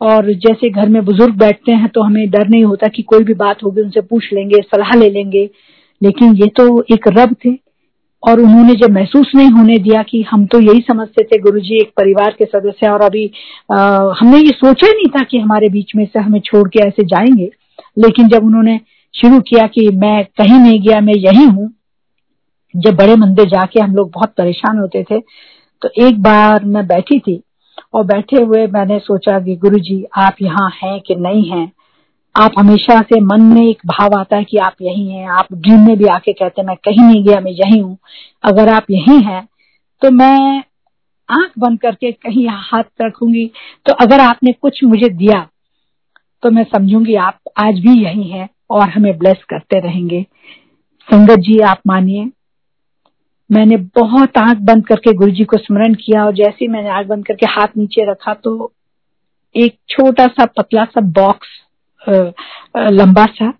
और 0.00 0.32
जैसे 0.34 0.70
घर 0.70 0.88
में 0.88 1.04
बुज़ुर्ग 1.04 1.34
बैठते 1.38 1.72
हैं 1.72 1.88
तो 1.88 2.02
हमें 2.02 2.28
डर 2.30 2.48
नहीं 2.48 2.64
होता 2.64 2.88
कि 2.88 3.02
कोई 3.02 3.24
भी 3.24 3.34
बात 3.34 3.62
होगी 3.64 3.80
उनसे 3.82 4.00
पूछ 4.00 4.32
लेंगे 4.32 4.62
सलाह 4.62 4.94
ले 4.96 5.10
लेंगे। 5.10 5.48
लेकिन 6.02 6.34
ये 6.34 6.46
तो 6.56 6.82
एक 6.92 7.08
रब 7.18 7.34
थे 7.44 7.54
और 8.22 8.40
उन्होंने 8.40 8.74
जब 8.74 8.90
महसूस 8.90 9.32
नहीं 9.36 9.50
होने 9.50 9.76
दिया 9.78 10.02
कि 10.02 10.22
हम 10.22 10.44
तो 10.46 10.60
यही 10.60 10.80
समझते 10.80 11.24
थे 11.24 11.38
गुरुजी 11.38 11.76
एक 11.76 11.90
परिवार 11.96 12.34
के 12.38 12.44
सदस्य 12.44 12.88
और 12.88 13.02
अभी 13.02 13.30
आ, 13.72 13.78
हमने 14.20 14.38
ये 14.38 14.50
सोचा 14.50 14.86
ही 14.86 14.92
नहीं 14.92 15.10
था 15.10 15.24
कि 15.24 15.38
हमारे 15.38 15.68
बीच 15.68 15.92
में 15.96 16.04
से 16.04 16.20
हमें 16.20 16.40
छोड़ 16.40 16.68
के 16.68 16.86
ऐसे 16.86 17.04
जाएँगे। 17.04 17.50
लेकिन 17.98 18.28
जब 18.28 18.44
उन्होंने 18.44 18.80
शुरू 19.14 19.40
किया 19.40 19.66
कि 19.66 19.88
मैं 19.96 20.24
कहीं 20.38 20.58
नहीं 20.58 20.80
गया 20.80 21.00
मैं 21.00 21.14
यही 21.14 21.44
हूँ 21.44 21.70
जब 22.74 22.96
बड़े 22.96 23.14
मंदिर 23.16 23.48
जाके 23.48 23.80
हम 23.80 23.94
लोग 23.94 24.10
बहुत 24.10 24.34
परेशान 24.38 24.78
होते 24.78 25.02
थे 25.02 25.18
तो 25.82 25.88
एक 26.06 26.20
बार 26.22 26.64
मैं 26.64 26.86
बैठी 26.86 27.18
थी 27.18 27.42
और 27.94 28.04
बैठे 28.04 28.42
हुए 28.42 28.66
मैंने 28.66 28.98
सोचा 28.98 29.38
कि 29.40 29.56
गुरुजी, 29.56 30.04
आप 30.16 30.36
यहाँ 30.42 30.70
हैं 30.82 31.00
कि 31.00 31.14
नहीं 31.14 31.50
हैं? 31.50 31.70
आप 32.34 32.52
हमेशा 32.58 33.00
से 33.02 33.20
मन 33.20 33.42
में 33.44 33.62
एक 33.62 33.80
भाव 33.86 34.18
आता 34.18 34.36
है 34.36 34.44
कि 34.44 34.56
आप 34.58 34.74
यही 34.82 35.08
हैं। 35.10 35.28
आप 35.28 35.46
ड्रीम 35.52 35.86
में 35.86 35.96
भी 35.98 36.04
आके 36.06 36.32
कहते 36.32 36.62
मैं 36.62 36.76
कहीं 36.76 37.02
नहीं 37.02 37.24
गया, 37.24 37.40
मैं 37.40 37.52
यही 37.52 37.78
हूँ। 37.78 37.96
अगर 38.44 38.68
आप 38.68 38.90
यही 38.90 39.20
हैं 39.22 39.46
तो 40.02 40.10
मैं 40.10 40.62
आँख 41.28 41.52
बंद 41.58 41.80
करके 41.80 42.12
कहीं 42.12 42.46
हाथ 42.50 43.02
रखूँगी। 43.02 43.46
तो 43.86 43.92
अगर 43.94 44.20
आपने 44.20 44.52
कुछ 44.52 44.82
मुझे 44.84 45.08
दिया 45.08 45.46
तो 46.42 46.50
मैं 46.50 46.64
समझूँगी 46.64 47.14
आप 47.14 47.38
आज 47.58 47.78
भी 47.80 48.00
यही 48.02 48.28
हैं 48.30 48.48
और 48.70 48.88
हमें 48.88 49.16
ब्लेस 49.18 49.42
करते 49.50 49.80
रहेंगे। 49.80 50.22
संगत 51.08 51.38
जी, 51.38 51.58
आप 51.60 51.80
मानिए। 51.86 52.30
मैंने 53.50 53.76
बहुत 53.96 54.38
आँख 54.38 54.58
बंद 54.62 54.86
करके 54.86 55.12
गुरु 55.12 55.30
जी 55.30 55.44
को 55.44 55.56
स्मरण 55.56 55.94
किया 55.94 56.24
और 56.24 56.34
जैसे 56.34 56.56
ही 56.60 56.68
मैंने 56.68 56.88
आँख 56.88 57.06
बंद 57.06 57.26
करके 57.26 57.46
हाथ 57.46 57.76
नीचे 57.76 58.10
रखा 58.10 58.34
तो 58.34 58.72
एक 59.54 59.78
छोटा 59.88 60.26
सा 60.26 60.44
पतला 60.58 60.84
सा 60.84 61.00
बॉक्स 61.12 61.48
लंबा 62.76 63.24
सा 63.32 63.52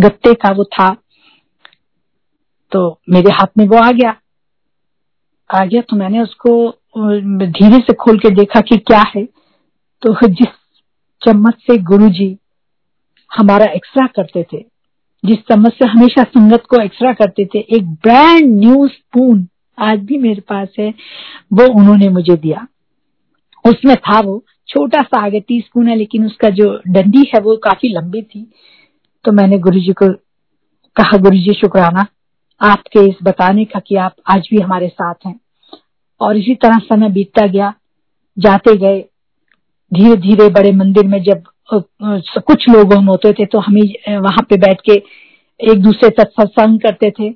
गत्ते 0.00 0.34
का 0.34 0.50
वो 0.52 0.64
था। 0.64 0.88
तो 2.72 3.00
मेरे 3.10 3.32
हाथ 3.32 3.58
में 3.58 3.66
वो 3.68 3.76
आ 3.76 3.90
गया। 3.92 4.14
आ 5.50 5.64
गया 5.64 5.80
तो 5.80 5.96
मैंने 5.96 6.20
उसको 6.20 6.52
धीरे 7.46 7.78
से 7.78 7.92
खोल 7.94 8.18
के 8.18 8.30
देखा 8.30 8.60
कि 8.60 8.76
क्या 8.78 9.02
है। 9.14 9.24
तो 10.02 10.14
जिस 10.26 10.48
चम्मच 11.22 11.54
से 11.60 11.76
गुरुजी 11.82 12.36
हमारा 13.30 13.66
एक्सरा 13.72 14.06
करते 14.06 14.42
थे 14.52 14.58
जिस 15.24 15.38
चम्मच 15.38 15.72
से 15.72 15.86
हमेशा 15.86 16.22
संगत 16.22 16.62
को 16.68 16.82
एक्सरा 16.82 17.12
करते 17.12 17.44
थे, 17.44 17.58
एक 17.58 17.86
ब्रांड 17.86 18.46
न्यू 18.46 18.88
स्पून 18.88 19.48
आज 19.78 19.98
भी 19.98 20.18
मेरे 20.18 20.40
पास 20.40 20.68
है, 20.78 20.94
वो 21.52 21.80
उन्होंने 21.80 22.08
मुझे 22.08 22.36
दिया। 22.36 22.66
उसमें 23.64 23.96
था 23.96 24.20
वो 24.20 24.44
छोटा 24.68 25.02
सा 25.02 25.20
आगे 25.20 25.40
टी 25.40 25.60
स्पून 25.60 25.88
है, 25.88 25.96
लेकिन 25.96 26.26
उसका 26.26 26.50
जो 26.50 26.80
डंडी 26.88 27.30
है 27.34 27.40
वो 27.40 27.56
काफ़ी 27.56 27.88
लंबी 27.88 28.22
थी। 28.22 28.50
तो 29.24 29.32
मैंने 29.32 29.58
गुरु 29.58 29.80
जी 29.80 29.92
को 29.92 30.12
कहा 30.96 31.16
गुरु 31.16 31.36
जी 31.36 31.52
शुक्राना, 31.52 32.06
आपके 32.60 33.08
इस 33.08 33.16
बताने 33.22 33.64
का 33.64 33.80
कि 33.80 33.96
आप 33.96 34.14
आज 34.26 34.48
भी 34.50 34.60
हमारे 34.60 34.88
साथ 34.88 35.14
हैं। 35.26 35.40
और 36.20 36.36
इसी 36.36 36.54
तरह 36.54 36.78
समय 36.78 37.08
बीतता 37.08 37.46
गया, 37.46 37.74
जाते 38.38 38.76
गए 38.76 39.04
धीरे 39.94 40.16
धीरे 40.16 40.48
बड़े 40.48 40.72
मंदिर 40.72 41.06
में 41.06 41.22
जब 41.22 41.42
कुछ 41.70 42.68
लोग 42.68 42.92
हम 42.94 43.08
होते 43.08 43.32
थे 43.32 43.44
तो 43.46 43.58
हमें 43.58 44.18
वहाँ 44.18 44.42
पे 44.50 44.56
बैठ 44.58 44.80
के 44.80 44.92
एक 45.60 45.82
दूसरे 45.82 46.08
तक 46.12 46.30
सत्संग 46.32 46.78
करते 46.80 47.10
थे, 47.10 47.30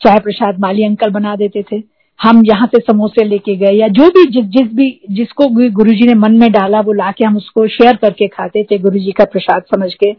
चाय 0.00 0.18
प्रसाद 0.20 0.58
माली 0.60 0.84
अंकल 0.84 1.10
बना 1.10 1.34
देते 1.36 1.62
थे। 1.62 1.82
हम 2.20 2.42
यहाँ 2.46 2.66
से 2.66 2.78
समोसे 2.82 3.24
लेके 3.24 3.54
गए 3.56 3.72
या 3.72 3.88
जो 3.90 4.08
भी 4.08 4.24
जिस 4.32 4.44
जिस 4.46 4.72
भी, 4.74 4.88
जिसको 5.10 5.46
गुरुजी 5.70 6.06
ने 6.06 6.14
मन 6.16 6.32
में 6.32 6.50
डाला 6.52 6.80
वो 6.80 6.92
लाके 6.92 7.24
हम 7.24 7.36
उसको 7.36 7.66
शेयर 7.68 7.96
करके 7.96 8.28
खाते 8.28 8.62
थे 8.64 8.78
गुरु 8.78 8.98
जी 8.98 9.12
का 9.12 9.24
प्रसाद 9.32 9.62
समझ 9.74 9.92
के। 9.94 10.12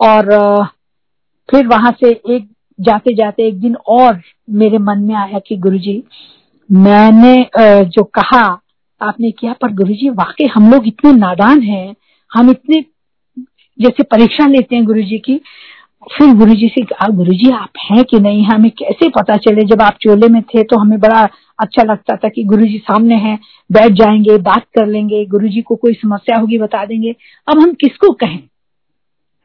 और 0.00 0.24
फिर 1.48 1.66
वहाँ 1.66 1.92
से 2.00 2.10
एक, 2.10 2.48
जाते 2.78 3.14
जाते 3.14 3.46
एक 3.48 3.60
दिन 3.60 3.74
और 3.88 4.20
मेरे 4.54 4.78
मन 4.80 4.98
में 4.98 5.14
आया 5.16 5.38
कि 5.38 5.56
गुरु 5.58 5.78
जी 5.78 6.02
मैंने 6.70 7.34
जो 7.56 8.02
कहा, 8.04 8.42
आपने 9.00 9.30
किया, 9.30 9.52
पर 9.52 9.72
गुरु 9.72 9.94
जी 9.94 10.08
वाकई 10.10 10.46
हम 10.54 10.70
लोग 10.72 10.86
इतने 10.86 11.12
नादान 11.12 11.62
हैं, 11.62 11.94
हम 12.30 12.50
इतने 12.50 12.84
जैसे 13.80 14.02
परीक्षा 14.02 14.46
लेते 14.46 14.76
हैं 14.76 14.84
गुरु 14.84 15.02
जी 15.02 15.18
की, 15.18 15.40
फिर 16.16 16.34
गुरु 16.34 16.54
जी 16.54 16.68
से 16.68 16.82
गुरु 17.12 17.32
जी 17.32 17.50
आप 17.50 17.70
हैं 17.84 18.04
कि 18.04 18.18
नहीं? 18.20 18.44
हमें 18.44 18.70
कैसे 18.70 19.08
पता 19.08 19.36
चले? 19.36 19.64
जब 19.64 19.82
आप 19.82 19.96
चोले 20.00 20.28
में 20.28 20.42
थे 20.42 20.62
तो 20.62 20.78
हमें 20.78 20.98
बड़ा 21.00 21.28
अच्छा 21.58 21.82
लगता 21.82 22.16
था 22.16 22.28
कि 22.28 22.44
गुरु 22.44 22.66
जी 22.66 22.78
सामने 22.78 23.14
हैं, 23.14 23.38
बैठ 23.72 23.92
जाएँगे, 23.92 24.36
बात 24.38 24.64
कर 24.74 24.86
लेंगे 24.86 25.24
गुरु 25.26 25.48
जी 25.48 25.62
को 25.62 25.76
कोई 25.76 25.92
समस्या 25.92 26.38
होगी 26.40 26.58
बता 26.58 26.84
देंगे। 26.84 27.14
अब 27.48 27.58
हम 27.58 27.72
किसको 27.72 28.12
कहें? 28.12 28.38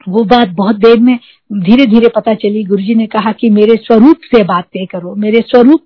वो 0.09 0.23
बात 0.23 0.49
बहुत 0.49 0.75
देर 0.75 0.99
में 0.99 1.17
धीरे 1.53 1.85
धीरे 1.85 2.07
पता 2.07 2.33
चली। 2.33 2.63
गुरु 2.63 2.81
जी 2.81 2.95
ने 2.95 3.05
कहा 3.07 3.31
कि 3.31 3.49
मेरे 3.49 3.75
स्वरूप 3.75 4.17
से 4.25 4.43
बातें 4.43 4.85
करो, 4.85 5.15
मेरे 5.15 5.41
स्वरूप 5.41 5.81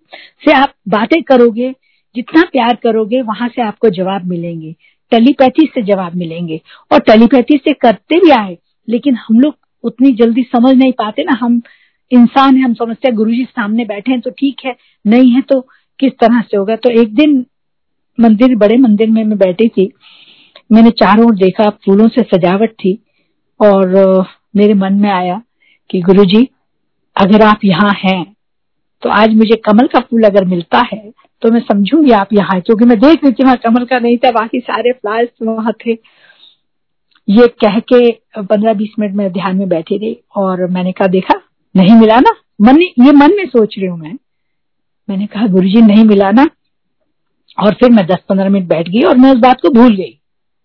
से 0.45 0.54
आप 0.54 0.74
बातें 0.89 1.22
करोगे, 1.24 1.74
जितना 2.16 2.41
प्यार 2.41 2.76
करोगे, 2.76 3.22
वहाँ 3.22 3.50
से 3.50 3.62
आपको 3.62 3.89
जवाब 3.89 4.26
मिलेंगे। 4.26 4.76
टेलीपैथी 5.12 5.66
से 5.66 5.82
जवाब 5.84 6.16
मिलेंगे। 6.16 6.60
और 6.91 6.99
टेलीपैथी 7.01 7.58
से 7.58 7.74
करते 7.76 8.20
भी 8.20 8.32
आए, 8.32 8.58
लेकिन 8.88 9.16
हम 9.18 9.39
लोग 9.39 9.55
उतनी 9.84 10.12
जल्दी 10.14 10.43
समझ 10.45 10.76
नहीं 10.76 10.91
पाते 10.93 11.24
ना। 11.24 11.38
हम 11.41 11.62
इंसान 12.12 12.55
है, 12.58 12.64
हम 12.64 12.74
समझते 12.76 13.08
हैं 13.08 13.16
गुरु 13.18 13.32
जी 13.32 13.43
सामने 13.45 13.86
बैठे 13.86 14.12
हैं 14.12 14.22
तो 14.22 14.30
ठीक 14.32 14.66
है, 14.66 14.76
नहीं 15.05 15.32
है 15.32 15.41
तो 15.43 15.60
किस 15.99 16.12
तरह 16.14 16.41
से 16.41 16.58
होगा? 16.58 16.76
तो 16.76 16.89
एक 17.01 17.14
दिन 17.16 17.45
मंदिर, 18.18 18.55
बड़े 18.55 18.78
मंदिर 18.78 19.10
में 19.10 19.24
मैं 19.24 19.38
बैठी 19.38 19.68
थी, 19.68 19.91
मैंने 20.70 20.89
चारों 20.91 21.26
ओर 21.26 21.36
देखा, 21.36 21.70
फूलों 21.86 22.08
से 22.10 22.22
सजावट 22.26 22.72
थी, 22.74 22.97
और 23.60 24.26
मेरे 24.55 24.74
मन 24.76 24.93
में 24.93 25.10
आया 25.12 25.41
कि 25.89 26.01
गुरु 26.01 26.26
जी 26.26 26.47
अगर 27.16 27.41
आप 27.41 27.60
यहाँ 27.66 27.91
हैं 27.95 28.24
तो 29.03 29.10
आज 29.12 29.34
मुझे 29.36 29.55
कमल 29.66 29.88
का 29.88 29.99
फूल 30.01 30.24
अगर 30.24 30.45
मिलता 30.45 30.80
है 30.84 30.99
तो 31.41 31.51
मैं 31.51 31.59
समझूँगी 31.61 32.11
आप 32.11 32.33
यहाँ 32.33 32.59
क्योंकि 32.61 32.85
मैं 32.85 32.99
देख 32.99 33.23
रही 33.23 33.33
थी 33.33 33.43
वहाँ 33.43 33.55
कमल 33.55 33.85
का 33.85 33.99
नहीं 33.99 34.17
था, 34.17 34.31
बाकी 34.31 34.59
सारे 34.59 34.91
फ्लावर्स 34.91 35.29
वहाँ 35.43 35.73
थे। 35.85 35.91
ये 37.27 37.47
कह 37.63 37.79
के 37.93 38.09
पंद्रह 38.38 38.73
बीस 38.73 38.93
मिनट 38.99 39.15
में 39.15 39.31
ध्यान 39.31 39.57
में 39.57 39.67
बैठी 39.69 39.97
रही 39.97 40.17
और 40.35 40.65
मैंने 40.67 40.91
कहा, 40.91 41.07
देखा, 41.07 41.41
नहीं 41.75 41.95
मिला 41.95 42.19
ना? 42.19 42.35
मन, 42.61 42.81
ये 42.81 43.11
मन 43.11 43.35
में 43.38 43.45
सोच 43.47 43.75
रही 43.77 43.88
हूँ 43.88 43.97
मैं। 43.99 44.13
मैंने 45.09 45.25
कहा 45.25 45.47
गुरु 45.47 45.67
जी 45.67 45.81
नहीं 45.81 46.03
मिला 46.03 46.31
ना? 46.31 46.47
और 47.57 47.73
फिर 47.73 47.89
मैं 47.89 48.05
दस 48.05 48.19
पंद्रह 48.29 48.49
मिनट 48.49 48.67
बैठ 48.67 48.89
गई 48.89 49.01
और 49.01 49.17
मैं 49.17 49.31
उस 49.31 49.39
बात 49.39 49.61
को 49.61 49.69
भूल 49.69 49.95
गई। 49.95 50.19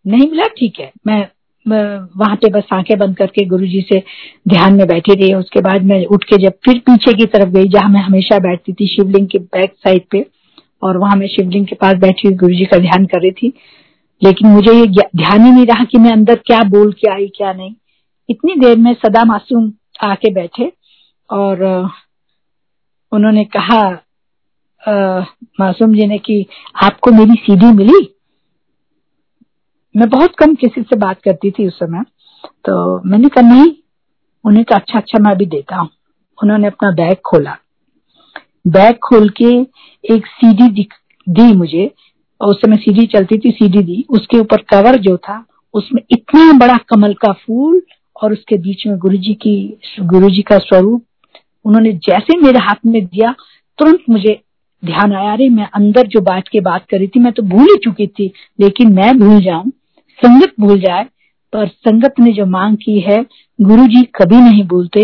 नहीं 0.04 0.30
मिला, 0.30 0.44
ठीक 0.58 0.80
है। 0.80 0.90
मैं 1.06 1.26
वहाँ 1.66 2.36
पे 2.36 2.48
बस 2.50 2.64
आँखें 2.72 2.96
बंद 2.98 3.16
करके 3.16 3.44
गुरु 3.46 3.66
जी 3.66 3.80
से 3.82 4.02
ध्यान 4.48 4.74
में 4.74 4.86
बैठी 4.86 5.14
रही। 5.14 5.34
उसके 5.34 5.60
बाद 5.60 5.84
मैं 5.84 6.04
उठ 6.06 6.24
के 6.24 6.36
जब 6.36 6.52
फिर 6.64 6.78
पीछे 6.78 7.12
की 7.12 7.26
तरफ़ 7.26 7.48
गई, 7.48 7.68
जहाँ 7.68 7.88
मैं 7.88 8.00
हमेशा 8.00 8.38
बैठती 8.38 8.72
थी 8.72 8.86
शिवलिंग 8.86 9.28
के 9.28 9.38
बैक 9.38 9.74
साइड 9.78 10.02
पे 10.10 10.24
और 10.82 10.96
वहाँ 10.96 11.16
मैं 11.16 11.26
शिवलिंग 11.26 11.66
के 11.66 11.74
पास 11.74 11.94
बैठी 11.96 12.28
हुई 12.28 12.36
गुरु 12.36 12.54
जी 12.54 12.64
का 12.64 12.78
ध्यान 12.78 13.04
कर 13.06 13.20
रही 13.22 13.30
थी। 13.32 13.52
लेकिन 14.22 14.48
मुझे 14.48 14.72
ये 14.72 15.08
ध्यान 15.16 15.44
ही 15.44 15.50
नहीं 15.52 15.66
रहा 15.66 15.84
कि 15.84 15.98
मैं 15.98 16.10
अंदर 16.12 16.36
क्या 16.46 16.62
बोल 16.68 16.92
के 16.92 17.10
आई 17.10 17.26
क्या 17.36 17.52
नहीं। 17.52 17.74
इतनी 18.28 18.54
देर 18.56 18.76
में 18.78 18.92
सदा 18.94 19.24
मासूम 19.24 19.72
आके 20.02 20.32
बैठे 20.34 20.72
और 21.30 21.64
उन्होंने 23.12 23.44
कहा 23.56 23.82
आ, 24.82 25.20
मासूम 25.60 25.94
जी 25.94 26.06
ने 26.06 26.18
कि 26.18 26.44
आपको 26.82 27.10
मेरी 27.10 27.34
सीडी 27.40 27.66
मिली? 27.72 28.14
मैं 29.94 30.08
बहुत 30.08 30.34
कम 30.38 30.54
किसी 30.54 30.82
से 30.82 30.96
बात 30.96 31.20
करती 31.20 31.50
थी 31.50 31.66
उस 31.66 31.78
समय 31.78 32.02
तो 32.66 32.74
मैंने 33.08 33.28
कहा 33.28 33.48
नहीं 33.48 33.72
उन्हें 34.44 34.64
कहा 34.64 34.78
अच्छा 34.78 34.98
अच्छा 34.98 35.18
मैं 35.18 35.36
भी 35.38 35.46
देता 35.46 35.76
हूँ। 35.76 35.88
उन्होंने 36.38 36.66
अपना 36.66 36.90
बैग 36.90 37.16
खोला। 37.26 37.56
बैग 38.66 38.94
खोल 38.94 39.28
के 39.42 39.52
एक 40.04 40.26
सीडी 40.26 40.86
दी 41.26 41.52
मुझे। 41.52 41.90
और 42.40 42.48
उस 42.48 42.56
समय 42.56 42.76
सीडी 42.76 43.06
चलती 43.06 43.38
थी 43.38 43.50
सीडी 43.50 43.82
दी। 43.82 44.04
उसके 44.10 44.38
ऊपर 44.38 44.62
कवर 44.70 44.96
जो 44.98 45.16
था, 45.16 45.44
उसमें 45.74 46.02
इतना 46.10 46.52
बड़ा 46.52 46.76
कमल 46.88 47.12
का 47.14 47.32
फूल 47.32 47.82
और 48.22 48.32
उसके 48.32 48.56
बीच 48.56 48.86
में 48.86 48.96
गुरु 48.98 49.16
जी 49.16 49.34
की 49.34 49.80
गुरु 50.00 50.30
जी 50.30 50.42
का 50.42 50.58
स्वरूप, 50.58 51.04
उन्होंने 51.64 51.92
जैसे 51.92 52.38
मेरे 52.38 52.58
हाथ 52.58 52.86
में 52.86 53.04
दिया, 53.04 53.34
तुरंत 53.78 54.00
मुझे 54.10 54.40
ध्यान 54.84 55.12
आया 55.12 55.34
रे 55.34 55.48
मैं 55.48 55.68
अंदर 55.74 56.06
जो 56.06 56.20
बात 56.20 56.48
के 56.48 56.60
बात 56.60 56.86
करी 56.90 57.06
थी, 57.06 57.20
मैं 57.20 57.32
तो 57.32 57.42
भूल 57.42 57.62
ही 57.62 57.76
चुकी 57.84 58.06
थी, 58.06 58.30
लेकिन 58.60 58.92
मैं 58.92 59.18
भूल 59.18 59.40
जाऊँ, 59.40 59.70
संगत 60.18 60.52
भूल 60.60 60.80
जाए। 60.80 61.06
पर 61.52 61.66
संगत 61.68 62.14
ने 62.20 62.32
जो 62.32 62.46
मांग 62.46 62.76
की 62.76 63.00
है 63.00 63.24
गुरु 63.60 63.86
जी 63.86 64.02
कभी 64.02 64.36
नहीं 64.36 64.62
भूलते। 64.64 65.00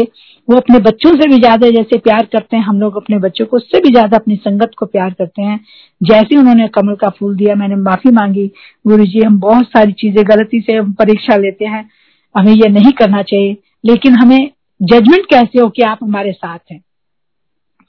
वो 0.49 0.57
अपने 0.57 0.79
बच्चों 0.79 1.11
से 1.13 1.29
भी 1.29 1.39
ज़्यादा 1.39 1.69
जैसे 1.71 1.99
प्यार 1.99 2.27
करते 2.27 2.57
हैं, 2.57 2.65
हम 2.65 2.81
लोग 2.81 2.97
अपने 2.97 3.19
बच्चों 3.19 3.47
को 3.47 3.57
उससे 3.57 3.81
भी 3.81 3.91
ज़्यादा 3.91 4.17
अपनी 4.17 4.37
संगत 4.37 4.71
को 4.79 4.87
प्यार 4.87 5.11
करते 5.11 5.43
हैं। 5.43 5.59
जैसे 6.01 6.37
उन्होंने 6.37 6.69
कमल 6.69 6.95
का 6.95 7.09
फूल 7.09 7.37
दिया, 7.37 7.55
मैंने 7.55 7.77
माफ़ी 7.77 8.11
मांगी, 8.11 8.47
गुरु 8.85 9.05
जी, 9.05 9.21
हम 9.21 9.39
बहुत 9.41 9.67
सारी 9.67 9.93
चीज़ें 9.93 10.25
गलती 10.29 10.61
से 10.61 10.81
परीक्षा 10.95 11.37
लेते 11.37 11.65
हैं, 11.65 11.89
हमें 12.35 12.53
ये 12.53 12.69
नहीं 12.69 12.93
करना 12.93 13.23
चाहिए। 13.23 13.57
लेकिन 13.85 14.15
हमें 14.15 14.51
जजमेंट 14.81 15.27
कैसे 15.27 15.61
हो 15.61 15.69
कि 15.69 15.83
आप 15.83 15.99
हमारे 16.03 16.33
साथ 16.33 16.59
हैं। 16.73 16.83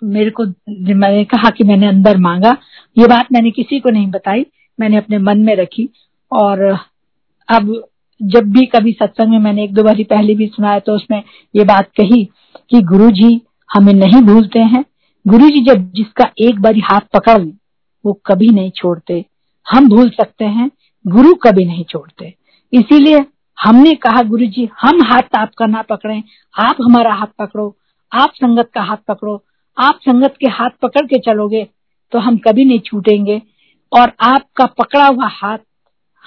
मेरे 0.02 0.30
को, 0.30 0.46
मैंने 0.46 1.24
कहा 1.26 1.50
कि 1.50 1.64
मैंने 1.64 1.88
अंदर 1.88 2.18
मांगा। 2.18 2.56
ये 2.98 3.08
बात 3.08 3.28
मैंने 3.32 3.52
किसी 3.52 3.80
को 3.80 3.90
नहीं 3.90 4.08
बताई, 4.08 4.46
मैंने 4.80 4.98
अपने 4.98 5.18
मन 5.18 5.40
में 5.40 5.56
रखी। 5.56 5.90
और 6.32 6.62
अब 7.50 7.74
जब 8.22 8.52
भी 8.52 8.66
कभी 8.66 8.92
सत्संग 8.92 9.32
में 9.32 9.40
मैंने 9.40 9.64
एक 9.64 9.74
दो 9.74 9.84
बारी 9.84 10.04
पहले 10.04 10.36
भी 10.36 10.48
सुनाया 10.48 10.80
तो 10.80 10.96
उसमें 10.96 11.22
ये 11.56 11.64
बात 11.66 11.90
कही 11.98 12.24
कि 12.72 12.82
गुरु 12.84 13.10
जी 13.12 13.42
हमें 13.70 13.94
नहीं 13.94 14.22
भूलते 14.24 14.60
हैं। 14.60 14.84
गुरु 15.26 15.50
जी 15.50 15.64
जब 15.64 15.92
जिसका 15.92 16.30
एक 16.40 16.60
बारी 16.62 16.80
हाथ 16.82 17.02
पकड़ 17.14 17.40
लें, 17.42 17.54
वो 18.06 18.14
कभी 18.26 18.50
नहीं 18.50 18.72
छोड़ते। 18.72 19.24
हम 19.66 19.90
भूल 19.90 20.10
सकते 20.10 20.46
हैं, 20.46 20.70
गुरु 21.06 21.34
कभी 21.44 21.66
नहीं 21.66 21.84
छोड़ते। 21.84 22.34
इसीलिए 22.74 23.26
हमने 23.58 23.94
कहा 23.96 24.22
गुरु 24.24 24.46
जी 24.48 24.70
हम 24.82 25.02
हाथ 25.04 25.36
आपका 25.38 25.66
ना 25.66 25.82
पकड़े, 25.82 26.22
आप 26.56 26.76
हमारा 26.82 27.14
हाथ 27.14 27.28
पकड़ो, 27.40 27.76
आप 28.12 28.32
संगत 28.36 28.70
का 28.74 28.82
हाथ 28.82 28.98
पकड़ो, 29.08 29.44
आप 29.78 30.00
संगत 30.02 30.36
के 30.40 30.52
हाथ 30.52 30.70
पकड़ 30.82 31.06
के 31.06 31.20
चलोगे 31.22 31.68
तो 32.12 32.20
हम 32.20 32.38
कभी 32.38 32.66
नहीं 32.66 32.80
छूटेंगे। 32.80 33.42
और 33.92 34.12
आपका 34.22 34.66
पकड़ा 34.78 35.06
हुआ 35.06 35.28
हाथ 35.28 35.58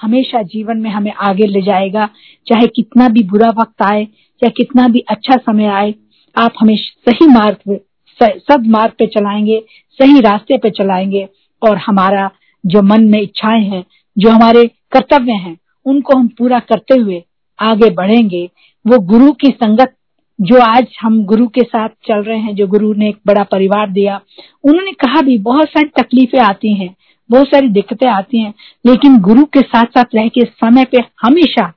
हमेशा 0.03 0.41
जीवन 0.41 0.77
में 0.77 0.89
हमें 0.89 1.13
आगे 1.13 1.45
ले 1.45 1.61
जाएगा। 1.61 2.09
चाहे 2.47 2.67
कितना 2.67 3.09
भी 3.09 3.23
बुरा 3.23 3.49
वक्त 3.49 3.81
आए, 3.81 4.05
चाहे 4.05 4.49
कितना 4.49 4.87
भी 4.87 4.99
अच्छा 4.99 5.37
समय 5.37 5.65
आए, 5.65 5.93
आप 6.37 6.53
हमें 6.59 6.75
सही 6.75 7.27
मार्ग 7.27 7.79
सब 8.23 8.63
मार्ग 8.67 8.91
पे 8.91 9.07
चलाएँगे, 9.07 9.63
सही 9.89 10.19
रास्ते 10.19 10.57
पे 10.57 10.69
चलाएँगे 10.69 11.27
और 11.61 11.77
हमारा 11.77 12.29
जो 12.65 12.81
मन 12.81 13.03
में 13.03 13.21
इच्छाएँ 13.21 13.63
हैं, 13.63 13.83
जो 14.17 14.29
हमारे 14.29 14.67
कर्तव्य 14.91 15.31
हैं, 15.31 15.57
उनको 15.85 16.17
हम 16.17 16.27
पूरा 16.27 16.59
करते 16.59 16.99
हुए 16.99 17.23
आगे 17.59 17.89
बढ़ेंगे। 17.89 18.49
वो 18.87 18.99
गुरु 18.99 19.31
की 19.31 19.47
संगत 19.47 19.95
जो 20.41 20.59
आज 20.61 20.87
हम 21.01 21.25
गुरु 21.25 21.47
के 21.47 21.61
साथ 21.61 21.89
चल 21.89 22.23
रहे 22.23 22.39
हैं, 22.39 22.55
जो 22.55 22.67
गुरु 22.67 22.93
ने 22.93 23.09
एक 23.09 23.17
बड़ा 23.27 23.43
परिवार 23.43 23.89
दिया, 23.89 24.21
उन्होंने 24.63 24.91
कहा 24.91 25.21
भी 25.21 25.37
बहुत 25.37 25.67
सारी 25.69 25.89
तकलीफें 26.01 26.39
आती 26.39 26.73
हैं। 26.73 26.95
बहुत 27.29 27.47
सारी 27.47 27.67
दिक्कतें 27.69 28.07
आती 28.07 28.39
हैं 28.39 28.53
लेकिन 28.85 29.17
गुरु 29.21 29.43
के 29.53 29.61
साथ 29.61 29.85
साथ 29.97 30.15
रह 30.15 30.27
के 30.27 30.41
समय 30.41 30.85
पे 30.85 31.03
हमेशा 31.21 31.71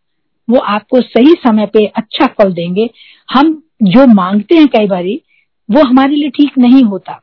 वो 0.48 0.58
आपको 0.58 1.00
सही 1.00 1.32
समय 1.40 1.66
पे 1.66 1.84
अच्छा 1.86 2.26
फल 2.38 2.52
देंगे। 2.52 2.88
हम 3.28 3.52
जो 3.82 4.06
मांगते 4.06 4.56
हैं 4.56 4.66
कई 4.68 4.86
बारी 4.86 5.20
वो 5.68 5.82
हमारे 5.82 6.16
लिए 6.16 6.28
ठीक 6.28 6.58
नहीं 6.58 6.82
होता। 6.82 7.20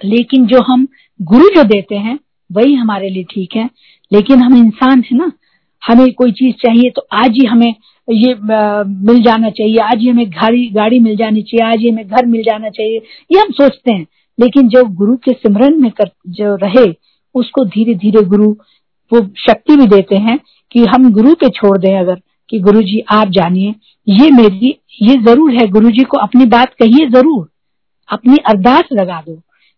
लेकिन 0.00 0.46
जो 0.46 0.60
हम 0.62 0.86
गुरु 1.20 1.48
जो 1.56 1.62
देते 1.64 1.96
हैं 1.96 2.18
वही 2.50 2.74
हमारे 2.74 3.10
लिए 3.10 3.24
ठीक 3.24 3.56
है। 3.56 3.68
लेकिन 4.12 4.42
हम 4.42 4.56
इंसान 4.56 5.00
है 5.02 5.16
ना 5.18 5.30
हमें 5.82 6.12
कोई 6.12 6.32
चीज़ 6.32 6.54
चाहिए 6.56 6.90
तो 6.90 7.06
आज 7.14 7.30
ही 7.32 7.46
हमें 7.46 7.74
ये 8.08 8.32
आ, 8.32 8.82
मिल 8.82 9.22
जाना 9.22 9.50
चाहिए 9.50 9.78
आज 9.82 9.98
ही 9.98 10.08
हमें 10.08 10.30
गाड़ी 10.32 10.66
गाड़ी 10.70 10.98
मिल 11.00 11.16
जानी 11.16 11.42
चाहिए 11.42 11.66
आज 11.66 11.80
ही 11.80 11.90
हमें 11.90 12.06
घर 12.06 12.26
मिल 12.26 12.42
जाना 12.42 12.68
चाहिए 12.70 13.02
ये 13.32 13.40
हम 13.40 13.50
सोचते 13.52 13.92
हैं। 13.92 14.06
लेकिन 14.38 14.68
जो 14.68 14.84
गुरु 14.96 15.16
के 15.16 15.32
सिमरन 15.32 15.80
में 15.82 15.90
कर 15.90 16.10
जो 16.28 16.54
रहे 16.56 16.84
उसको 17.36 17.64
धीरे 17.64 17.94
धीरे 17.94 18.22
गुरु, 18.22 18.50
वो 19.12 19.20
शक्ति 19.38 19.76
भी 19.76 19.86
देते 19.86 20.16
हैं 20.16 20.38
कि 20.72 20.84
हम 20.84 21.12
गुरु 21.12 21.34
पे 21.34 21.48
छोड़ 21.48 21.76
दें 21.78 21.98
अगर, 21.98 22.20
कि 22.50 22.58
गुरु 22.58 22.82
जी 22.82 23.00
आप 23.10 23.28
जानिए। 23.28 23.74
ये 24.06 24.30
मेरी, 24.30 24.78
ये 25.02 25.14
ज़रूर 25.22 25.52
है 25.54 25.66
गुरु 25.68 25.90
जी 25.90 26.04
को 26.04 26.18
अपनी 26.18 26.44
बात 26.46 26.74
कहिए 26.74 27.08
ज़रूर। 27.08 27.48
अपनी 28.08 28.36
अरदास 28.36 28.88
लगा 28.92 29.20
दो। 29.20 29.34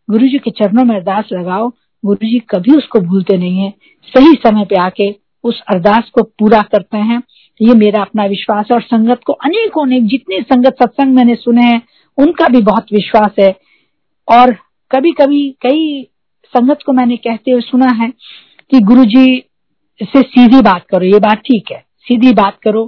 गुरु 0.09 0.29
जी 0.29 0.39
के 0.39 0.51
चरणों 0.51 0.85
में 0.85 0.95
अरदास 0.97 1.29
लगाओ। 1.33 1.69
गुरु 2.05 2.27
जी 2.27 2.39
कभी 2.51 2.77
उसको 2.77 3.01
भूलते 3.01 3.37
नहीं 3.37 3.59
है। 3.59 3.71
सही 4.09 4.35
समय 4.47 4.65
पे 4.65 4.77
आके 4.77 5.15
उस 5.45 5.61
अरदास 5.71 6.11
को 6.15 6.23
पूरा 6.23 6.61
करते 6.63 6.99
हैं। 6.99 7.23
ये 7.61 7.75
मेरा 7.75 8.01
अपना 8.01 8.25
विश्वास 8.25 8.67
है 8.71 8.75
और 8.75 8.83
संगत 8.83 9.21
को 9.27 9.33
अनेकों 9.33 9.87
ने, 9.87 10.01
जितने 10.01 10.41
संगत 10.43 10.77
सत्संग 10.83 11.15
मैंने 11.15 11.35
सुने 11.35 11.63
हैं, 11.63 11.83
उनका 12.19 12.49
भी 12.49 12.63
बहुत 12.63 12.87
विश्वास 12.93 13.35
है। 13.41 13.51
और 14.29 14.53
कभी 14.91 15.13
कभी 15.13 15.49
कई 15.63 16.09
संगत 16.55 16.79
को 16.87 16.93
मैंने 16.93 17.17
कहते 17.19 17.51
हुए 17.51 17.61
सुना 17.61 17.91
है 17.95 18.09
कि 18.73 18.81
गुरु 18.83 19.05
जी 19.07 19.45
से 20.01 20.23
सीधी 20.23 20.61
बात 20.63 20.85
करो, 20.91 21.05
ये 21.05 21.19
बात 21.19 21.39
ठीक 21.39 21.71
है। 21.73 21.79
सीधी 22.07 22.33
बात 22.35 22.59
करो, 22.63 22.85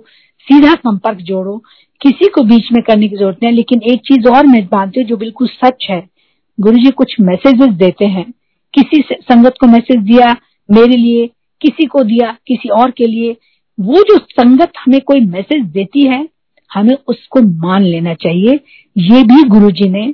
सीधा 0.49 0.73
संपर्क 0.75 1.19
जोड़ो, 1.23 1.57
किसी 2.01 2.29
को 2.29 2.43
बीच 2.45 2.71
में 2.73 2.83
करने 2.83 3.09
की 3.09 3.17
ज़रूरत 3.17 3.39
नहीं 3.43 3.53
लेकिन 3.53 3.83
एक 3.83 4.01
चीज़ 4.07 4.29
और 4.29 4.47
मैं 4.47 4.63
मानती 4.73 5.01
हूँ 5.01 5.09
जो 5.09 5.17
बिल्कुल 5.17 5.49
सच 5.49 5.87
है। 5.91 6.03
गुरु 6.59 6.79
जी 6.79 6.91
कुछ 6.93 7.15
मैसेजेस 7.21 7.75
देते 7.77 8.05
हैं। 8.07 8.25
किसी 8.75 9.03
संगत 9.13 9.55
को 9.61 9.67
मैसेज 9.67 10.03
दिया 10.03 10.35
मेरे 10.69 10.97
लिए, 10.97 11.27
किसी 11.61 11.87
को 11.87 12.03
दिया 12.05 12.37
किसी 12.47 12.69
और 12.71 12.91
के 12.91 13.07
लिए, 13.07 13.37
वो 13.79 14.03
जो 14.03 14.19
संगत 14.19 14.73
हमें 14.79 15.01
कोई 15.01 15.21
मैसेज 15.27 15.65
देती 15.69 16.07
है, 16.07 16.29
हमें 16.71 16.97
उसको 17.09 17.41
मान 17.59 17.83
लेना 17.83 18.15
चाहिए। 18.17 18.59
ये 18.97 19.23
भी 19.25 19.43
गुरु 19.49 19.71
जी 19.73 19.89
ने 19.89 20.07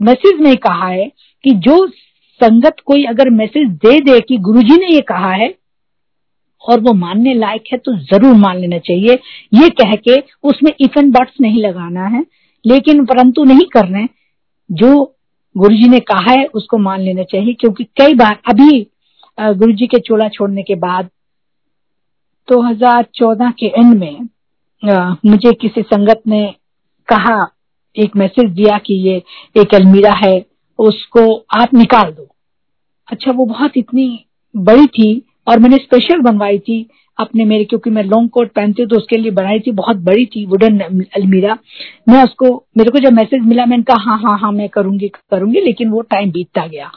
मैसेज 0.00 0.40
में 0.40 0.56
कहा 0.58 0.86
है 0.86 1.10
कि 1.44 1.50
जो 1.60 1.86
संगत 2.40 2.76
कोई 2.86 3.04
अगर 3.06 3.30
मैसेज 3.32 3.68
दे 3.84 3.98
दे 4.02 4.18
कि 4.20 4.36
गुरुजी 4.38 4.76
ने 4.76 4.86
ये 4.86 5.00
कहा 5.08 5.32
है, 5.32 5.54
और 6.62 6.80
वो 6.80 6.92
मानने 6.94 7.34
लायक 7.34 7.64
है 7.72 7.78
तो 7.78 7.96
ज़रूर 7.96 8.34
मान 8.36 8.58
लेना 8.58 8.78
चाहिए। 8.80 9.14
ये 9.54 9.68
कह 9.72 9.94
के 9.98 10.16
उसमें 10.44 10.70
इफ़ 10.80 10.98
एंड 10.98 11.12
बट्स 11.12 11.40
नहीं 11.40 11.62
लगाना 11.62 12.06
है, 12.06 12.24
लेकिन 12.64 13.04
परंतु 13.06 13.44
नहीं 13.44 13.66
करना 13.72 14.06
जो 14.70 14.94
गुरुजी 15.56 15.88
ने 15.88 15.98
कहा 16.02 16.30
है, 16.30 16.44
उसको 16.46 16.78
मान 16.78 17.00
लेना 17.00 17.22
चाहिए, 17.24 17.54
क्योंकि 17.54 17.84
कई 18.00 18.14
बार 18.14 18.38
अभी 18.50 18.80
गुरुजी 19.38 19.86
के 19.86 19.98
चोला 20.00 20.28
छोड़ने 20.28 20.62
के 20.62 20.74
बाद 20.76 21.08
2014 22.48 23.52
के 23.58 23.66
एंड 23.68 23.94
में 23.94 24.28
मुझे 25.26 25.52
किसी 25.52 25.82
संगत 25.84 26.22
ने 26.26 26.44
कहा, 27.08 27.40
एक 27.96 28.16
मैसेज 28.16 28.50
दिया 28.52 28.78
कि 28.78 28.94
ये 29.02 29.22
एक 29.56 29.74
अलमीरा 29.74 30.12
है 30.16 30.38
उसको 30.78 31.22
आप 31.54 31.74
निकाल 31.74 32.12
दो। 32.12 32.28
अच्छा 33.08 33.32
वो 33.32 33.44
बहुत 33.46 33.76
इतनी 33.76 34.24
बड़ी 34.54 34.86
थी 34.86 35.10
और 35.48 35.58
मैंने 35.58 35.76
स्पेशल 35.76 36.20
बनवाई 36.20 36.58
थी 36.58 36.86
अपने 37.18 37.44
मेरे, 37.44 37.64
क्योंकि 37.64 37.90
मैं 37.90 38.02
लॉन्ग 38.04 38.30
कोट 38.30 38.52
पहनती 38.52 38.82
हूँ 38.82 38.88
तो 38.90 38.96
उसके 38.96 39.16
लिए 39.16 39.30
बनाई 39.30 39.60
थी, 39.60 39.70
बहुत 39.72 39.96
बड़ी 39.98 40.24
थी 40.26 40.44
वुडन 40.46 40.78
अलमीरा। 41.16 41.56
मैं 42.08 42.22
उसको, 42.24 42.54
मेरे 42.78 42.90
को 42.90 42.98
जब 42.98 43.12
मैसेज 43.12 43.42
मिला, 43.44 43.64
मैंने 43.66 43.82
कहा 43.82 44.02
हाँ 44.02 44.18
हाँ 44.18 44.38
हाँ 44.38 44.52
मैं 44.52 44.68
करूँगी 44.68 45.08
करूँगी, 45.08 45.60
लेकिन 45.60 45.90
वो 45.90 46.00
टाइम 46.02 46.30
बीतता 46.30 46.66
गया। 46.66 46.90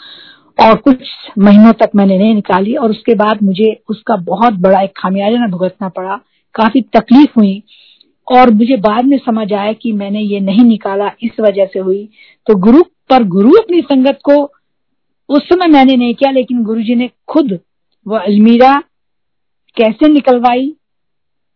और 0.60 0.76
कुछ 0.78 1.04
महीनों 1.40 1.72
तक 1.74 1.92
मैंने 1.96 2.18
नहीं 2.18 2.34
निकाली 2.36 2.76
और 2.76 2.90
उसके 2.90 3.16
बाद 3.16 3.42
मुझे 3.44 3.72
उसका 3.90 4.16
बहुत 4.24 4.54
बड़ा 4.60 4.82
एक 4.82 4.94
खामियाजा 4.98 5.48
भुगतना 5.48 5.90
पड़ा। 5.90 6.20
काफ़ी 6.56 6.82
तकलीफ़ 6.96 7.32
हुई 7.38 7.62
और 8.28 8.50
मुझे 8.52 8.76
बाद 8.80 9.06
में 9.06 9.18
समझ 9.18 9.52
आया 9.54 9.74
कि 9.74 9.92
मैंने 9.94 10.22
ये 10.22 10.40
नहीं 10.40 10.64
निकाला, 10.64 11.12
इस 11.24 11.40
वजह 11.40 11.66
से 11.66 11.80
हुई। 11.80 12.10
तो 12.48 12.56
गुरु 12.58 12.84
पर 13.12 13.24
गुरु 13.24 13.52
अपनी 13.52 13.82
संगत 13.82 14.20
को 14.30 14.52
उस 15.30 15.44
समय 15.44 15.68
मैंने 15.68 15.96
नहीं 15.96 16.14
किया 16.14 16.32
लेकिन 16.32 16.64
गुरु 16.64 16.82
जी 16.82 16.96
ने 16.96 17.10
खुद 17.28 17.60
वो 18.08 18.16
अलमीरा 18.16 18.84
कैसे 19.78 20.08
निकलवाई 20.08 20.76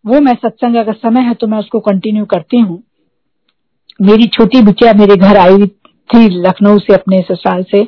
वो 0.05 0.19
मैं 0.19 0.33
सत्संग 0.33 0.75
अगर 0.75 0.93
समय 0.93 1.21
है 1.21 1.33
तो 1.33 1.47
मैं 1.47 1.59
उसको 1.59 1.79
कंटिन्यू 1.79 2.25
करती 2.25 2.57
हूँ। 2.57 2.83
मेरी 4.01 4.27
छोटी 4.27 4.61
बिटिया 4.61 4.93
मेरे 4.93 5.15
घर 5.15 5.37
आई 5.37 5.67
थी 6.09 6.29
लखनऊ 6.29 6.79
से 6.79 6.93
अपने 6.93 7.21
ससुराल 7.21 7.63
से 7.63 7.87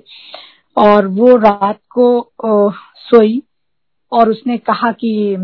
और 0.78 1.08
वो 1.08 1.36
रात 1.36 1.80
को 1.90 2.32
ओ, 2.46 2.72
सोई 2.96 3.44
और 4.12 4.30
उसने 4.30 4.58
कहा 4.58 4.92
कि 4.92 5.36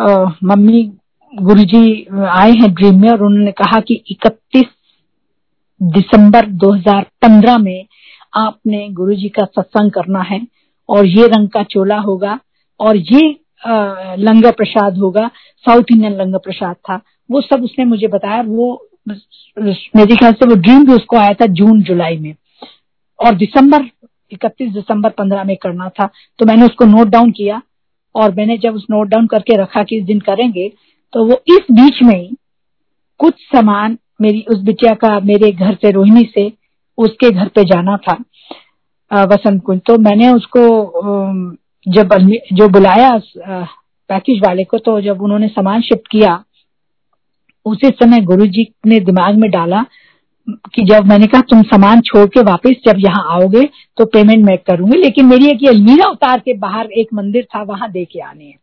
ओ, 0.00 0.26
मम्मी 0.44 0.92
गुरुजी 1.34 2.06
आए 2.26 2.50
हैं 2.50 2.74
ड्रीम 2.74 3.00
में 3.00 3.08
और 3.08 3.22
उन्होंने 3.22 3.52
कहा 3.52 3.80
कि 3.80 4.02
31 4.12 4.64
दिसंबर 5.82 6.46
2015 6.46 7.58
में 7.58 7.86
आपने 8.34 8.88
गुरु 8.88 9.14
जी 9.14 9.28
का 9.28 9.44
सत्संग 9.44 9.90
करना 9.90 10.20
है 10.20 10.46
और 10.88 11.06
ये 11.06 11.26
रंग 11.26 11.48
का 11.48 11.62
चोला 11.62 11.98
होगा 11.98 12.40
और 12.80 12.96
ये 12.96 13.40
लंगर 14.18 14.52
प्रसाद 14.52 14.98
होगा, 14.98 15.30
साउथ 15.56 15.84
इंडियन 15.92 16.12
लंगर 16.12 16.38
प्रसाद 16.38 16.76
था। 16.76 17.00
वो 17.30 17.40
सब 17.40 17.64
उसने 17.64 17.84
मुझे 17.84 18.06
बताया। 18.06 18.42
वो, 18.42 18.88
मेरे 19.96 20.16
ख्याल 20.16 20.32
से 20.32 20.48
वो 20.48 20.54
ड्रीम 20.54 20.86
भी 20.86 20.92
उसको 20.92 21.16
आया 21.16 21.34
था 21.34 21.46
जून, 21.46 21.82
जुलाई 21.82 22.18
में। 22.18 22.34
और 23.26 23.34
दिसंबर, 23.34 23.84
इकतीस 24.32 24.72
दिसंबर 24.72 25.10
पंद्रह 25.10 25.44
में 25.44 25.56
करना 25.56 25.88
था। 25.88 26.08
तो 26.38 26.46
मैंने 26.46 26.62
उसको 26.62 26.84
नोट 26.84 27.08
डाउन 27.08 27.30
किया 27.30 27.62
और 28.14 28.34
मैंने 28.34 28.58
जब 28.58 28.74
उस 28.74 28.86
नोट 28.90 29.08
डाउन 29.08 29.26
करके 29.26 29.56
रखा 29.56 29.82
कि 29.82 29.96
इस 29.96 30.04
दिन 30.04 30.20
करेंगे 30.20 30.72
तो 31.12 31.24
वो 31.24 31.42
इस 31.46 31.60
बीच 31.72 32.02
में 32.02 32.30
कुछ 33.18 33.34
सामान 33.34 33.98
मेरी 34.20 34.44
उस 34.50 34.58
बिटिया 34.62 34.94
का 34.94 35.18
मेरे 35.22 35.50
घर 35.52 35.74
से 35.74 35.90
रोहिणी 35.90 36.24
से 36.34 36.50
उसके 36.98 37.30
घर 37.30 37.48
पे 37.48 37.64
जाना 37.64 37.96
था 37.98 39.24
वसंत 39.24 39.62
कुंज 39.64 39.80
तो 39.86 39.96
मैंने 40.00 40.32
उसको 40.32 40.62
जब 41.86 42.14
जो 42.52 42.68
बुलाया 42.68 43.10
पैकेज 44.10 44.40
वाले 44.40 44.64
को 44.64 44.78
तो 44.78 45.00
जब 45.00 45.22
उन्होंने 45.22 45.48
सामान 45.48 45.80
शिफ्ट 45.80 46.08
किया, 46.10 46.42
उसी 47.66 47.88
समय 47.94 48.20
गुरुजी 48.24 48.66
ने 48.86 49.00
दिमाग 49.00 49.36
में 49.36 49.50
डाला 49.50 49.84
कि 50.74 50.82
जब 50.84 51.06
मैंने 51.06 51.26
कहा, 51.26 51.40
तुम 51.40 51.62
सामान 51.62 52.00
छोड़ 52.00 52.26
के 52.26 52.42
वापस 52.42 52.74
जब 52.86 52.98
यहाँ 52.98 53.24
आओगे 53.32 53.64
तो 53.98 54.04
पेमेंट 54.06 54.44
मैं 54.44 54.56
करूँगी। 54.58 54.98
लेकिन 54.98 55.26
मेरी 55.26 55.46
एक 55.46 55.66
अलमीरा 55.68 56.08
उतार 56.10 56.38
के 56.40 56.54
बाहर 56.58 56.90
एक 56.92 57.08
मंदिर 57.14 57.44
था, 57.44 57.62
वहाँ 57.62 57.90
दे 57.90 58.04
के 58.04 58.20
आने। 58.20 58.54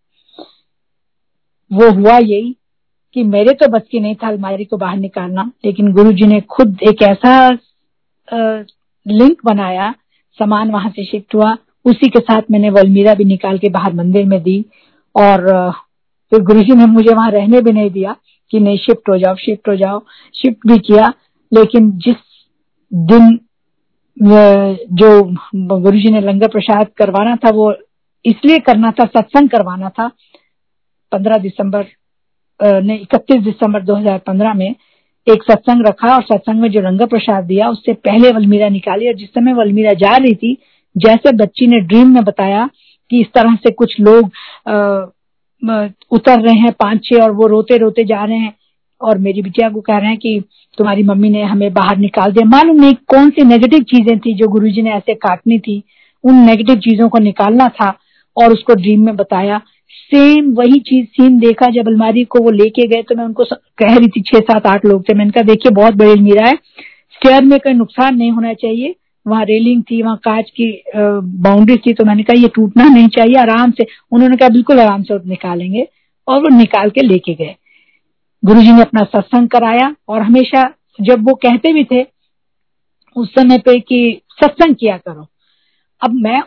वो 1.72 1.92
हुआ 1.92 2.18
यही 2.18 2.56
कि 3.16 3.24
मेरे 3.24 3.52
तो 3.54 3.68
बस 3.72 3.82
की 3.92 4.00
नहीं 4.00 4.16
था 4.16 4.28
अलमारी 4.28 4.66
को 4.66 4.78
बाहर 4.78 4.98
निकालना, 4.98 5.52
लेकिन 5.66 5.92
गुरु 5.94 6.12
जी 6.12 6.26
ने 6.28 6.40
खुद 6.50 6.80
एक 6.84 7.02
ऐसा 7.02 7.50
लिंक 9.06 9.42
बनाया, 9.46 9.92
सामान 10.40 10.72
वहाँ 10.72 10.90
से 10.90 11.06
शिफ्ट 11.06 11.36
हुआ, 11.36 11.56
उसी 11.86 12.10
के 12.10 12.20
साथ 12.22 12.52
मैंने 12.52 12.70
वो 12.70 12.80
अलमीरा 12.80 13.14
भी 13.14 13.26
निकाल 13.26 13.58
के 13.58 13.70
बाहर 13.70 13.94
मंदिर 13.94 14.26
में 14.26 14.42
दी, 14.44 14.64
और 15.16 15.72
फिर 16.32 16.42
गुरु 16.44 16.62
जी 16.62 16.76
ने 16.76 16.86
मुझे 16.88 17.14
वहाँ 17.14 17.32
रहने 17.32 17.62
भी 17.62 17.72
नहीं 17.72 17.90
दिया 17.92 18.16
कि 18.52 18.60
नहीं 18.60 18.78
शिफ्ट 18.78 19.10
हो 19.10 19.18
जाओ 19.18 19.36
शिफ्ट 19.36 19.70
हो 19.70 19.76
जाओ 19.76 20.00
शिफ्ट 20.36 20.68
भी 20.68 20.78
किया, 20.88 21.14
लेकिन 21.52 21.92
जिस 22.06 22.16
दिन 22.92 23.38
जो 24.18 25.22
गुरु 25.80 25.98
जी 26.00 26.12
ने 26.12 26.22
लंगर 26.22 26.48
प्रसाद 26.48 26.88
करवाना 26.98 27.36
था, 27.36 27.50
वो 27.50 27.74
इसलिए 28.26 28.60
करना 28.60 28.92
था, 28.92 29.06
सत्संग 29.06 29.50
करवाना 29.50 29.90
था, 29.90 30.08
पंद्रह 31.12 31.38
दिसंबर 31.38 31.86
ने 32.60 32.96
इकतीस 32.96 33.42
दिसंबर 33.44 33.84
2015 33.84 34.54
में 34.56 34.70
एक 35.28 35.44
सत्संग 35.44 35.86
रखा 35.88 36.16
और 36.16 36.22
सत्संग 36.24 36.62
में 36.62 36.70
जो 36.72 36.82
लंगर 36.82 37.06
प्रसाद 37.08 37.44
दिया, 37.46 37.70
उससे 37.70 37.94
पहले 37.96 38.32
वलमीरा 38.32 38.70
निकाली 38.70 39.08
और 39.08 39.16
जिस 39.16 39.30
समय 39.30 39.54
वलमीरा 39.54 39.94
जा 39.96 40.16
रही 40.18 40.34
थी, 40.36 40.58
जैसे 40.96 41.32
बच्ची 41.36 41.68
ने 41.68 41.80
ड्रीम 41.82 42.14
में 42.14 42.24
बताया 42.24 42.70
कि 43.12 43.22
इस 43.22 43.28
तरह 43.36 43.56
से 43.64 43.72
कुछ 43.74 44.00
लोग 44.00 44.32
उतर 46.12 46.42
रहे 46.42 46.56
हैं 46.56 46.72
पाँच 46.80 47.04
छह 47.06 47.24
और 47.24 47.32
वो 47.32 47.48
रोते 47.48 47.78
रोते 47.78 48.04
जा 48.06 48.24
रहे 48.24 48.38
हैं 48.38 48.54
और 49.02 49.18
मेरी 49.18 49.42
बिटिया 49.42 49.70
को 49.70 49.82
कह 49.82 49.98
रहे 49.98 50.10
हैं 50.10 50.18
कि 50.18 50.42
तुम्हारी 50.78 51.04
मम्मी 51.04 51.30
ने 51.30 51.44
हमें 51.44 51.74
बाहर 51.74 51.98
निकाल 51.98 52.32
दिया। 52.32 52.46
मालूम 52.48 52.82
नहीं 52.82 52.94
कौन 53.08 53.30
सी 53.30 53.44
नेगेटिव 53.46 53.84
चीज़ें 53.86 54.18
थी 54.20 54.34
जो 54.34 54.48
गुरुजी 54.48 54.82
ने 54.82 54.92
ऐसे 54.94 55.14
काटनी 55.16 55.60
थी। 55.60 55.82
उन 56.24 56.36
नेगेटिव 56.46 56.76
चीज़ों 56.82 57.10
को 57.10 57.20
निकालना 57.20 57.68
था 57.72 57.94
और 58.38 58.54
उसको 58.54 58.76
ड्रीम 58.76 59.06
में 59.06 59.16
बताया। 59.16 59.62
सेम 60.06 60.52
वही 60.54 60.80
चीज़, 60.80 61.06
सीन 61.08 61.38
देखा 61.40 61.70
जब 61.72 61.88
अलमारी 61.88 62.24
को 62.24 62.40
वो 62.40 62.52
लेके 62.52 62.88
गए 62.88 63.02
तो 63.02 63.16
मैं 63.16 63.24
उनको 63.26 63.44
कह 63.44 63.96
रही 63.96 64.08
थी 64.08 64.22
छह, 64.22 64.40
सात, 64.40 64.68
आठ 64.68 64.86
लोग 64.86 65.04
थे। 65.10 65.14
मैंने 65.14 65.32
कहा, 65.32 65.44
देखिए, 65.44 65.72
बहुत 65.72 65.94
बड़ी 65.94 66.12
अलमीरा 66.12 66.48
है। 66.48 66.54
स्टेयर 67.14 67.44
में 67.44 67.60
कोई 67.60 67.74
नुकसान 67.74 68.16
नहीं 68.16 68.32
होना 68.32 68.54
चाहिए। 68.54 68.96
वहाँ 69.26 69.44
रेलिंग 69.44 69.84
थी, 69.84 70.02
वहाँ 70.02 70.18
कांच 70.24 70.50
की 70.52 70.72
बाउंड्री 70.96 71.78
थी 71.78 71.94
तो 71.94 72.06
मैंने 72.06 72.24
कहा, 72.24 72.40
ये 72.42 72.48
टूटना 72.56 72.88
नहीं 72.90 73.08
चाहिए, 73.08 73.36
आराम 73.36 73.72
से। 73.72 73.86
उन्होंने 74.12 74.38
कहा, 74.38 74.50
बिल्कुल 74.50 74.80
आराम 74.80 75.04
से 75.04 75.18
निकालेंगे। 75.30 75.88
और 76.28 76.42
वो 76.42 76.58
निकाल 76.58 76.90
के 76.90 77.02
लेके 77.02 77.34
गए। 77.34 77.56
गुरु 78.44 78.62
जी 78.62 78.72
ने 78.72 78.82
अपना 78.82 79.04
सत्संग 79.06 79.48
कराया 79.48 79.96
और 80.10 80.22
हमेशा 80.22 80.64
जब 81.02 81.28
वो 81.30 81.34
कहते 81.36 81.74
भी 81.74 81.84
थे, 81.84 82.06
उस 83.16 83.30
समय 83.30 83.58
पे 83.58 83.80
कि 83.80 84.22
सत्संग 84.44 84.76
किया 84.76 84.98
करो। 84.98 85.26
अब 86.02 86.14
मैं 86.14 86.40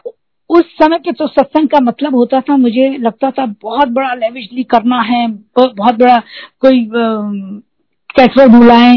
उस 0.51 0.64
समय 0.72 0.99
पे 0.99 1.12
तो 1.12 1.26
सत्संग 1.26 1.68
का 1.68 1.80
मतलब 1.80 2.14
होता 2.14 2.40
था, 2.40 2.57
मुझे 2.57 2.88
लगता 2.99 3.30
था 3.30 3.46
बहुत 3.62 3.88
बड़ा 3.88 4.12
लेविशली 4.14 4.62
करना 4.64 5.01
है, 5.03 5.26
बहुत 5.59 5.94
बड़ा 5.94 6.18
कोई 6.61 6.88
कैथर 8.11 8.49
बुलाए 8.49 8.94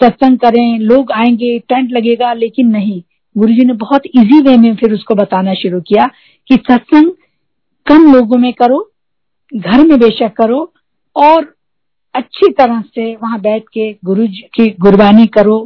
सत्संग 0.00 0.38
करें, 0.38 0.78
लोग 0.78 1.12
आएँगे 1.12 1.58
टेंट 1.58 1.90
लगेगा, 1.92 2.32
लेकिन 2.32 2.68
नहीं। 2.68 3.02
गुरु 3.36 3.52
जी 3.52 3.64
ने 3.64 3.72
बहुत 3.72 4.06
इजी 4.06 4.40
वे 4.40 4.56
में 4.56 4.74
फिर 4.76 4.92
उसको 4.92 5.14
बताना 5.14 5.54
शुरू 5.54 5.80
किया 5.80 6.06
कि 6.48 6.56
सत्संग 6.70 7.10
कम 7.86 8.12
लोगों 8.14 8.38
में 8.38 8.52
करो, 8.52 8.78
घर 9.56 9.86
में 9.86 9.98
बेशक 9.98 10.32
करो, 10.36 10.72
और 11.16 11.54
अच्छी 12.14 12.52
तरह 12.52 12.80
से 12.94 13.14
वहाँ 13.14 13.40
बैठ 13.40 13.62
के 13.62 13.92
गुरु 14.04 14.26
जी 14.26 14.48
की 14.54 14.68
गुरबानी 14.80 15.26
करो, 15.26 15.58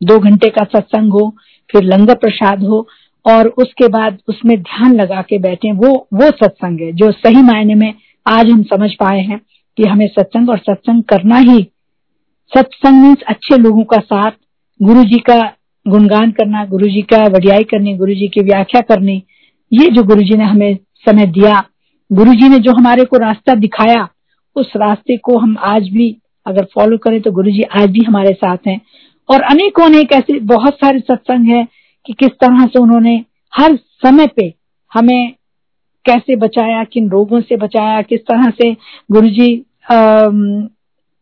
दो 0.00 0.18
घंटे 0.18 0.48
का 0.48 0.64
सत्संग 0.64 1.12
हो, 1.12 1.36
फिर 1.70 1.82
लंगर 1.84 2.14
प्रसाद 2.14 2.64
हो 2.64 2.86
और 3.24 3.48
उसके 3.58 3.88
बाद 3.88 4.18
उसमें 4.28 4.56
ध्यान 4.58 4.94
लगा 4.94 5.22
के 5.22 5.38
बैठे 5.38 5.72
वो 5.74 5.88
वो 6.14 6.30
सत्संग 6.34 6.80
है, 6.80 6.92
जो 6.92 7.10
सही 7.12 7.42
मायने 7.42 7.74
में 7.74 7.92
आज 8.26 8.50
हम 8.50 8.62
समझ 8.64 8.90
पाए 8.94 9.20
हैं 9.20 9.40
कि 9.78 9.84
हमें 9.84 10.06
सत्संग 10.08 10.50
और 10.50 10.58
सत्संग 10.60 11.02
करना 11.04 11.38
ही, 11.40 11.62
सत्संग 12.52 13.02
मीन्स 13.02 13.22
अच्छे 13.28 13.56
लोगों 13.56 13.84
का 13.84 13.98
साथ 13.98 14.30
गुरु 14.80 15.02
जी 15.04 15.18
का 15.20 15.40
गुणगान 15.86 16.30
करना 16.30 16.64
गुरु 16.64 16.88
जी 16.88 17.02
का 17.04 17.22
वडियाई 17.28 17.64
करनी 17.64 17.96
गुरु 17.96 18.14
जी 18.14 18.28
की 18.28 18.40
व्याख्या 18.42 18.80
करनी, 18.80 19.22
ये 19.72 19.88
जो 19.88 20.02
गुरु 20.02 20.22
जी 20.22 20.36
ने 20.36 20.44
हमें 20.44 20.78
समय 21.06 21.26
दिया 21.28 21.62
गुरु 22.10 22.32
जी 22.34 22.48
ने 22.48 22.58
जो 22.58 22.72
हमारे 22.72 23.04
को 23.04 23.16
रास्ता 23.16 23.54
दिखाया, 23.54 24.08
उस 24.56 24.72
रास्ते 24.76 25.16
को 25.16 25.36
हम 25.38 25.56
आज 25.64 25.88
भी 25.88 26.16
अगर 26.46 26.64
फॉलो 26.74 26.96
करें 26.98 27.20
तो 27.20 27.30
गुरु 27.32 27.50
जी 27.50 27.62
आज 27.78 27.90
भी 27.90 28.04
हमारे 28.04 28.32
साथ 28.34 28.66
हैं। 28.66 28.80
और 29.28 29.42
अनेकों 29.42 29.84
अनेक 29.84 30.12
ऐसे 30.12 30.38
बहुत 30.46 30.74
सारे 30.74 31.00
सत्संग 31.00 31.46
है 31.46 31.66
कि 32.10 32.14
किस 32.18 32.30
तरह 32.40 32.64
से 32.66 32.78
उन्होंने 32.78 33.14
हर 33.52 33.74
समय 34.02 34.26
पे 34.36 34.52
हमें 34.92 35.34
कैसे 36.04 36.36
बचाया, 36.36 36.82
किन 36.84 37.08
रोगों 37.10 37.40
से 37.40 37.56
बचाया, 37.56 38.00
किस 38.02 38.20
तरह 38.20 38.50
से 38.52 38.72
गुरु 39.12 39.28
जी 39.28 39.56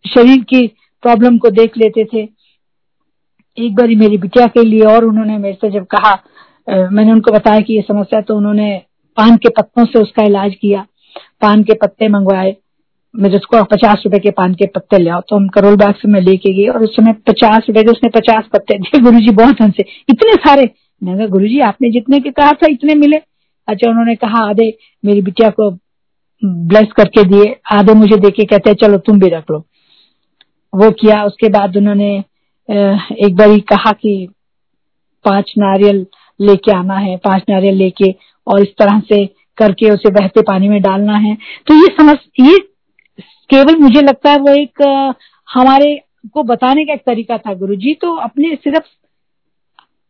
शरीर 0.04 0.42
की 0.44 0.66
प्रॉब्लम 1.02 1.36
को 1.38 1.50
देख 1.50 1.76
लेते 1.78 2.04
थे। 2.04 2.22
एक 3.58 3.74
बार 3.74 3.88
मेरी 3.96 4.18
बिटिया 4.18 4.46
के 4.46 4.64
लिए 4.64 4.84
और 4.86 5.04
उन्होंने 5.04 5.36
मेरे 5.38 5.58
से 5.60 5.70
जब 5.70 5.86
कहा 5.86 6.12
मैंने 6.90 7.12
उनको 7.12 7.32
बताया 7.32 7.60
कि 7.60 7.74
ये 7.74 7.82
समस्या 7.82 8.20
तो 8.20 8.36
उन्होंने 8.36 8.70
पान 9.16 9.36
के 9.36 9.48
पत्तों 9.48 9.84
से 9.84 9.98
उसका 9.98 10.24
इलाज 10.24 10.54
किया। 10.54 10.86
पान 11.40 11.62
के 11.62 11.74
पत्ते 11.74 12.08
मंगवाए। 12.08 12.56
मैं 13.18 13.30
जिसको 13.30 13.64
पचास 13.64 14.02
रुपए 14.04 14.18
के 14.18 14.30
पान 14.30 14.54
के 14.54 14.66
पत्ते 14.66 14.98
ले 14.98 15.10
आओ 15.10 15.20
तो 15.20 15.36
हम 15.36 15.48
करोल 15.48 15.76
बाग 15.76 15.94
से 15.94 16.08
मैं 16.08 16.20
लेके 16.20 16.52
गई 16.52 16.66
और 16.68 16.82
उस 16.82 16.96
समय 16.96 17.12
पचास 17.12 17.66
रुपए 17.68 17.82
के 17.82 17.90
उसने 17.90 18.08
पचास 18.08 18.44
पत्ते 18.52 18.78
दिए। 18.78 19.00
गुरु 19.02 19.18
जी 19.18 19.30
बहुत 19.30 19.60
हंसे। 19.60 19.84
इतने 20.08 20.32
सारे। 20.32 20.70
मैंने 21.02 21.18
कहा 21.18 21.26
गुरु 21.26 21.48
जी 21.48 21.60
आपने 21.60 21.90
जितने 21.90 22.20
के 22.20 22.30
कहा 22.30 22.52
था, 22.52 22.66
इतने 22.70 22.94
मिले। 22.94 23.16
अच्छा 23.68 23.90
उन्होंने 23.90 24.14
कहा, 24.14 24.48
आधे 24.50 24.78
मेरी 25.04 25.22
बिटिया 25.22 25.50
को 25.50 25.70
ब्लेस 26.44 26.88
करके 26.96 27.24
दिए। 27.24 27.56
आधे 27.72 27.94
मुझे 27.94 28.16
देके 28.16 28.44
कहते 28.44 28.74
चलो, 28.74 28.98
तुम 28.98 29.18
भी 29.18 29.28
रख 29.28 29.44
लो। 29.50 29.58
वो 30.74 30.90
किया। 30.90 31.24
उसके 31.24 31.48
बाद 31.48 31.76
उन्होंने 31.76 32.24
एक 33.26 33.36
बार 33.36 33.50
ही 33.50 33.60
कहा 33.60 33.92
कि 33.92 34.28
पाँच 35.24 35.54
नारियल 35.58 36.06
लेके 36.40 36.72
आना 36.72 36.94
है, 36.94 37.16
पाँच 37.16 37.42
नारियल 37.50 37.74
लेके 37.74 38.14
और 38.46 38.60
इस 38.62 38.68
तरह 38.68 39.00
से 39.00 39.26
करके 39.58 39.90
उसे 39.90 40.10
बहते 40.10 40.42
पानी 40.42 40.68
में 40.68 40.82
डालना 40.82 41.16
है। 41.16 41.34
तो 41.66 41.74
ये 41.74 41.86
समझ, 42.00 42.16
ये 42.40 42.58
केवल 43.50 43.76
मुझे 43.76 44.00
लगता 44.00 44.30
है 44.30 44.38
वो 44.38 44.54
एक 44.54 44.82
हमारे 45.48 45.94
को 46.34 46.42
बताने 46.42 46.84
का 46.84 46.92
एक 46.92 47.02
तरीका 47.06 47.38
था 47.38 47.54
गुरु 47.54 47.74
जी 47.76 47.94
तो 47.94 48.14
अपने 48.18 48.54
सिर्फ़ 48.54 48.86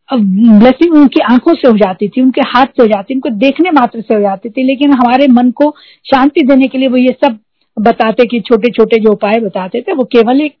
ब्लेसिंग 0.09 0.93
उनकी 0.95 1.19
आँखों 1.23 1.53
से 1.53 1.67
हो 1.67 1.77
जाती 1.77 2.07
थी, 2.07 2.21
उनके 2.21 2.41
हाथ 2.47 2.65
से 2.67 2.81
हो 2.81 2.87
जाती 2.87 3.13
उनको 3.13 3.29
देखने 3.39 3.71
मात्र 3.71 4.01
से 4.01 4.13
हो 4.13 4.19
जाती 4.21 4.49
थी, 4.49 4.63
लेकिन 4.63 4.93
हमारे 4.93 5.27
मन 5.27 5.51
को 5.51 5.69
शांति 6.05 6.43
देने 6.43 6.67
के 6.67 6.77
लिए 6.77 6.87
वो 6.87 6.97
ये 6.97 7.15
सब 7.23 7.37
बताते 7.77 8.25
कि 8.25 8.39
छोटे 8.39 8.71
छोटे 8.71 8.99
जो 8.99 9.11
उपाय 9.11 9.39
बताते 9.39 9.81
थे, 9.81 9.93
वो 9.93 10.03
केवल 10.05 10.41
एक 10.41 10.55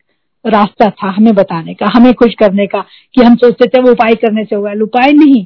रास्ता 0.45 0.89
था 0.91 1.09
हमें 1.11 1.33
बताने 1.35 1.73
का, 1.73 1.91
हमें 1.95 2.13
खुश 2.13 2.33
करने 2.39 2.65
का, 2.67 2.83
कि 3.15 3.23
हम 3.23 3.35
सोचते 3.35 3.67
थे 3.67 3.81
वो 3.81 3.91
उपाय 3.91 4.15
करने 4.15 4.43
से 4.43 4.55
होगा 4.55 4.71
उपाय 4.83 5.13
नहीं 5.13 5.45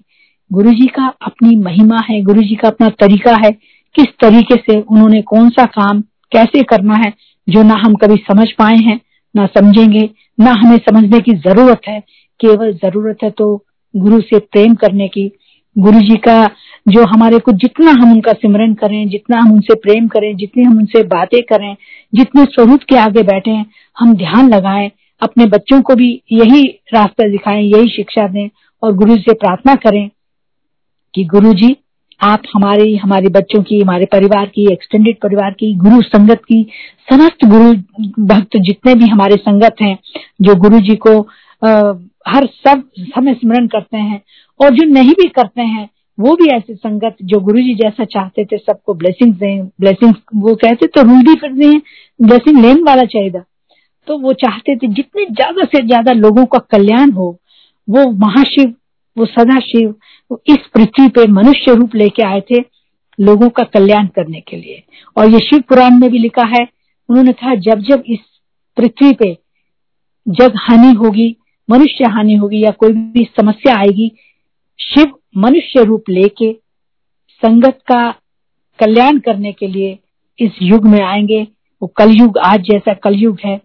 गुरु 0.51 0.71
जी 0.71 0.87
का 0.87 1.07
अपनी 1.21 1.55
महिमा 1.55 1.99
है 2.09 2.21
गुरु 2.21 2.41
जी 2.41 2.55
का 2.55 2.67
अपना 2.67 2.89
तरीका 2.99 3.35
है, 3.45 3.51
किस 3.95 4.07
तरीके 4.21 4.55
से 4.57 4.79
उन्होंने 4.81 5.21
कौन 5.23 5.49
सा 5.49 5.65
काम 5.73 6.03
कैसे 6.33 6.63
करना 6.63 6.95
है, 6.95 7.13
जो 7.47 7.63
ना 7.63 7.75
हम 7.75 7.95
कभी 7.95 8.15
समझ 8.15 8.51
पाए 8.51 8.75
हैं, 8.75 8.99
ना 9.35 9.45
समझेंगे, 9.45 10.09
ना 10.39 10.51
हमें 10.51 10.77
समझने 10.77 11.19
की 11.19 11.31
ज़रूरत 11.39 11.81
है। 11.87 11.99
केवल 12.39 12.73
ज़रूरत 12.73 13.17
है 13.23 13.29
तो 13.29 13.65
गुरु 13.93 14.21
से 14.21 14.39
प्रेम 14.39 14.75
करने 14.75 15.07
की। 15.07 15.31
गुरु 15.75 15.99
जी 15.99 16.15
का 16.15 16.49
जो 16.87 17.03
हमारे 17.05 17.39
को 17.39 17.51
जितना 17.51 17.91
हम 17.91 18.11
उनका 18.11 18.31
सिमरन 18.31 18.73
करें, 18.73 19.09
जितना 19.09 19.37
हम 19.37 19.51
उनसे 19.51 19.75
प्रेम 19.75 20.07
करें, 20.07 20.35
जितनी 20.35 20.63
हम 20.63 20.77
उनसे 20.77 21.03
बातें 21.03 21.41
करें, 21.41 21.75
जितने 22.13 22.43
स्वरूप 22.45 22.83
के 22.89 22.95
आगे 22.95 23.23
बैठे, 23.23 23.65
हम 23.99 24.13
ध्यान 24.13 24.49
लगाएँ, 24.49 24.91
अपने 25.21 25.45
बच्चों 25.45 25.81
को 25.81 25.95
भी 25.95 26.09
यही 26.31 26.63
रास्ता 26.93 27.29
दिखाएँ, 27.29 27.63
यही 27.63 27.89
शिक्षा 27.89 28.27
दें 28.27 28.49
और 28.83 28.93
गुरु 28.93 29.15
से 29.17 29.33
प्रार्थना 29.33 29.75
करें 29.75 30.09
कि 31.13 31.23
गुरु 31.25 31.53
जी 31.53 31.75
आप 32.21 32.41
हमारे 32.55 32.95
हमारे 32.95 33.29
बच्चों 33.29 33.61
की 33.63 33.79
हमारे 33.79 34.05
परिवार 34.05 34.45
की 34.45 34.71
एक्सटेंडेड 34.73 35.17
परिवार 35.17 35.51
की 35.51 35.73
गुरु 35.75 36.01
संगत 36.01 36.41
की 36.45 36.65
समस्त 37.11 37.45
गुरु 37.45 37.73
भक्त 38.25 38.57
जितने 38.57 38.95
भी 38.95 39.07
हमारे 39.07 39.35
संगत 39.35 39.81
हैं 39.81 39.97
जो 40.41 40.55
गुरु 40.55 40.79
जी 40.79 40.95
को 40.95 41.19
आ, 41.61 41.93
हर 42.27 42.45
सब 42.67 42.83
समय 42.97 43.33
स्मरण 43.33 43.67
करते 43.67 43.97
हैं 43.97 44.21
और 44.59 44.69
जो 44.69 44.85
नहीं 44.85 45.13
भी 45.13 45.27
करते 45.29 45.61
हैं 45.61 45.89
वो 46.17 46.35
भी 46.35 46.47
ऐसे 46.47 46.75
संगत 46.75 47.15
जो 47.23 47.39
गुरु 47.39 47.61
जी 47.61 47.73
जैसा 47.75 48.05
चाहते 48.05 48.45
थे 48.45 48.57
सबको 48.57 48.93
ब्लेसिंग 48.93 49.33
दें 49.33 49.65
ब्लेसिंग 49.65 50.13
वो 50.35 50.55
कहते 50.55 50.87
तो 50.87 51.01
रूल 51.01 51.23
भी 51.23 51.35
फिर 51.35 51.51
हैं 51.63 51.81
ब्लेसिंग 52.19 52.61
लेने 52.61 52.81
वाला 52.81 53.03
चाहिए 53.03 53.41
तो 54.07 54.17
वो 54.17 54.33
चाहते 54.33 54.75
थे 54.75 54.87
जितने 54.87 55.25
ज़्यादा 55.25 55.65
से 55.65 55.85
ज़्यादा 55.87 56.11
लोगों 56.11 56.45
का 56.45 56.59
कल्याण 56.71 57.11
हो 57.11 57.37
वो 57.87 58.09
महाशिव 58.17 58.73
वो 59.17 59.25
सदा 59.25 59.59
शिव 59.59 59.95
इस 60.47 60.57
पृथ्वी 60.57 61.07
पे 61.07 61.27
मनुष्य 61.27 61.75
रूप 61.75 61.95
लेके 61.95 62.23
आए 62.23 62.41
थे 62.41 62.55
लोगों 63.19 63.49
का 63.49 63.63
कल्याण 63.63 64.07
करने 64.07 64.41
के 64.41 64.57
लिए। 64.57 64.83
और 65.17 65.29
ये 65.29 65.39
शिव 65.39 65.59
पुराण 65.59 65.99
में 65.99 66.11
भी 66.11 66.17
लिखा 66.17 66.45
है, 66.45 66.67
उन्होंने 67.09 67.31
कहा, 67.31 67.55
जब 67.55 67.79
जब 67.79 68.03
इस 68.07 68.19
पृथ्वी 68.77 69.13
पे 69.13 69.37
जब 70.27 70.53
हानि 70.55 70.93
होगी, 70.93 71.37
मनुष्य 71.69 72.05
हानि 72.05 72.35
होगी 72.35 72.63
या 72.63 72.71
कोई 72.71 72.93
भी 72.93 73.23
समस्या 73.23 73.75
आएगी, 73.75 74.11
शिव 74.79 75.19
मनुष्य 75.37 75.83
रूप 75.83 76.03
लेके 76.09 76.53
संगत 77.29 77.79
का 77.87 78.15
कल्याण 78.79 79.19
करने 79.19 79.51
के 79.51 79.67
लिए 79.67 79.99
इस 80.39 80.51
युग 80.61 80.85
में 80.85 81.01
आएँगे। 81.01 81.47
वो 81.81 81.87
कलयुग 81.87 82.37
आज 82.37 82.61
जैसा 82.61 82.93
कलयुग 82.93 83.37
है 83.45 83.61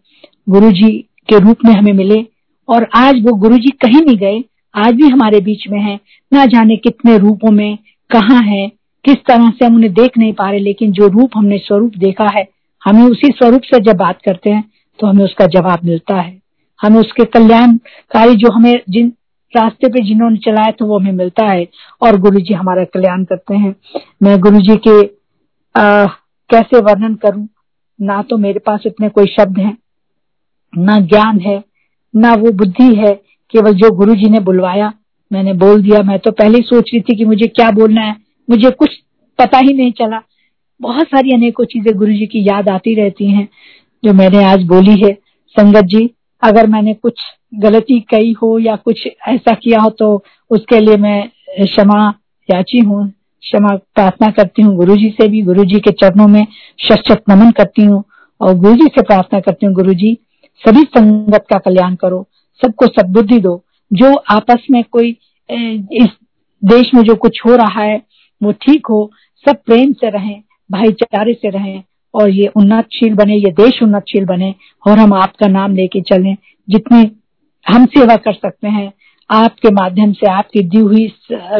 गुरु 0.49 0.73
जी 0.73 0.99
के 1.29 1.39
रूप 1.39 1.57
में 1.65 1.75
हमें 1.75 1.93
मिले। 1.93 2.27
और 2.69 2.89
आज 2.95 3.15
वो 3.15 3.33
गुरु 3.33 3.57
जी 3.59 3.71
कहीं 3.71 4.03
नहीं 4.03 4.17
गए 4.17 4.45
आज 4.75 4.95
भी 4.95 5.09
हमारे 5.09 5.41
बीच 5.41 5.69
में 5.71 5.81
है। 5.81 5.99
ना 6.33 6.45
जाने 6.47 6.77
कितने 6.77 7.17
रूपों 7.19 7.51
में 7.51 7.77
कहा 8.11 8.39
है 8.41 8.67
किस 9.05 9.17
तरह 9.27 9.51
से 9.51 9.65
हम 9.65 9.75
उन्हें 9.75 9.93
देख 9.93 10.19
नहीं 10.19 10.33
पा 10.33 10.51
रहे 10.51 10.61
लेकिन 10.61 10.93
जो 10.93 11.07
रूप 11.09 11.37
हमने 11.37 11.59
स्वरूप 11.59 11.93
देखा 11.99 12.27
है 12.37 12.47
हमें 12.83 13.03
उसी 13.03 13.29
स्वरूप 13.29 13.63
से 13.65 13.81
जब 13.81 13.97
बात 13.97 14.21
करते 14.23 14.51
हैं 14.51 14.65
तो 14.99 15.07
हमें 15.07 15.25
उसका 15.25 15.47
जवाब 15.47 15.85
मिलता 15.85 16.21
है। 16.21 16.41
हमें 16.81 16.99
उसके 17.01 17.25
कल्याणकारी 17.25 18.35
जो 18.35 18.51
हमें 18.53 18.73
जिन 18.89 19.13
रास्ते 19.55 19.89
पे 19.89 20.05
जिन्होंने 20.05 20.37
चलाया 20.37 20.71
तो 20.71 20.87
वो 20.87 20.99
हमें 20.99 21.13
मिलता 21.13 21.47
है। 21.47 21.67
और 22.03 22.17
गुरु 22.21 22.41
जी 22.41 22.55
हमारा 22.55 22.85
कल्याण 22.85 23.25
करते 23.25 23.55
हैं। 23.55 23.75
मैं 24.23 24.39
गुरु 24.41 24.61
जी 24.61 24.77
के 24.87 25.01
आ, 25.75 26.07
कैसे 26.51 26.81
वर्णन 26.81 27.15
करूँ? 27.15 27.49
ना 27.99 28.21
तो 28.23 28.37
मेरे 28.37 28.59
पास 28.59 28.83
इतने 28.87 29.09
कोई 29.09 29.27
शब्द 29.27 29.59
हैं 29.59 29.77
ना 30.73 30.99
ज्ञान 31.03 31.39
है 31.41 31.63
ना 32.15 32.35
वो 32.35 32.53
बुद्धि 32.53 32.95
है 32.97 33.13
केवल 33.55 33.73
जो 33.73 33.91
गुरु 33.91 34.15
जी 34.15 34.29
ने 34.31 34.41
बुलवाया, 34.41 34.93
मैंने 35.31 35.53
बोल 35.55 35.83
दिया। 35.83 36.03
मैं 36.03 36.19
तो 36.19 36.31
पहले 36.33 36.59
ही 36.59 36.65
सोच 36.65 36.91
रही 36.95 37.01
थी 37.01 37.17
कि 37.17 37.25
मुझे 37.25 37.47
क्या 37.47 37.71
बोलना 37.71 38.01
है। 38.01 38.17
मुझे 38.49 38.71
कुछ 38.71 38.91
पता 39.39 39.59
ही 39.59 39.75
नहीं 39.75 39.93
चला। 39.93 40.21
बहुत 40.81 41.07
सारी 41.07 41.33
अनेकों 41.33 41.65
चीज़ें 41.65 41.97
गुरु 41.97 42.13
जी 42.13 42.27
की 42.27 42.49
याद 42.49 42.69
आती 42.69 42.95
रहती 42.95 43.31
हैं, 43.31 43.49
जो 44.03 44.13
मैंने 44.13 44.45
आज 44.45 44.63
बोली 44.65 45.01
है। 45.01 45.13
संगत 45.57 45.85
जी, 45.85 46.09
अगर 46.43 46.67
मैंने 46.67 46.95
कुछ 46.95 47.21
गलती 47.55 47.99
कही 48.11 48.33
हो 48.33 48.59
या 48.59 48.77
कुछ 48.77 49.07
ऐसा 49.29 49.55
किया 49.55 49.81
हो 49.81 49.91
तो 49.91 50.15
उसके 50.51 50.81
लिए 50.81 50.97
मैं 50.97 51.29
क्षमा 51.51 52.03
याची 52.49 52.79
हूँ, 52.79 53.09
क्षमा 53.43 53.75
प्रार्थना 53.95 54.31
करती 54.31 54.63
हूँ। 54.63 54.77
गुरु 54.77 54.97
जी 54.97 55.11
से 55.11 55.29
भी 55.29 55.43
गुरु 55.43 55.65
जी 55.65 55.81
के 55.81 55.91
चरणों 55.93 56.27
में 56.29 56.47
शत 56.79 57.23
नमन 57.31 57.51
करती 57.51 57.85
हूँ 57.85 58.03
और 58.41 58.55
गुरु 58.55 58.75
जी 58.75 58.87
से 58.87 59.03
प्रार्थना 59.03 59.41
करती 59.41 59.67
हूँ 59.67 59.75
गुरु 59.75 59.95
जी 59.95 60.17
सभी 60.63 60.83
संगत 60.97 61.45
का 61.51 61.59
कल्याण 61.59 61.95
करो। 61.95 62.27
सबको 62.63 62.87
सदबुद्धि 62.87 63.39
दो। 63.39 63.63
जो 63.91 64.15
आपस 64.31 64.67
में 64.71 64.83
कोई 64.85 65.17
इस 65.49 66.09
देश 66.63 66.91
में 66.95 67.03
जो 67.03 67.15
कुछ 67.15 67.41
हो 67.47 67.55
रहा 67.57 67.83
है, 67.83 68.03
वो 68.41 68.53
ठीक 68.53 68.87
हो, 68.91 69.11
सब 69.47 69.63
प्रेम 69.67 69.93
से 69.93 70.11
रहें, 70.11 70.43
भाईचारे 70.71 71.33
से 71.33 71.51
रहें, 71.51 71.83
और 72.15 72.29
ये 72.31 72.47
उन्नतशील 72.57 73.15
बने, 73.15 73.37
ये 73.37 73.51
देश 73.53 73.83
उन्नतशील 73.83 74.25
बने, 74.25 74.55
और 74.87 74.99
हम 74.99 75.15
आपका 75.15 75.47
नाम 75.47 75.75
लेके 75.75 76.01
चलें, 76.01 76.37
जितनी 76.69 77.11
हम 77.67 77.87
सेवा 77.87 78.17
कर 78.17 78.33
सकते 78.33 78.69
हैं, 78.69 78.93
आपके 79.31 79.71
माध्यम 79.71 80.13
से, 80.13 80.31
आपकी 80.31 80.63
दी 80.63 80.79
हुई 80.79 81.09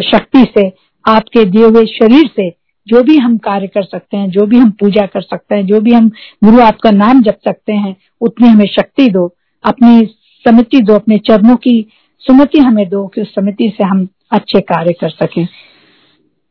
शक्ति 0.03 0.45
से, 0.59 0.69
आपके 1.05 1.45
दिए 1.45 1.65
हुए 1.65 1.85
शरीर 1.87 2.31
से, 2.37 2.49
जो 2.87 3.03
भी 3.03 3.17
हम 3.17 3.37
कार्य 3.39 3.67
कर 3.67 3.83
सकते 3.83 4.17
हैं, 4.17 4.31
जो 4.31 4.47
भी 4.47 4.59
हम 4.59 4.71
पूजा 4.71 5.07
कर 5.07 5.21
सकते 5.21 5.55
हैं, 5.55 5.67
जो 5.67 5.81
भी 5.81 5.93
हम 5.93 6.09
गुरु 6.45 6.61
आपका 6.61 6.91
नाम 6.91 7.23
जप 7.23 7.39
सकते 7.45 7.73
हैं, 7.73 7.95
उतनी 8.21 8.49
हमें 8.49 8.67
शक्ति 8.67 9.09
दो। 9.09 9.27
अपनी 9.65 10.07
समिति 10.45 10.81
दो 10.81 10.95
अपने 10.95 11.19
चरणों 11.19 11.57
की 11.57 11.87
सुमति 12.19 12.59
हमें 12.59 12.89
दो 12.89 13.07
कि 13.07 13.21
उस 13.21 13.35
समिति 13.35 13.73
से 13.79 13.85
हम 13.85 14.09
अच्छे 14.33 14.61
कार्य 14.61 14.93
कर 14.93 15.11
सकें। 15.11 15.47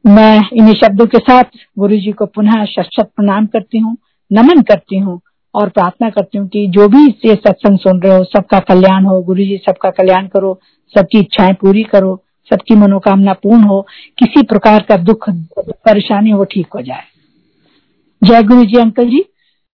मैं 0.06 0.50
इन्हीं 0.54 0.74
शब्दों 0.74 1.06
के 1.06 1.18
साथ 1.18 1.44
गुरु 1.80 1.98
जी 1.98 2.12
को 2.12 2.26
पुनः 2.26 2.66
शत 2.66 2.90
प्रणाम 3.00 3.46
करती 3.46 3.78
हूँ, 3.78 3.98
नमन 4.32 4.62
करती 4.62 4.98
हूँ 5.00 5.20
और 5.56 5.70
प्रार्थना 5.70 6.10
करती 6.10 6.38
हूँ 6.38 6.48
कि 6.48 6.68
जो 6.68 6.88
भी 6.88 7.06
ये 7.26 7.36
सत्संग 7.36 7.80
सुन 7.80 8.02
रहे 8.02 8.18
हो, 8.18 8.24
सबका 8.24 8.60
कल्याण 8.60 9.06
हो 9.06 9.22
गुरु 9.22 9.44
जी 9.44 9.58
सबका 9.58 9.90
कल्याण 9.90 10.28
करो, 10.28 10.60
सबकी 10.96 11.20
इच्छाएँ 11.20 11.54
पूरी 11.54 11.84
करो, 11.84 12.24
सबकी 12.52 12.76
मनोकामना 12.76 13.34
पूर्ण 13.34 13.64
हो, 13.64 13.82
किसी 14.18 14.42
प्रकार 14.42 14.86
का 14.90 14.98
दुख, 14.98 15.30
परेशानी 15.60 16.30
हो, 16.30 16.44
ठीक 16.44 16.68
हो 16.76 16.82
जाए। 16.82 17.04
जय 18.24 18.44
गुरु 18.44 18.64
जी 18.66 18.78
अंकल 18.78 19.10
जी। 19.10 19.26